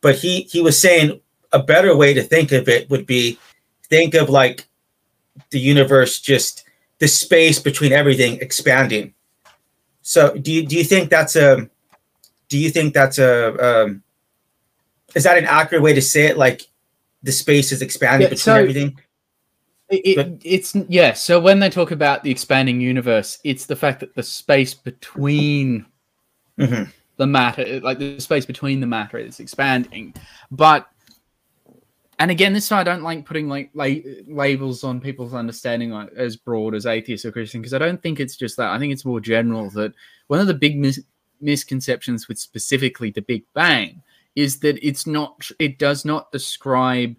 but 0.00 0.16
he 0.16 0.42
he 0.42 0.60
was 0.60 0.80
saying 0.80 1.20
a 1.52 1.62
better 1.62 1.96
way 1.96 2.12
to 2.14 2.22
think 2.22 2.52
of 2.52 2.68
it 2.68 2.88
would 2.90 3.06
be 3.06 3.38
think 3.88 4.14
of 4.14 4.28
like 4.28 4.66
the 5.50 5.58
universe 5.58 6.20
just 6.20 6.64
the 6.98 7.08
space 7.08 7.58
between 7.58 7.92
everything 7.92 8.38
expanding 8.40 9.14
so 10.02 10.34
do 10.36 10.52
you 10.52 10.66
do 10.66 10.76
you 10.76 10.84
think 10.84 11.10
that's 11.10 11.36
a 11.36 11.68
do 12.48 12.58
you 12.58 12.70
think 12.70 12.92
that's 12.92 13.18
a 13.18 13.84
um, 13.84 14.02
is 15.14 15.24
that 15.24 15.38
an 15.38 15.44
accurate 15.46 15.82
way 15.82 15.92
to 15.94 16.02
say 16.02 16.26
it 16.26 16.36
like 16.38 16.68
the 17.22 17.32
space 17.32 17.72
is 17.72 17.82
expanding 17.82 18.22
Yeah, 18.26 18.30
between 18.30 18.38
so- 18.38 18.54
everything 18.56 18.98
It, 19.90 20.18
it, 20.18 20.40
it's 20.44 20.74
yeah. 20.88 21.12
So 21.12 21.38
when 21.38 21.60
they 21.60 21.68
talk 21.70 21.90
about 21.90 22.22
the 22.22 22.30
expanding 22.30 22.80
universe, 22.80 23.38
it's 23.44 23.66
the 23.66 23.76
fact 23.76 24.00
that 24.00 24.14
the 24.14 24.22
space 24.22 24.72
between 24.74 25.84
Mhm. 26.58 26.90
the 27.16 27.26
matter, 27.26 27.80
like 27.80 27.98
the 27.98 28.18
space 28.18 28.46
between 28.46 28.80
the 28.80 28.86
matter, 28.86 29.18
is 29.18 29.40
expanding. 29.40 30.14
But 30.50 30.88
and 32.18 32.30
again, 32.30 32.52
this 32.54 32.68
time 32.68 32.78
I 32.78 32.84
don't 32.84 33.02
like 33.02 33.26
putting 33.26 33.48
like 33.48 33.70
la- 33.74 34.00
labels 34.26 34.84
on 34.84 35.00
people's 35.00 35.34
understanding 35.34 35.90
like, 35.90 36.10
as 36.16 36.36
broad 36.36 36.74
as 36.74 36.86
atheist 36.86 37.24
or 37.26 37.32
Christian 37.32 37.60
because 37.60 37.74
I 37.74 37.78
don't 37.78 38.00
think 38.02 38.20
it's 38.20 38.36
just 38.36 38.56
that. 38.56 38.70
I 38.70 38.78
think 38.78 38.92
it's 38.92 39.04
more 39.04 39.20
general 39.20 39.68
that 39.70 39.92
one 40.28 40.40
of 40.40 40.46
the 40.46 40.54
big 40.54 40.78
mis- 40.78 41.02
misconceptions 41.40 42.26
with 42.28 42.38
specifically 42.38 43.10
the 43.10 43.22
Big 43.22 43.44
Bang 43.52 44.00
is 44.36 44.58
that 44.60 44.78
it's 44.86 45.06
not. 45.06 45.48
It 45.58 45.78
does 45.78 46.04
not 46.04 46.32
describe 46.32 47.14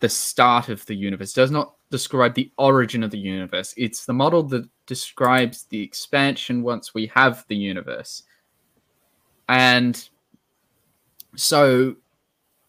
the 0.00 0.08
start 0.08 0.68
of 0.68 0.84
the 0.86 0.94
universe. 0.96 1.32
Does 1.32 1.50
not 1.50 1.74
describe 1.90 2.34
the 2.34 2.50
origin 2.58 3.02
of 3.02 3.10
the 3.10 3.18
universe. 3.18 3.74
It's 3.76 4.04
the 4.04 4.12
model 4.12 4.42
that 4.44 4.68
describes 4.86 5.64
the 5.64 5.80
expansion 5.80 6.62
once 6.62 6.94
we 6.94 7.06
have 7.08 7.44
the 7.48 7.56
universe. 7.56 8.24
And 9.48 10.08
so 11.36 11.96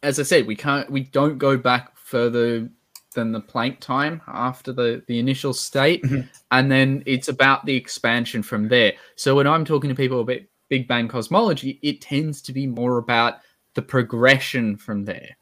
as 0.03 0.19
I 0.19 0.23
said, 0.23 0.45
we 0.45 0.55
can't 0.55 0.89
we 0.91 1.01
don't 1.01 1.37
go 1.37 1.57
back 1.57 1.97
further 1.97 2.69
than 3.15 3.31
the 3.31 3.41
Planck 3.41 3.79
time 3.79 4.21
after 4.27 4.73
the 4.73 5.03
the 5.07 5.17
initial 5.17 5.53
state, 5.53 6.03
Mhm. 6.03 6.27
and 6.51 6.71
then 6.71 7.03
it's 7.05 7.29
about 7.29 7.65
the 7.65 7.75
expansion 7.75 8.43
from 8.43 8.67
there. 8.67 8.93
So 9.15 9.35
when 9.35 9.47
I'm 9.47 9.65
talking 9.65 9.89
to 9.89 9.95
people 9.95 10.19
about 10.19 10.41
Big 10.73 10.87
Bang 10.87 11.07
cosmology, 11.07 11.77
it 11.83 12.01
tends 12.01 12.41
to 12.41 12.51
be 12.51 12.65
more 12.65 12.97
about 12.97 13.41
the 13.75 13.81
progression 13.83 14.75
from 14.75 15.05
there. 15.05 15.37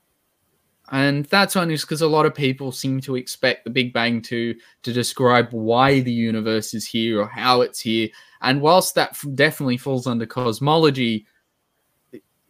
And 0.91 1.23
that's 1.27 1.55
only 1.55 1.75
just 1.75 1.85
because 1.85 2.01
a 2.01 2.07
lot 2.07 2.25
of 2.25 2.35
people 2.35 2.73
seem 2.73 2.99
to 2.99 3.15
expect 3.15 3.63
the 3.63 3.69
Big 3.69 3.93
Bang 3.93 4.21
to 4.23 4.53
to 4.83 4.91
describe 4.91 5.47
why 5.51 6.01
the 6.01 6.11
universe 6.11 6.73
is 6.73 6.85
here 6.85 7.21
or 7.21 7.27
how 7.27 7.61
it's 7.61 7.79
here. 7.79 8.09
And 8.41 8.59
whilst 8.59 8.93
that 8.95 9.17
definitely 9.35 9.77
falls 9.77 10.05
under 10.05 10.25
cosmology, 10.25 11.25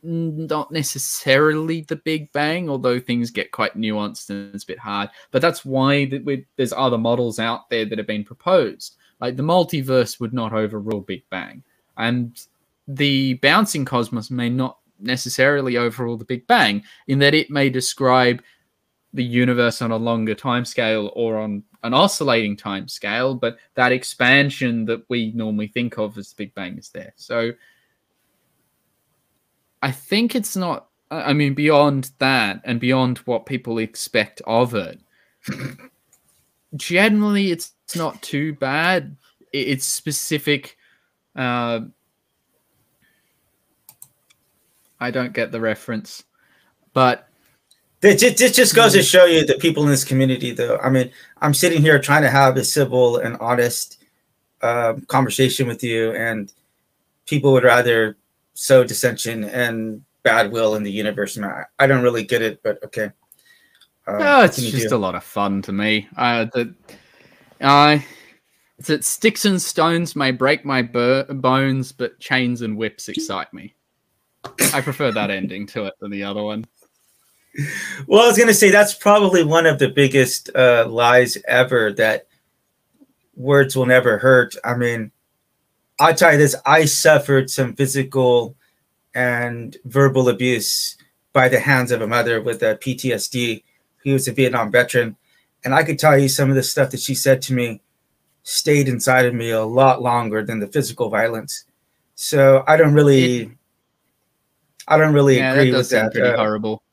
not 0.02 0.72
necessarily 0.72 1.82
the 1.82 1.98
Big 1.98 2.32
Bang, 2.32 2.68
although 2.68 3.00
things 3.00 3.30
get 3.30 3.52
quite 3.52 3.78
nuanced 3.78 4.32
and 4.32 4.56
it's 4.56 4.64
a 4.64 4.74
bit 4.74 4.80
hard. 4.80 5.12
But 5.30 5.44
that's 5.44 5.64
why 5.64 6.06
that 6.06 6.46
there's 6.56 6.74
other 6.74 6.98
models 6.98 7.38
out 7.38 7.70
there 7.70 7.86
that 7.86 8.00
have 8.00 8.08
been 8.08 8.24
proposed. 8.24 8.96
Like 9.20 9.36
the 9.36 9.44
multiverse 9.44 10.20
would 10.20 10.34
not 10.34 10.52
overrule 10.52 11.02
Big 11.02 11.30
Bang, 11.30 11.62
and 11.96 12.36
the 12.88 13.36
bouncing 13.36 13.86
cosmos 13.86 14.32
may 14.32 14.50
not 14.50 14.78
necessarily 15.00 15.78
overrule 15.78 16.18
the 16.18 16.26
Big 16.26 16.46
Bang 16.48 16.84
in 17.08 17.20
that 17.20 17.34
it 17.34 17.50
may 17.50 17.70
describe 17.70 18.42
the 19.14 19.24
universe 19.24 19.82
on 19.82 19.92
a 19.92 19.98
longer 19.98 20.36
time 20.36 20.64
scale 20.64 21.12
or 21.16 21.38
on 21.38 21.64
an 21.84 21.94
oscillating 21.94 22.56
time 22.56 22.88
scale, 22.88 23.36
but 23.36 23.58
that 23.76 23.92
expansion 23.92 24.86
that 24.86 25.04
we 25.10 25.32
normally 25.34 25.68
think 25.68 25.98
of 25.98 26.18
as 26.18 26.30
the 26.30 26.36
Big 26.36 26.54
Bang 26.56 26.78
is 26.78 26.90
there. 26.90 27.14
So 27.16 27.52
I 29.82 29.92
think 29.92 30.36
it's 30.36 30.56
not. 30.56 30.88
I 31.10 31.32
I 31.32 31.34
mean, 31.34 31.54
beyond 31.54 32.12
that, 32.20 32.62
and 32.64 32.80
beyond 32.80 33.18
what 33.20 33.46
people 33.46 33.80
expect 33.80 34.42
of 34.46 34.76
it, 34.76 35.00
generally, 36.76 37.52
it's, 37.52 37.74
it's 37.84 37.96
not 37.96 38.22
too 38.22 38.54
bad. 38.54 39.18
It's 39.52 39.86
specific. 39.86 40.78
Uh, 41.36 41.82
I 45.02 45.12
don't 45.12 45.34
get 45.34 45.52
the 45.52 45.60
reference, 45.60 46.24
but 46.93 47.28
it 48.02 48.20
just, 48.20 48.38
this 48.38 48.56
just 48.56 48.76
goes 48.76 48.93
to 48.93 49.04
show 49.04 49.26
you 49.26 49.45
the 49.45 49.56
people 49.56 49.84
in 49.84 49.89
this 49.89 50.04
community, 50.04 50.52
though. 50.52 50.78
I 50.78 50.89
mean, 50.89 51.12
I'm 51.41 51.54
sitting 51.54 51.82
here 51.82 51.99
trying 51.99 52.22
to 52.22 52.30
have 52.30 52.56
a 52.58 52.64
civil 52.64 53.18
and 53.18 53.36
honest 53.41 53.97
um 54.62 55.02
conversation 55.08 55.68
with 55.68 55.84
you, 55.84 56.12
and 56.14 56.54
people 57.26 57.52
would 57.54 57.64
rather 57.64 58.18
sow 58.54 58.84
dissension 58.84 59.43
and 59.45 60.04
bad 60.24 60.52
will 60.52 60.76
in 60.76 60.84
the 60.84 60.91
universe. 60.91 61.36
And 61.36 61.45
I, 61.45 61.66
I 61.80 61.88
don't 61.88 62.04
really 62.04 62.24
get 62.24 62.41
it, 62.41 62.62
but 62.64 62.84
okay. 62.84 63.12
Uh, 64.08 64.18
Oh, 64.20 64.43
it's 64.43 64.58
just 64.62 64.89
do? 64.89 64.95
a 64.95 64.97
lot 64.97 65.16
of 65.16 65.24
fun 65.24 65.62
to 65.64 65.72
me. 65.72 66.08
Uh, 66.16 66.45
that 66.54 66.74
I 67.60 68.06
it's 68.78 68.88
that 68.88 69.06
sticks 69.06 69.45
and 69.45 69.62
stones 69.62 70.16
may 70.16 70.32
break 70.32 70.66
my 70.66 70.82
bur- 70.82 71.26
bones, 71.26 71.91
but 71.91 72.20
chains 72.20 72.62
and 72.62 72.78
whips 72.78 73.10
excite 73.10 73.54
me. 73.54 73.76
I 74.74 74.82
prefer 74.82 75.12
that 75.12 75.30
ending 75.30 75.68
to 75.68 75.86
it 75.86 75.94
than 76.00 76.12
the 76.12 76.24
other 76.24 76.44
one. 76.44 76.66
Well, 78.08 78.24
I 78.24 78.28
was 78.28 78.38
gonna 78.38 78.54
say 78.54 78.72
that's 78.72 78.94
probably 78.94 79.44
one 79.44 79.66
of 79.66 79.78
the 79.78 79.89
biggest 79.89 80.50
uh, 80.56 80.88
lies 80.88 81.38
ever 81.48 81.92
that 81.94 82.28
words 83.36 83.76
will 83.76 83.86
never 83.86 84.18
hurt. 84.18 84.56
I 84.64 84.76
mean, 84.76 85.12
I'll 86.00 86.16
tell 86.16 86.32
you 86.32 86.38
this: 86.38 86.56
I 86.66 86.86
suffered 86.86 87.50
some 87.50 87.76
physical 87.76 88.56
and 89.14 89.76
verbal 89.86 90.30
abuse 90.30 90.98
by 91.34 91.50
the 91.50 91.60
hands 91.60 91.92
of 91.92 92.02
a 92.02 92.08
mother 92.08 92.42
with 92.42 92.64
a 92.64 92.78
PTSD. 92.78 93.64
He 94.04 94.14
was 94.14 94.28
a 94.28 94.34
Vietnam 94.34 94.72
veteran, 94.72 95.18
and 95.64 95.76
I 95.76 95.84
could 95.84 96.00
tell 96.00 96.18
you 96.18 96.30
some 96.30 96.50
of 96.50 96.56
the 96.56 96.64
stuff 96.64 96.92
that 96.92 97.02
she 97.02 97.16
said 97.16 97.42
to 97.44 97.54
me 97.54 97.82
stayed 98.44 98.88
inside 98.88 99.26
of 99.26 99.34
me 99.34 99.52
a 99.52 99.64
lot 99.64 100.02
longer 100.02 100.44
than 100.44 100.60
the 100.60 100.68
physical 100.68 101.10
violence. 101.10 101.66
So 102.16 102.64
I 102.68 102.78
don't 102.78 102.94
really, 102.94 103.52
I 104.94 104.98
don't 104.98 105.14
really 105.14 105.38
yeah, 105.38 105.54
that 105.54 105.60
agree 105.62 105.72
does 105.72 105.92
with 105.92 106.02
that. 106.02 106.12
pretty 106.14 106.28
Uh, 106.30 106.38
horrible. 106.38 106.84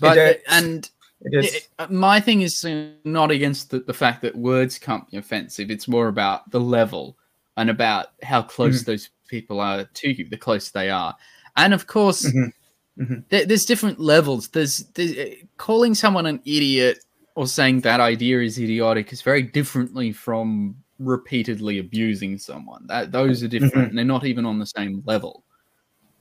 But 0.00 0.14
does. 0.14 0.36
and 0.48 0.90
it 1.22 1.44
it- 1.44 1.68
uh, 1.78 1.86
my 1.90 2.20
thing 2.20 2.42
is 2.42 2.64
not 3.04 3.30
against 3.30 3.70
the, 3.70 3.80
the 3.80 3.94
fact 3.94 4.22
that 4.22 4.34
words 4.36 4.78
can't 4.78 5.08
be 5.10 5.16
offensive. 5.18 5.70
It's 5.70 5.86
more 5.88 6.08
about 6.08 6.50
the 6.50 6.60
level 6.60 7.16
and 7.56 7.70
about 7.70 8.06
how 8.22 8.42
close 8.42 8.82
Mm-hmm. 8.82 8.90
those 8.90 9.10
people 9.28 9.60
are 9.60 9.84
to 9.84 10.08
you, 10.10 10.28
the 10.28 10.36
closer 10.36 10.70
they 10.74 10.90
are. 10.90 11.14
And 11.56 11.72
of 11.74 11.86
course, 11.86 12.24
Mhm. 12.30 12.52
Mhm. 12.98 13.24
there, 13.30 13.46
there's 13.46 13.64
different 13.64 13.98
levels. 14.00 14.48
There's, 14.48 14.78
there's 14.94 15.16
uh, 15.16 15.34
calling 15.56 15.94
someone 15.94 16.26
an 16.26 16.40
idiot 16.44 16.98
or 17.34 17.46
saying 17.46 17.80
that 17.82 18.00
idea 18.00 18.40
is 18.40 18.58
idiotic 18.58 19.12
is 19.12 19.22
very 19.22 19.42
differently 19.42 20.12
from 20.12 20.76
repeatedly 20.98 21.78
abusing 21.78 22.36
someone. 22.38 22.86
That 22.88 23.10
those 23.12 23.42
are 23.42 23.48
different. 23.48 23.74
Mm-hmm. 23.74 23.88
and 23.90 23.98
They're 23.98 24.04
not 24.04 24.24
even 24.26 24.44
on 24.44 24.58
the 24.58 24.66
same 24.66 25.02
level. 25.06 25.44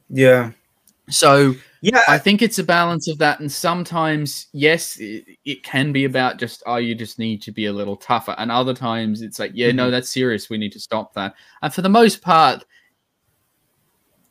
yeah. 0.10 0.52
So 1.10 1.56
Yeah, 1.84 2.04
I 2.08 2.20
think 2.20 2.44
it's 2.44 2.60
a 2.60 2.64
balance 2.64 3.08
of 3.08 3.18
that, 3.18 3.40
and 3.40 3.52
sometimes, 3.52 4.48
yes, 4.54 4.98
it, 5.00 5.26
it 5.46 5.64
can 5.64 5.92
be 5.92 6.06
about 6.06 6.38
just 6.38 6.62
oh, 6.68 6.76
you 6.76 6.94
just 6.94 7.18
need 7.18 7.42
to 7.42 7.52
be 7.52 7.66
a 7.66 7.74
little 7.74 7.96
tougher, 7.98 8.36
and 8.38 8.52
other 8.52 8.74
times 8.76 9.24
it's 9.24 9.40
like, 9.40 9.52
yeah, 9.56 9.72
no, 9.72 9.88
Mhm. 9.88 9.92
that's 9.92 10.10
serious. 10.12 10.48
We 10.50 10.60
need 10.60 10.72
to 10.74 10.80
stop 10.80 11.14
that. 11.16 11.34
And 11.64 11.74
for 11.74 11.82
the 11.82 11.90
most 11.90 12.22
part, 12.22 12.64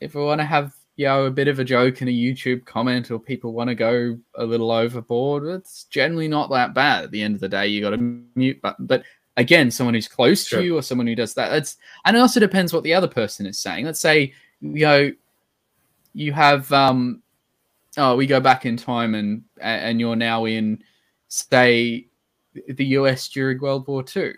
if 0.01 0.15
we 0.15 0.23
want 0.23 0.41
to 0.41 0.45
have 0.45 0.75
you 0.97 1.07
know 1.07 1.25
a 1.27 1.31
bit 1.31 1.49
of 1.49 1.59
a 1.59 1.65
joke 1.65 2.03
in 2.03 2.09
a 2.09 2.13
YouTube 2.13 2.65
comment, 2.67 3.11
or 3.11 3.19
people 3.19 3.53
want 3.53 3.69
to 3.69 3.75
go 3.75 4.17
a 4.37 4.45
little 4.45 4.71
overboard, 4.71 5.45
it's 5.47 5.85
generally 5.85 6.29
not 6.29 6.51
that 6.51 6.73
bad. 6.73 7.05
At 7.05 7.11
the 7.11 7.23
end 7.23 7.35
of 7.35 7.41
the 7.41 7.49
day, 7.49 7.67
you 7.67 7.81
got 7.81 7.95
a 7.95 7.99
mute 8.37 8.61
button, 8.63 8.87
but 8.87 9.03
again, 9.37 9.71
someone 9.73 9.95
who's 9.95 10.07
close 10.09 10.47
Sure. 10.47 10.61
to 10.61 10.65
you 10.65 10.77
or 10.77 10.83
someone 10.83 11.07
who 11.09 11.15
does 11.17 11.35
that, 11.35 11.49
that's 11.51 11.79
and 12.05 12.17
it 12.17 12.21
also 12.21 12.39
depends 12.39 12.73
what 12.73 12.85
the 12.85 12.95
other 12.95 13.09
person 13.09 13.45
is 13.47 13.59
saying. 13.59 13.87
Let's 13.87 14.01
say 14.01 14.33
you 14.61 14.87
know 14.87 15.13
you 16.15 16.33
have 16.33 16.71
um 16.73 17.23
oh 17.97 18.17
we 18.17 18.27
go 18.27 18.41
back 18.41 18.67
in 18.67 18.77
time 18.77 19.15
and 19.15 19.43
and 19.61 20.01
you're 20.01 20.17
now 20.17 20.45
in 20.47 20.83
say 21.29 22.07
the 22.69 22.85
US 22.87 23.29
during 23.29 23.61
World 23.61 23.87
War 23.87 24.05
II. 24.17 24.33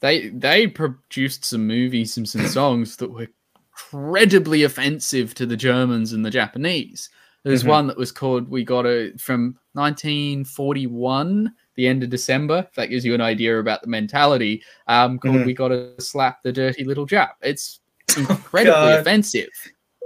They 0.00 0.28
they 0.28 0.66
produced 0.66 1.44
some 1.44 1.66
movies 1.66 2.16
and 2.16 2.28
some 2.28 2.46
songs 2.46 2.96
that 2.96 3.10
were 3.10 3.28
incredibly 3.72 4.62
offensive 4.62 5.34
to 5.34 5.46
the 5.46 5.56
Germans 5.56 6.12
and 6.12 6.24
the 6.24 6.30
Japanese. 6.30 7.10
There's 7.42 7.64
Mhm. 7.64 7.68
one 7.68 7.86
that 7.88 7.96
was 7.96 8.12
called 8.12 8.48
"We 8.48 8.64
Got 8.64 8.86
it" 8.86 9.20
from 9.20 9.58
1941, 9.74 11.52
the 11.74 11.86
end 11.86 12.02
of 12.02 12.10
December. 12.10 12.66
If 12.68 12.74
that 12.74 12.86
gives 12.90 13.04
you 13.04 13.14
an 13.14 13.20
idea 13.20 13.58
about 13.58 13.82
the 13.82 13.88
mentality, 13.88 14.62
um, 14.86 15.18
called 15.18 15.36
Mhm. 15.36 15.46
"We 15.46 15.54
Got 15.54 15.68
to 15.68 15.94
Slap 16.00 16.42
the 16.42 16.52
Dirty 16.52 16.84
Little 16.84 17.06
Jap." 17.06 17.32
It's 17.42 17.80
incredibly 18.16 18.72
God. 18.72 19.00
offensive 19.00 19.48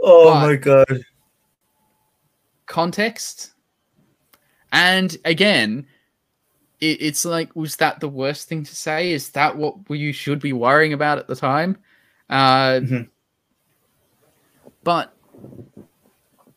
Oh 0.02 0.32
But- 0.32 0.40
my 0.46 0.56
god. 0.56 1.04
context. 2.66 3.52
And 4.72 5.16
again, 5.24 5.86
it, 6.80 7.02
it's 7.02 7.24
like, 7.24 7.54
was 7.56 7.76
that 7.76 7.98
the 8.00 8.08
worst 8.08 8.48
thing 8.48 8.62
to 8.64 8.76
say? 8.76 9.12
Is 9.12 9.30
that 9.30 9.56
what 9.56 9.74
you 9.90 10.12
should 10.12 10.38
be 10.40 10.52
worrying 10.52 10.92
about 10.92 11.18
at 11.18 11.26
the 11.26 11.34
time? 11.36 11.76
Uh, 12.28 12.80
Mhm. 12.80 13.08
But 14.84 15.12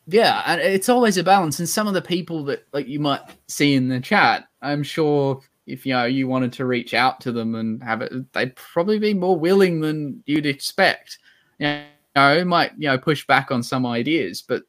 yeah, 0.07 0.43
and 0.45 0.61
it's 0.61 0.87
always 0.87 1.17
a 1.17 1.23
balance. 1.23 1.59
And 1.59 1.67
some 1.67 1.87
of 1.87 1.93
the 1.93 2.01
people 2.01 2.43
that 2.45 2.65
like 2.73 2.87
you 2.87 2.99
might 2.99 3.21
see 3.47 3.73
in 3.73 3.89
the 3.89 3.99
chat, 3.99 4.47
I'm 4.61 4.83
sure 4.83 5.41
if 5.65 5.85
you 5.85 5.93
know 5.93 6.05
you 6.05 6.27
wanted 6.27 6.53
to 6.53 6.65
reach 6.65 6.93
out 6.93 7.19
to 7.21 7.31
them 7.31 7.55
and 7.55 7.83
have 7.83 8.01
it, 8.01 8.13
they'd 8.33 8.55
probably 8.55 8.99
be 8.99 9.13
more 9.13 9.37
willing 9.37 9.81
than 9.81 10.21
you'd 10.25 10.45
expect. 10.45 11.17
You 11.57 11.81
know, 12.15 12.45
might 12.45 12.71
you 12.77 12.87
know 12.87 12.97
push 12.97 13.25
back 13.25 13.51
on 13.51 13.63
some 13.63 13.85
ideas, 13.85 14.41
but 14.41 14.63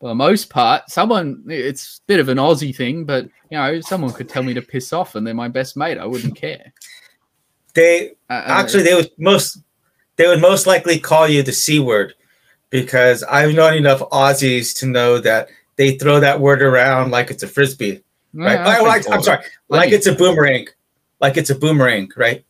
for 0.00 0.08
the 0.08 0.14
most 0.14 0.50
part, 0.50 0.90
someone 0.90 1.44
it's 1.48 1.98
a 1.98 2.06
bit 2.06 2.20
of 2.20 2.28
an 2.28 2.38
Aussie 2.38 2.74
thing, 2.74 3.04
but 3.04 3.24
you 3.50 3.56
know, 3.56 3.80
someone 3.80 4.12
could 4.12 4.28
tell 4.28 4.42
me 4.42 4.54
to 4.54 4.62
piss 4.62 4.92
off 4.92 5.14
and 5.14 5.26
they're 5.26 5.34
my 5.34 5.48
best 5.48 5.76
mate. 5.76 5.98
I 5.98 6.06
wouldn't 6.06 6.36
care. 6.36 6.72
They 7.74 8.10
Uh, 8.28 8.34
uh, 8.34 8.44
actually 8.46 8.82
they 8.82 8.94
would 8.94 9.10
most 9.18 9.58
they 10.16 10.26
would 10.26 10.40
most 10.40 10.66
likely 10.66 10.98
call 10.98 11.28
you 11.28 11.42
the 11.42 11.52
c 11.52 11.80
word 11.80 12.14
because 12.70 13.22
I've 13.22 13.54
known 13.54 13.74
enough 13.74 14.00
Aussies 14.10 14.76
to 14.80 14.86
know 14.86 15.18
that 15.20 15.48
they 15.76 15.96
throw 15.96 16.20
that 16.20 16.40
word 16.40 16.62
around 16.62 17.10
like 17.10 17.30
it's 17.30 17.42
a 17.42 17.48
frisbee, 17.48 18.02
right? 18.32 18.54
yeah, 18.54 18.68
I 18.68 18.80
I'm 19.10 19.22
sorry, 19.22 19.44
like 19.68 19.92
it's 19.92 20.06
a 20.06 20.14
boomerang, 20.14 20.66
like 21.20 21.36
it's 21.36 21.50
a 21.50 21.54
boomerang, 21.54 22.10
right? 22.16 22.44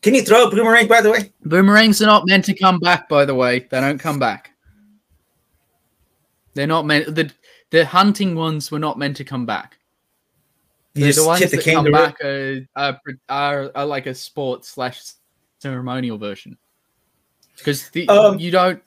Can 0.00 0.14
you 0.14 0.22
throw 0.22 0.46
a 0.46 0.50
boomerang, 0.50 0.88
by 0.88 1.00
the 1.00 1.10
way? 1.10 1.32
Boomerangs 1.44 2.00
are 2.02 2.06
not 2.06 2.26
meant 2.26 2.44
to 2.46 2.54
come 2.54 2.78
back, 2.78 3.08
by 3.08 3.24
the 3.24 3.34
way. 3.34 3.60
They 3.60 3.80
don't 3.80 3.98
come 3.98 4.18
back. 4.18 4.52
They're 6.54 6.66
not 6.66 6.86
meant. 6.86 7.14
The 7.14 7.32
the 7.70 7.84
hunting 7.86 8.34
ones 8.34 8.70
were 8.70 8.78
not 8.78 8.98
meant 8.98 9.16
to 9.16 9.24
come 9.24 9.46
back. 9.46 9.78
You 10.94 11.12
the 11.12 11.24
ones 11.24 11.50
the 11.50 11.56
that 11.56 11.64
come 11.64 11.90
back 11.90 12.22
are, 12.22 12.60
are, 12.76 13.00
are, 13.30 13.72
are 13.74 13.86
like 13.86 14.06
a 14.06 14.14
sports 14.14 14.68
slash 14.68 15.00
ceremonial 15.58 16.18
version. 16.18 16.58
Because 17.56 17.88
the 17.90 18.06
Um, 18.08 18.38
you 18.38 18.50
don't 18.50 18.82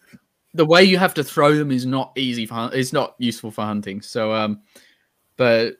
the 0.53 0.65
way 0.65 0.83
you 0.83 0.97
have 0.97 1.13
to 1.15 1.23
throw 1.23 1.55
them 1.55 1.71
is 1.71 1.85
not 1.85 2.11
easy 2.15 2.45
for 2.45 2.69
it's 2.73 2.93
not 2.93 3.15
useful 3.17 3.51
for 3.51 3.63
hunting. 3.63 4.01
So 4.01 4.33
um, 4.33 4.61
but 5.35 5.77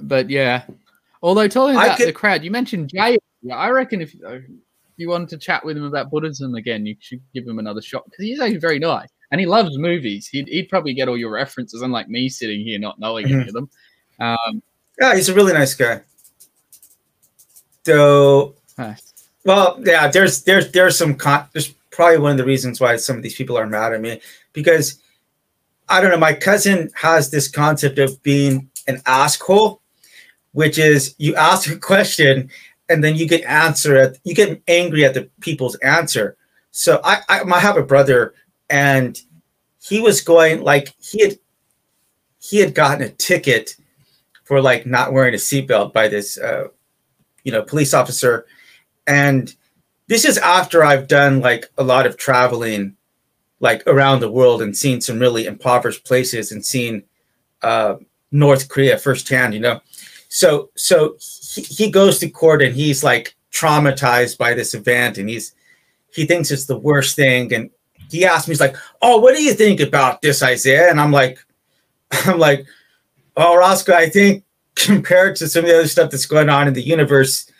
but 0.00 0.28
yeah. 0.28 0.64
Although 1.22 1.48
talking 1.48 1.76
about 1.76 1.96
could- 1.96 2.08
the 2.08 2.12
crowd, 2.12 2.44
you 2.44 2.50
mentioned 2.50 2.90
Jay. 2.90 3.18
Yeah, 3.44 3.56
I 3.56 3.68
reckon 3.68 4.00
if 4.00 4.14
uh, 4.26 4.38
you 4.96 5.08
wanted 5.10 5.28
to 5.28 5.38
chat 5.38 5.64
with 5.64 5.76
him 5.76 5.84
about 5.84 6.10
Buddhism 6.10 6.54
again, 6.54 6.86
you 6.86 6.96
should 6.98 7.20
give 7.34 7.46
him 7.46 7.58
another 7.58 7.82
shot 7.82 8.04
because 8.06 8.24
he's 8.24 8.40
actually 8.40 8.58
very 8.58 8.78
nice 8.78 9.08
and 9.30 9.40
he 9.40 9.46
loves 9.46 9.76
movies. 9.78 10.26
He'd, 10.28 10.48
he'd 10.48 10.68
probably 10.70 10.94
get 10.94 11.08
all 11.08 11.16
your 11.18 11.30
references, 11.30 11.82
unlike 11.82 12.08
me 12.08 12.28
sitting 12.28 12.60
here 12.62 12.78
not 12.78 12.98
knowing 12.98 13.26
any 13.26 13.44
Mhm. 13.44 13.48
of 13.48 13.52
them. 13.52 13.70
Um, 14.18 14.62
Yeah, 15.00 15.14
he's 15.14 15.28
a 15.28 15.34
really 15.34 15.52
nice 15.52 15.74
guy. 15.74 16.00
So, 17.84 18.54
uh, 18.78 18.94
well, 19.44 19.80
yeah, 19.84 20.08
there's 20.08 20.42
there's 20.44 20.70
there's 20.72 20.96
some 20.96 21.14
con- 21.16 21.46
there's 21.52 21.68
probably 21.90 22.18
one 22.18 22.32
of 22.32 22.38
the 22.38 22.44
reasons 22.44 22.80
why 22.80 22.96
some 22.96 23.16
of 23.16 23.22
these 23.22 23.34
people 23.34 23.58
are 23.58 23.66
mad 23.66 23.92
at 23.92 24.00
me 24.00 24.20
because 24.52 25.00
I 25.88 26.00
don't 26.00 26.10
know. 26.10 26.16
My 26.16 26.32
cousin 26.32 26.90
has 26.94 27.30
this 27.30 27.48
concept 27.48 27.98
of 27.98 28.22
being 28.22 28.70
an 28.88 29.02
asshole, 29.04 29.82
which 30.52 30.78
is 30.78 31.14
you 31.18 31.34
ask 31.36 31.70
a 31.70 31.76
question 31.76 32.50
and 32.88 33.02
then 33.02 33.16
you 33.16 33.26
get 33.26 33.44
answer 33.44 33.96
at 33.96 34.18
you 34.24 34.34
get 34.34 34.62
angry 34.68 35.04
at 35.04 35.14
the 35.14 35.28
people's 35.40 35.76
answer. 35.76 36.36
So 36.70 37.00
I 37.04 37.20
I, 37.28 37.42
I 37.42 37.60
have 37.60 37.76
a 37.76 37.82
brother 37.82 38.34
and 38.70 39.20
he 39.82 40.00
was 40.00 40.20
going 40.20 40.62
like 40.62 40.94
he 41.00 41.22
had 41.22 41.38
he 42.40 42.58
had 42.58 42.74
gotten 42.74 43.02
a 43.02 43.10
ticket 43.10 43.76
for 44.44 44.60
like 44.60 44.86
not 44.86 45.12
wearing 45.12 45.34
a 45.34 45.38
seatbelt 45.38 45.92
by 45.92 46.08
this 46.08 46.38
uh, 46.38 46.68
you 47.44 47.52
know 47.52 47.62
police 47.62 47.94
officer. 47.94 48.46
And 49.06 49.54
this 50.06 50.24
is 50.24 50.38
after 50.38 50.84
i've 50.84 51.08
done 51.08 51.40
like 51.40 51.70
a 51.78 51.82
lot 51.82 52.06
of 52.06 52.16
traveling 52.16 52.96
like 53.60 53.82
around 53.86 54.20
the 54.20 54.30
world 54.30 54.60
and 54.60 54.76
seen 54.76 55.00
some 55.00 55.18
really 55.18 55.46
impoverished 55.46 56.04
places 56.04 56.52
and 56.52 56.64
seen 56.64 57.02
uh, 57.62 57.96
north 58.30 58.68
korea 58.68 58.98
firsthand 58.98 59.54
you 59.54 59.60
know? 59.60 59.80
So 60.28 60.70
so 60.74 61.16
he, 61.54 61.62
he 61.62 61.90
goes 61.90 62.18
to 62.18 62.28
court 62.28 62.62
and 62.62 62.74
he's 62.74 63.04
like 63.04 63.34
traumatized 63.52 64.38
by 64.38 64.54
this 64.54 64.74
event 64.74 65.18
and 65.18 65.28
he's 65.28 65.54
he 66.12 66.26
thinks 66.26 66.50
it's 66.50 66.66
the 66.66 66.78
worst 66.78 67.16
thing 67.16 67.52
and 67.52 67.70
he 68.10 68.24
asked 68.24 68.48
me 68.48 68.52
he's 68.52 68.60
like 68.60 68.76
oh 69.02 69.18
what 69.18 69.36
do 69.36 69.42
you 69.42 69.54
think 69.54 69.80
about 69.80 70.20
this 70.22 70.42
isaiah 70.42 70.90
and 70.90 71.00
i'm 71.00 71.12
like 71.12 71.38
i'm 72.26 72.38
like 72.38 72.66
oh 73.36 73.56
roscoe 73.56 73.94
i 73.94 74.08
think 74.08 74.44
compared 74.74 75.36
to 75.36 75.48
some 75.48 75.64
of 75.64 75.70
the 75.70 75.78
other 75.78 75.88
stuff 75.88 76.10
that's 76.10 76.26
going 76.26 76.48
on 76.48 76.68
in 76.68 76.74
the 76.74 76.82
universe, 76.82 77.50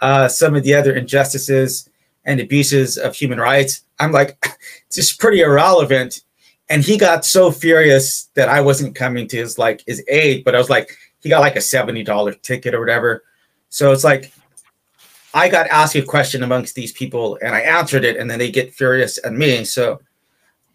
uh, 0.00 0.28
some 0.28 0.54
of 0.54 0.62
the 0.64 0.74
other 0.74 0.94
injustices 0.94 1.88
and 2.24 2.40
abuses 2.40 2.98
of 2.98 3.14
human 3.14 3.38
rights, 3.38 3.84
I'm 3.98 4.12
like, 4.12 4.36
it's 4.86 4.96
just 4.96 5.20
pretty 5.20 5.40
irrelevant. 5.40 6.22
And 6.68 6.82
he 6.82 6.96
got 6.96 7.24
so 7.24 7.50
furious 7.50 8.30
that 8.34 8.48
I 8.48 8.60
wasn't 8.60 8.94
coming 8.94 9.28
to 9.28 9.36
his 9.36 9.58
like 9.58 9.82
his 9.86 10.02
aid, 10.08 10.44
but 10.44 10.54
I 10.54 10.58
was 10.58 10.70
like, 10.70 10.96
he 11.20 11.28
got 11.28 11.40
like 11.40 11.56
a 11.56 11.60
seventy 11.60 12.02
dollar 12.02 12.32
ticket 12.32 12.74
or 12.74 12.80
whatever. 12.80 13.24
So 13.72 13.90
it's 13.90 14.04
like, 14.04 14.30
I 15.32 15.48
got 15.48 15.66
asked 15.68 15.94
a 15.94 16.02
question 16.02 16.42
amongst 16.42 16.74
these 16.74 16.92
people, 16.92 17.38
and 17.40 17.54
I 17.54 17.60
answered 17.60 18.04
it, 18.04 18.18
and 18.18 18.30
then 18.30 18.38
they 18.38 18.50
get 18.50 18.74
furious 18.74 19.18
at 19.24 19.32
me. 19.32 19.64
So 19.64 19.98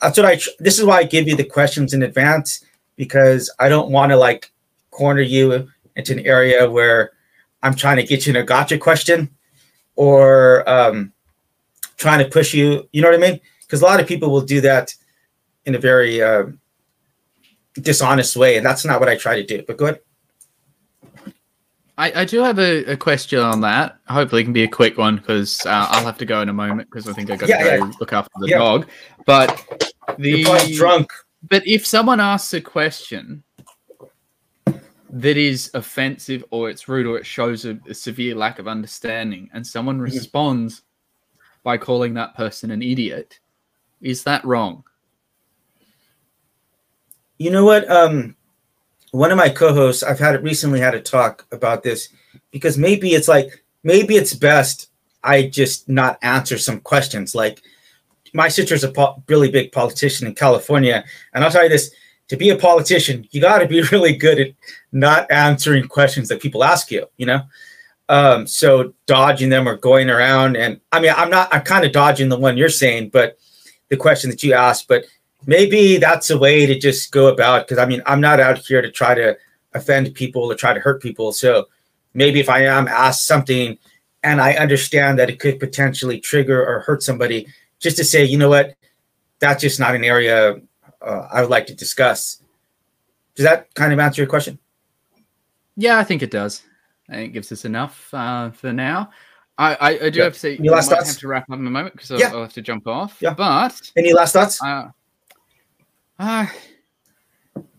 that's 0.01 0.17
what 0.17 0.25
I. 0.25 0.37
tr- 0.37 0.49
This 0.57 0.79
is 0.79 0.83
why 0.83 0.97
I 0.97 1.03
give 1.03 1.27
you 1.27 1.35
the 1.35 1.43
questions 1.43 1.93
in 1.93 2.01
advance 2.01 2.65
because 2.95 3.53
I 3.59 3.69
don't 3.69 3.91
want 3.91 4.11
to 4.11 4.17
like 4.17 4.51
corner 4.89 5.21
you 5.21 5.69
into 5.95 6.13
an 6.13 6.25
area 6.25 6.67
where 6.67 7.11
I'm 7.61 7.75
trying 7.75 7.97
to 7.97 8.03
get 8.03 8.25
you 8.25 8.31
in 8.31 8.37
a 8.37 8.43
gotcha 8.43 8.79
question 8.79 9.29
or 9.95 10.67
um, 10.67 11.13
trying 11.97 12.23
to 12.25 12.29
push 12.31 12.51
you. 12.51 12.89
You 12.93 13.03
know 13.03 13.11
what 13.11 13.23
I 13.23 13.31
mean? 13.31 13.39
Because 13.61 13.83
a 13.83 13.85
lot 13.85 13.99
of 13.99 14.07
people 14.07 14.31
will 14.31 14.41
do 14.41 14.59
that 14.61 14.95
in 15.67 15.75
a 15.75 15.79
very 15.79 16.19
uh, 16.19 16.45
dishonest 17.73 18.35
way, 18.35 18.57
and 18.57 18.65
that's 18.65 18.85
not 18.85 18.99
what 18.99 19.07
I 19.07 19.15
try 19.15 19.35
to 19.39 19.45
do. 19.45 19.63
But 19.67 19.77
go 19.77 19.85
ahead. 19.85 19.99
I, 21.97 22.21
I 22.21 22.25
do 22.25 22.43
have 22.43 22.59
a, 22.59 22.85
a 22.85 22.97
question 22.97 23.39
on 23.39 23.61
that. 23.61 23.97
Hopefully, 24.07 24.41
it 24.41 24.45
can 24.45 24.53
be 24.53 24.63
a 24.63 24.67
quick 24.67 24.97
one 24.97 25.17
because 25.17 25.65
uh, 25.65 25.87
I'll 25.89 26.05
have 26.05 26.17
to 26.19 26.25
go 26.25 26.41
in 26.41 26.49
a 26.49 26.53
moment 26.53 26.89
because 26.89 27.07
I 27.07 27.13
think 27.13 27.31
I 27.31 27.35
got 27.35 27.47
to 27.47 27.57
go 27.57 27.73
yeah. 27.73 27.91
look 27.99 28.13
after 28.13 28.31
the 28.39 28.49
Yeah. 28.49 28.59
dog. 28.59 28.87
But 29.25 29.65
the 30.19 30.43
drunk. 30.75 31.11
but 31.49 31.65
if 31.65 31.87
someone 31.87 32.19
asks 32.19 32.53
a 32.53 32.61
question 32.61 33.43
that 35.09 35.37
is 35.37 35.71
offensive 35.73 36.43
or 36.51 36.69
it's 36.69 36.87
rude 36.87 37.07
or 37.07 37.17
it 37.17 37.25
shows 37.25 37.65
a, 37.65 37.79
a 37.89 37.93
severe 37.93 38.35
lack 38.35 38.59
of 38.59 38.67
understanding, 38.67 39.49
and 39.53 39.65
someone 39.65 39.99
responds 39.99 40.83
by 41.63 41.77
calling 41.77 42.13
that 42.13 42.35
person 42.35 42.69
an 42.69 42.83
idiot, 42.83 43.39
is 44.01 44.23
that 44.23 44.45
wrong? 44.45 44.83
You 47.39 47.49
know 47.51 47.65
what? 47.65 47.89
Um, 47.89 48.35
one 49.17 49.31
of 49.31 49.37
my 49.37 49.49
co-hosts, 49.49 50.03
I've 50.03 50.19
had 50.19 50.41
recently 50.43 50.79
had 50.79 50.93
a 50.93 51.01
talk 51.01 51.45
about 51.51 51.81
this 51.81 52.09
because 52.51 52.77
maybe 52.77 53.15
it's 53.15 53.27
like 53.27 53.63
maybe 53.83 54.15
it's 54.15 54.35
best 54.35 54.89
I 55.23 55.47
just 55.47 55.89
not 55.89 56.19
answer 56.21 56.57
some 56.59 56.79
questions. 56.79 57.33
Like 57.33 57.63
my 58.33 58.47
sister's 58.47 58.83
a 58.83 58.91
po- 58.91 59.23
really 59.27 59.49
big 59.49 59.71
politician 59.71 60.27
in 60.27 60.35
California, 60.35 61.03
and 61.33 61.43
I'll 61.43 61.49
tell 61.49 61.63
you 61.63 61.69
this: 61.69 61.91
to 62.27 62.37
be 62.37 62.51
a 62.51 62.55
politician, 62.55 63.27
you 63.31 63.41
got 63.41 63.57
to 63.57 63.67
be 63.67 63.81
really 63.91 64.15
good 64.15 64.39
at 64.39 64.51
not 64.91 65.29
answering 65.31 65.87
questions 65.87 66.29
that 66.29 66.41
people 66.41 66.63
ask 66.63 66.91
you. 66.91 67.07
You 67.17 67.25
know, 67.25 67.41
um, 68.09 68.45
so 68.45 68.93
dodging 69.07 69.49
them 69.49 69.67
or 69.67 69.77
going 69.77 70.11
around. 70.11 70.57
And 70.57 70.79
I 70.91 70.99
mean, 70.99 71.13
I'm 71.17 71.31
not. 71.31 71.51
I'm 71.51 71.63
kind 71.63 71.85
of 71.85 71.91
dodging 71.91 72.29
the 72.29 72.39
one 72.39 72.55
you're 72.55 72.69
saying, 72.69 73.09
but 73.09 73.39
the 73.89 73.97
question 73.97 74.29
that 74.29 74.43
you 74.43 74.53
asked, 74.53 74.87
but 74.87 75.05
maybe 75.45 75.97
that's 75.97 76.29
a 76.29 76.37
way 76.37 76.65
to 76.65 76.77
just 76.77 77.11
go 77.11 77.27
about 77.27 77.67
because 77.67 77.77
i 77.81 77.85
mean 77.85 78.01
i'm 78.05 78.19
not 78.21 78.39
out 78.39 78.57
here 78.57 78.81
to 78.81 78.91
try 78.91 79.13
to 79.13 79.37
offend 79.73 80.13
people 80.15 80.51
or 80.51 80.55
try 80.55 80.73
to 80.73 80.79
hurt 80.79 81.01
people 81.01 81.31
so 81.31 81.67
maybe 82.13 82.39
if 82.39 82.49
i 82.49 82.63
am 82.63 82.87
asked 82.87 83.25
something 83.25 83.77
and 84.23 84.41
i 84.41 84.53
understand 84.53 85.19
that 85.19 85.29
it 85.29 85.39
could 85.39 85.59
potentially 85.59 86.19
trigger 86.19 86.65
or 86.65 86.79
hurt 86.81 87.03
somebody 87.03 87.47
just 87.79 87.97
to 87.97 88.03
say 88.03 88.23
you 88.25 88.37
know 88.37 88.49
what 88.49 88.75
that's 89.39 89.61
just 89.61 89.79
not 89.79 89.93
an 89.95 90.03
area 90.03 90.55
uh, 91.01 91.27
i 91.31 91.41
would 91.41 91.51
like 91.51 91.67
to 91.67 91.75
discuss 91.75 92.41
does 93.35 93.45
that 93.45 93.71
kind 93.75 93.93
of 93.93 93.99
answer 93.99 94.21
your 94.21 94.29
question 94.29 94.57
Yeah, 95.75 95.99
I 95.99 96.03
think 96.03 96.23
it 96.23 96.31
does. 96.31 96.63
I 97.07 97.13
think 97.13 97.29
it 97.29 97.33
gives 97.33 97.51
us 97.51 97.63
enough 97.65 98.11
uh, 98.11 98.49
for 98.49 98.73
now. 98.73 99.11
I, 99.59 99.75
I, 99.75 99.89
I 100.05 100.09
do 100.09 100.17
Yeah. 100.17 100.23
have 100.25 100.33
to 100.33 100.39
say, 100.39 100.57
Any 100.57 100.69
last 100.69 100.87
I 100.87 100.89
might 100.89 100.95
thoughts? 100.97 101.09
have 101.09 101.19
to 101.19 101.27
wrap 101.27 101.43
up 101.51 101.59
in 101.59 101.67
a 101.67 101.69
moment 101.69 101.93
because 101.93 102.09
I'll, 102.11 102.35
I'll 102.35 102.41
have 102.41 102.53
to 102.53 102.63
jump 102.63 102.87
off. 102.87 103.19
Yeah. 103.21 103.35
But 103.35 103.79
any 103.95 104.11
last 104.11 104.33
thoughts 104.33 104.57
uh, 104.63 104.89
uh, 106.19 106.45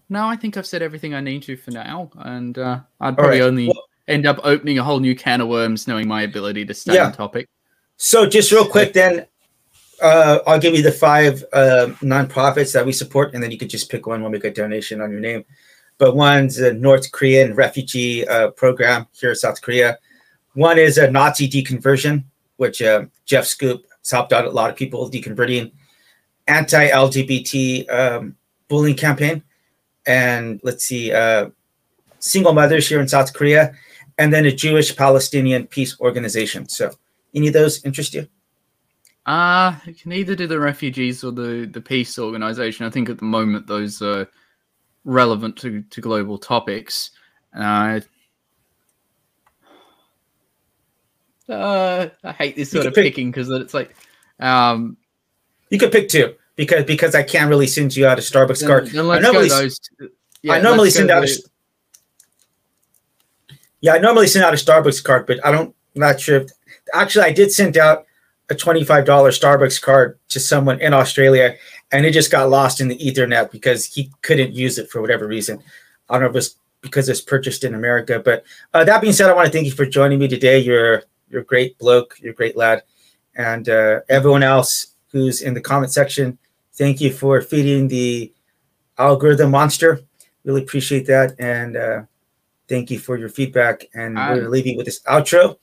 no, 0.09 0.27
I 0.27 0.37
think 0.37 0.57
I've 0.57 0.67
said 0.67 0.83
everything 0.83 1.15
I 1.15 1.21
need 1.21 1.43
to 1.45 1.57
for 1.57 1.71
now, 1.71 2.11
and 2.19 2.57
uh, 2.59 2.81
I'd 3.01 3.17
probably 3.17 3.41
right. 3.41 3.47
only 3.47 3.67
Well- 3.69 3.85
end 4.09 4.27
up 4.27 4.41
opening 4.43 4.79
a 4.79 4.83
whole 4.83 5.01
new 5.01 5.15
can 5.15 5.43
of 5.43 5.49
worms, 5.49 5.87
knowing 5.87 6.09
my 6.09 6.23
ability 6.23 6.65
to 6.65 6.73
stay 6.73 6.95
Yeah. 6.95 7.07
on 7.07 7.13
topic. 7.13 7.47
So 7.99 8.27
just 8.27 8.51
real 8.53 8.67
quick, 8.67 8.95
then 8.95 9.27
uh, 10.01 10.39
I'll 10.47 10.59
give 10.59 10.75
you 10.75 10.83
the 10.83 10.93
five 10.93 11.45
uh, 11.53 11.89
nonprofits 12.01 12.73
that 12.73 12.87
we 12.87 12.93
support, 12.93 13.35
and 13.35 13.43
then 13.43 13.51
you 13.51 13.59
could 13.59 13.69
just 13.69 13.91
pick 13.91 14.07
one. 14.07 14.23
When 14.23 14.31
we'll 14.31 14.41
make 14.41 14.45
a 14.45 14.51
donation 14.51 15.03
on 15.03 15.11
your 15.11 15.21
name. 15.21 15.45
But 15.99 16.15
one's 16.15 16.57
the 16.57 16.73
North 16.73 17.11
Korean 17.13 17.55
refugee 17.55 18.27
uh, 18.27 18.53
program 18.53 19.07
here 19.13 19.31
in 19.31 19.37
South 19.37 19.61
Korea. 19.61 19.99
One 20.55 20.79
is 20.79 20.97
a 20.97 21.11
Nazi 21.11 21.49
deconversion, 21.51 22.25
which 22.57 22.81
uh, 22.81 23.07
Jeff 23.27 23.45
Scoop 23.47 23.85
has 24.03 24.11
helped 24.11 24.33
out 24.33 24.45
a 24.45 24.51
lot 24.51 24.71
of 24.71 24.77
people 24.77 25.11
deconverting. 25.11 25.73
Anti-LGBT 26.49 27.93
um, 27.93 28.37
bullying 28.69 28.97
campaign, 28.97 29.43
and 30.07 30.61
let's 30.65 30.85
see, 30.85 31.13
uh, 31.13 31.51
single 32.19 32.53
mothers 32.53 32.89
here 32.89 33.01
in 33.01 33.09
South 33.09 33.33
Korea, 33.35 33.75
and 34.19 34.33
then 34.33 34.47
a 34.47 34.53
Jewish 34.53 34.97
Palestinian 34.97 35.67
peace 35.67 35.99
organization. 36.01 36.69
So 36.69 36.91
any 37.35 37.49
of 37.49 37.55
those 37.55 37.85
interest 37.85 38.15
you? 38.15 38.27
Uh, 39.27 39.77
you 39.85 39.95
can 39.95 40.13
either 40.13 40.35
do 40.35 40.47
the 40.47 40.59
refugees 40.59 41.23
or 41.23 41.33
the, 41.33 41.69
the 41.71 41.81
peace 41.81 42.19
organization. 42.19 42.87
I 42.87 42.91
think 42.91 43.11
at 43.11 43.19
the 43.19 43.27
moment 43.27 43.67
those 43.67 44.01
are 44.01 44.27
relevant 45.05 45.57
to, 45.59 45.83
to 45.83 46.01
global 46.01 46.39
topics. 46.39 47.11
Uh, 47.55 48.01
uh, 51.49 52.09
I 52.25 52.33
hate 52.33 52.57
this 52.57 52.71
sort 52.71 52.87
of 52.87 52.95
pick, 52.95 53.05
picking 53.05 53.31
because 53.31 53.51
it's 53.51 53.75
like, 53.75 53.95
um, 54.41 54.97
you 55.71 55.79
could 55.79 55.93
pick 55.93 56.09
two 56.09 56.35
because 56.57 56.85
because 56.85 57.15
I 57.15 57.23
can't 57.23 57.49
really 57.49 57.67
send 57.67 57.97
you 57.97 58.07
out 58.07 58.19
a 58.19 58.23
Starbucks 58.23 58.61
then, 58.61 58.69
card. 58.69 58.87
Then 58.89 59.11
I 59.11 59.19
normally, 59.21 59.49
those. 59.49 59.81
Yeah, 60.43 60.55
I 60.55 60.61
normally 60.61 60.91
send 60.91 61.11
out 61.11 61.23
the- 61.23 61.43
a. 61.45 61.49
Yeah, 63.81 63.95
I 63.95 63.99
normally 63.99 64.27
send 64.27 64.45
out 64.45 64.53
a 64.53 64.57
Starbucks 64.57 65.05
card, 65.05 65.27
but 65.27 65.45
I 65.47 65.53
don't. 65.53 65.75
I'm 65.95 66.01
not 66.01 66.21
sure. 66.21 66.39
If, 66.39 66.51
actually, 66.93 67.25
I 67.25 67.33
did 67.33 67.53
send 67.53 67.77
out 67.77 68.07
a 68.51 68.55
twenty-five 68.55 69.05
dollar 69.05 69.31
Starbucks 69.31 69.81
card 69.81 70.19
to 70.31 70.41
someone 70.41 70.81
in 70.81 70.93
Australia, 70.93 71.57
and 71.93 72.05
it 72.05 72.13
just 72.13 72.31
got 72.31 72.51
lost 72.51 72.81
in 72.81 72.89
the 72.89 72.99
Ethernet 72.99 73.51
because 73.51 73.85
he 73.85 74.11
couldn't 74.23 74.53
use 74.53 74.79
it 74.79 74.91
for 74.91 75.01
whatever 75.01 75.27
reason. 75.27 75.63
I 76.09 76.15
don't 76.15 76.23
know 76.23 76.31
if 76.31 76.37
it's 76.37 76.57
because 76.81 77.09
it's 77.09 77.21
purchased 77.21 77.65
in 77.65 77.75
America. 77.75 78.19
But 78.19 78.45
uh, 78.75 78.85
that 78.85 79.01
being 79.01 79.13
said, 79.13 79.31
I 79.31 79.35
want 79.35 79.47
to 79.47 79.53
thank 79.53 79.67
you 79.67 79.73
for 79.73 79.87
joining 79.87 80.19
me 80.19 80.29
today. 80.29 80.59
You're 80.59 81.05
you're 81.29 81.43
a 81.43 81.45
great 81.45 81.79
bloke. 81.79 82.17
You're 82.21 82.33
a 82.33 82.37
great 82.37 82.57
lad, 82.57 82.83
and 83.37 83.69
uh, 83.69 84.01
everyone 84.09 84.43
else 84.43 84.95
who's 85.13 85.43
in 85.43 85.55
the 85.55 85.61
comment 85.61 85.93
section, 85.93 86.39
thank 86.75 87.01
you 87.01 87.13
for 87.13 87.41
feeding 87.41 87.89
the 87.89 88.33
algorithm 88.99 89.51
monster. 89.51 90.01
Really 90.45 90.63
appreciate 90.63 91.07
that, 91.07 91.35
and 91.39 91.77
uh, 91.77 92.03
thank 92.69 92.91
you 92.91 92.99
for 92.99 93.17
your 93.19 93.29
feedback. 93.29 93.85
And 93.95 94.15
we're 94.17 94.23
Uh, 94.23 94.35
gonna 94.37 94.49
leave 94.49 94.67
you 94.67 94.77
with 94.77 94.87
this 94.87 95.01
outro. 95.03 95.57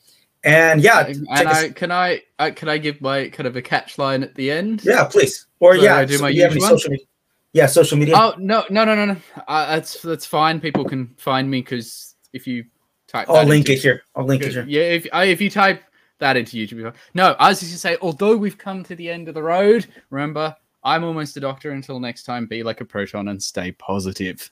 And 0.44 0.80
yeah, 0.82 1.08
and 1.08 1.28
I, 1.30 1.70
can 1.70 1.92
I 1.92 2.22
uh, 2.38 2.52
can 2.56 2.70
I 2.70 2.78
give 2.78 3.02
my 3.02 3.30
kind 3.30 3.48
of 3.48 3.56
a 3.56 3.62
catch 3.64 3.98
line 3.98 4.22
at 4.22 4.36
the 4.36 4.52
end? 4.52 4.84
yeah, 4.84 5.04
please. 5.06 5.48
Or 5.60 5.76
So 5.76 5.82
yeah, 5.84 5.98
I 5.98 6.06
do 6.06 6.18
so 6.18 6.24
my 6.24 6.30
you 6.30 6.44
have 6.44 6.52
any 6.52 6.60
usual 6.62 6.78
social 6.78 6.92
media? 6.92 7.06
Yeah, 7.54 7.66
social 7.66 7.98
media. 7.98 8.14
Oh 8.16 8.36
no 8.38 8.64
no 8.70 8.86
no 8.86 8.94
no 8.94 9.06
no! 9.06 9.18
Uh, 9.48 9.66
that's 9.76 10.02
that's 10.04 10.26
fine. 10.26 10.60
People 10.60 10.86
can 10.86 11.16
find 11.18 11.50
me 11.50 11.62
because 11.62 12.14
if 12.32 12.46
you 12.46 12.66
type, 13.08 13.28
I'll 13.28 13.44
link 13.46 13.70
into- 13.70 13.74
it 13.74 13.82
here. 13.82 14.04
I'll 14.16 14.26
link 14.26 14.44
it 14.44 14.52
here. 14.52 14.66
Yeah, 14.68 14.82
if 14.82 15.08
uh, 15.12 15.24
if 15.26 15.42
you 15.42 15.50
type 15.50 15.82
that 16.20 16.38
into 16.38 16.58
YouTube, 16.58 16.80
you'll- 16.80 16.94
no. 17.14 17.36
I 17.40 17.50
was 17.50 17.60
just 17.60 17.72
gonna 17.72 17.96
say, 17.96 17.98
although 18.02 18.36
we've 18.38 18.58
come 18.58 18.84
to 18.84 18.96
the 18.96 19.10
end 19.10 19.28
of 19.28 19.34
the 19.34 19.44
road, 19.44 19.88
remember, 20.10 20.56
I'm 20.86 21.04
almost 21.04 21.36
a 21.36 21.40
doctor. 21.40 21.72
Until 21.72 22.00
next 22.00 22.24
time, 22.24 22.46
be 22.46 22.62
like 22.64 22.80
a 22.80 22.86
proton 22.86 23.28
and 23.28 23.42
stay 23.42 23.72
positive. 23.72 24.50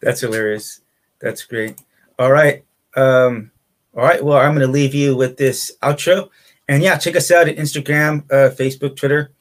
That's 0.00 0.22
hilarious. 0.22 0.80
That's 1.20 1.44
great. 1.44 1.80
All 2.18 2.32
right. 2.32 2.64
Um, 2.96 3.50
all 3.94 4.02
right. 4.02 4.24
Well, 4.24 4.38
I'm 4.38 4.54
going 4.54 4.66
to 4.66 4.72
leave 4.72 4.94
you 4.94 5.14
with 5.14 5.36
this 5.36 5.76
outro. 5.82 6.30
And 6.68 6.82
yeah, 6.82 6.96
check 6.96 7.16
us 7.16 7.30
out 7.30 7.48
at 7.48 7.56
Instagram, 7.56 8.24
uh, 8.32 8.54
Facebook, 8.54 8.96
Twitter, 8.96 9.32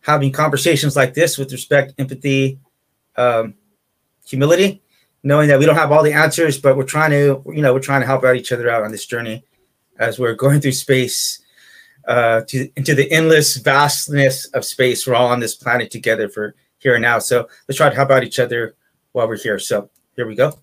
having 0.00 0.32
conversations 0.32 0.96
like 0.96 1.14
this 1.14 1.38
with 1.38 1.50
respect, 1.52 1.94
empathy, 1.98 2.58
um, 3.16 3.54
humility, 4.26 4.82
knowing 5.22 5.48
that 5.48 5.58
we 5.58 5.66
don't 5.66 5.76
have 5.76 5.92
all 5.92 6.02
the 6.02 6.12
answers, 6.12 6.58
but 6.58 6.76
we're 6.76 6.84
trying 6.84 7.10
to, 7.10 7.42
you 7.46 7.62
know, 7.62 7.72
we're 7.72 7.80
trying 7.80 8.00
to 8.00 8.06
help 8.06 8.24
out 8.24 8.36
each 8.36 8.52
other 8.52 8.68
out 8.68 8.82
on 8.82 8.92
this 8.92 9.06
journey 9.06 9.44
as 9.98 10.18
we're 10.18 10.34
going 10.34 10.60
through 10.60 10.72
space 10.72 11.40
uh, 12.08 12.42
to, 12.48 12.68
into 12.76 12.94
the 12.94 13.10
endless 13.10 13.56
vastness 13.56 14.46
of 14.46 14.64
space. 14.64 15.06
We're 15.06 15.14
all 15.14 15.28
on 15.28 15.40
this 15.40 15.54
planet 15.54 15.90
together 15.90 16.28
for 16.28 16.54
here 16.78 16.94
and 16.94 17.02
now. 17.02 17.18
So 17.18 17.48
let's 17.68 17.78
try 17.78 17.88
to 17.88 17.94
help 17.94 18.10
out 18.10 18.24
each 18.24 18.38
other 18.38 18.76
while 19.12 19.28
we're 19.28 19.38
here. 19.38 19.58
So 19.58 19.90
here 20.16 20.26
we 20.26 20.34
go. 20.34 20.58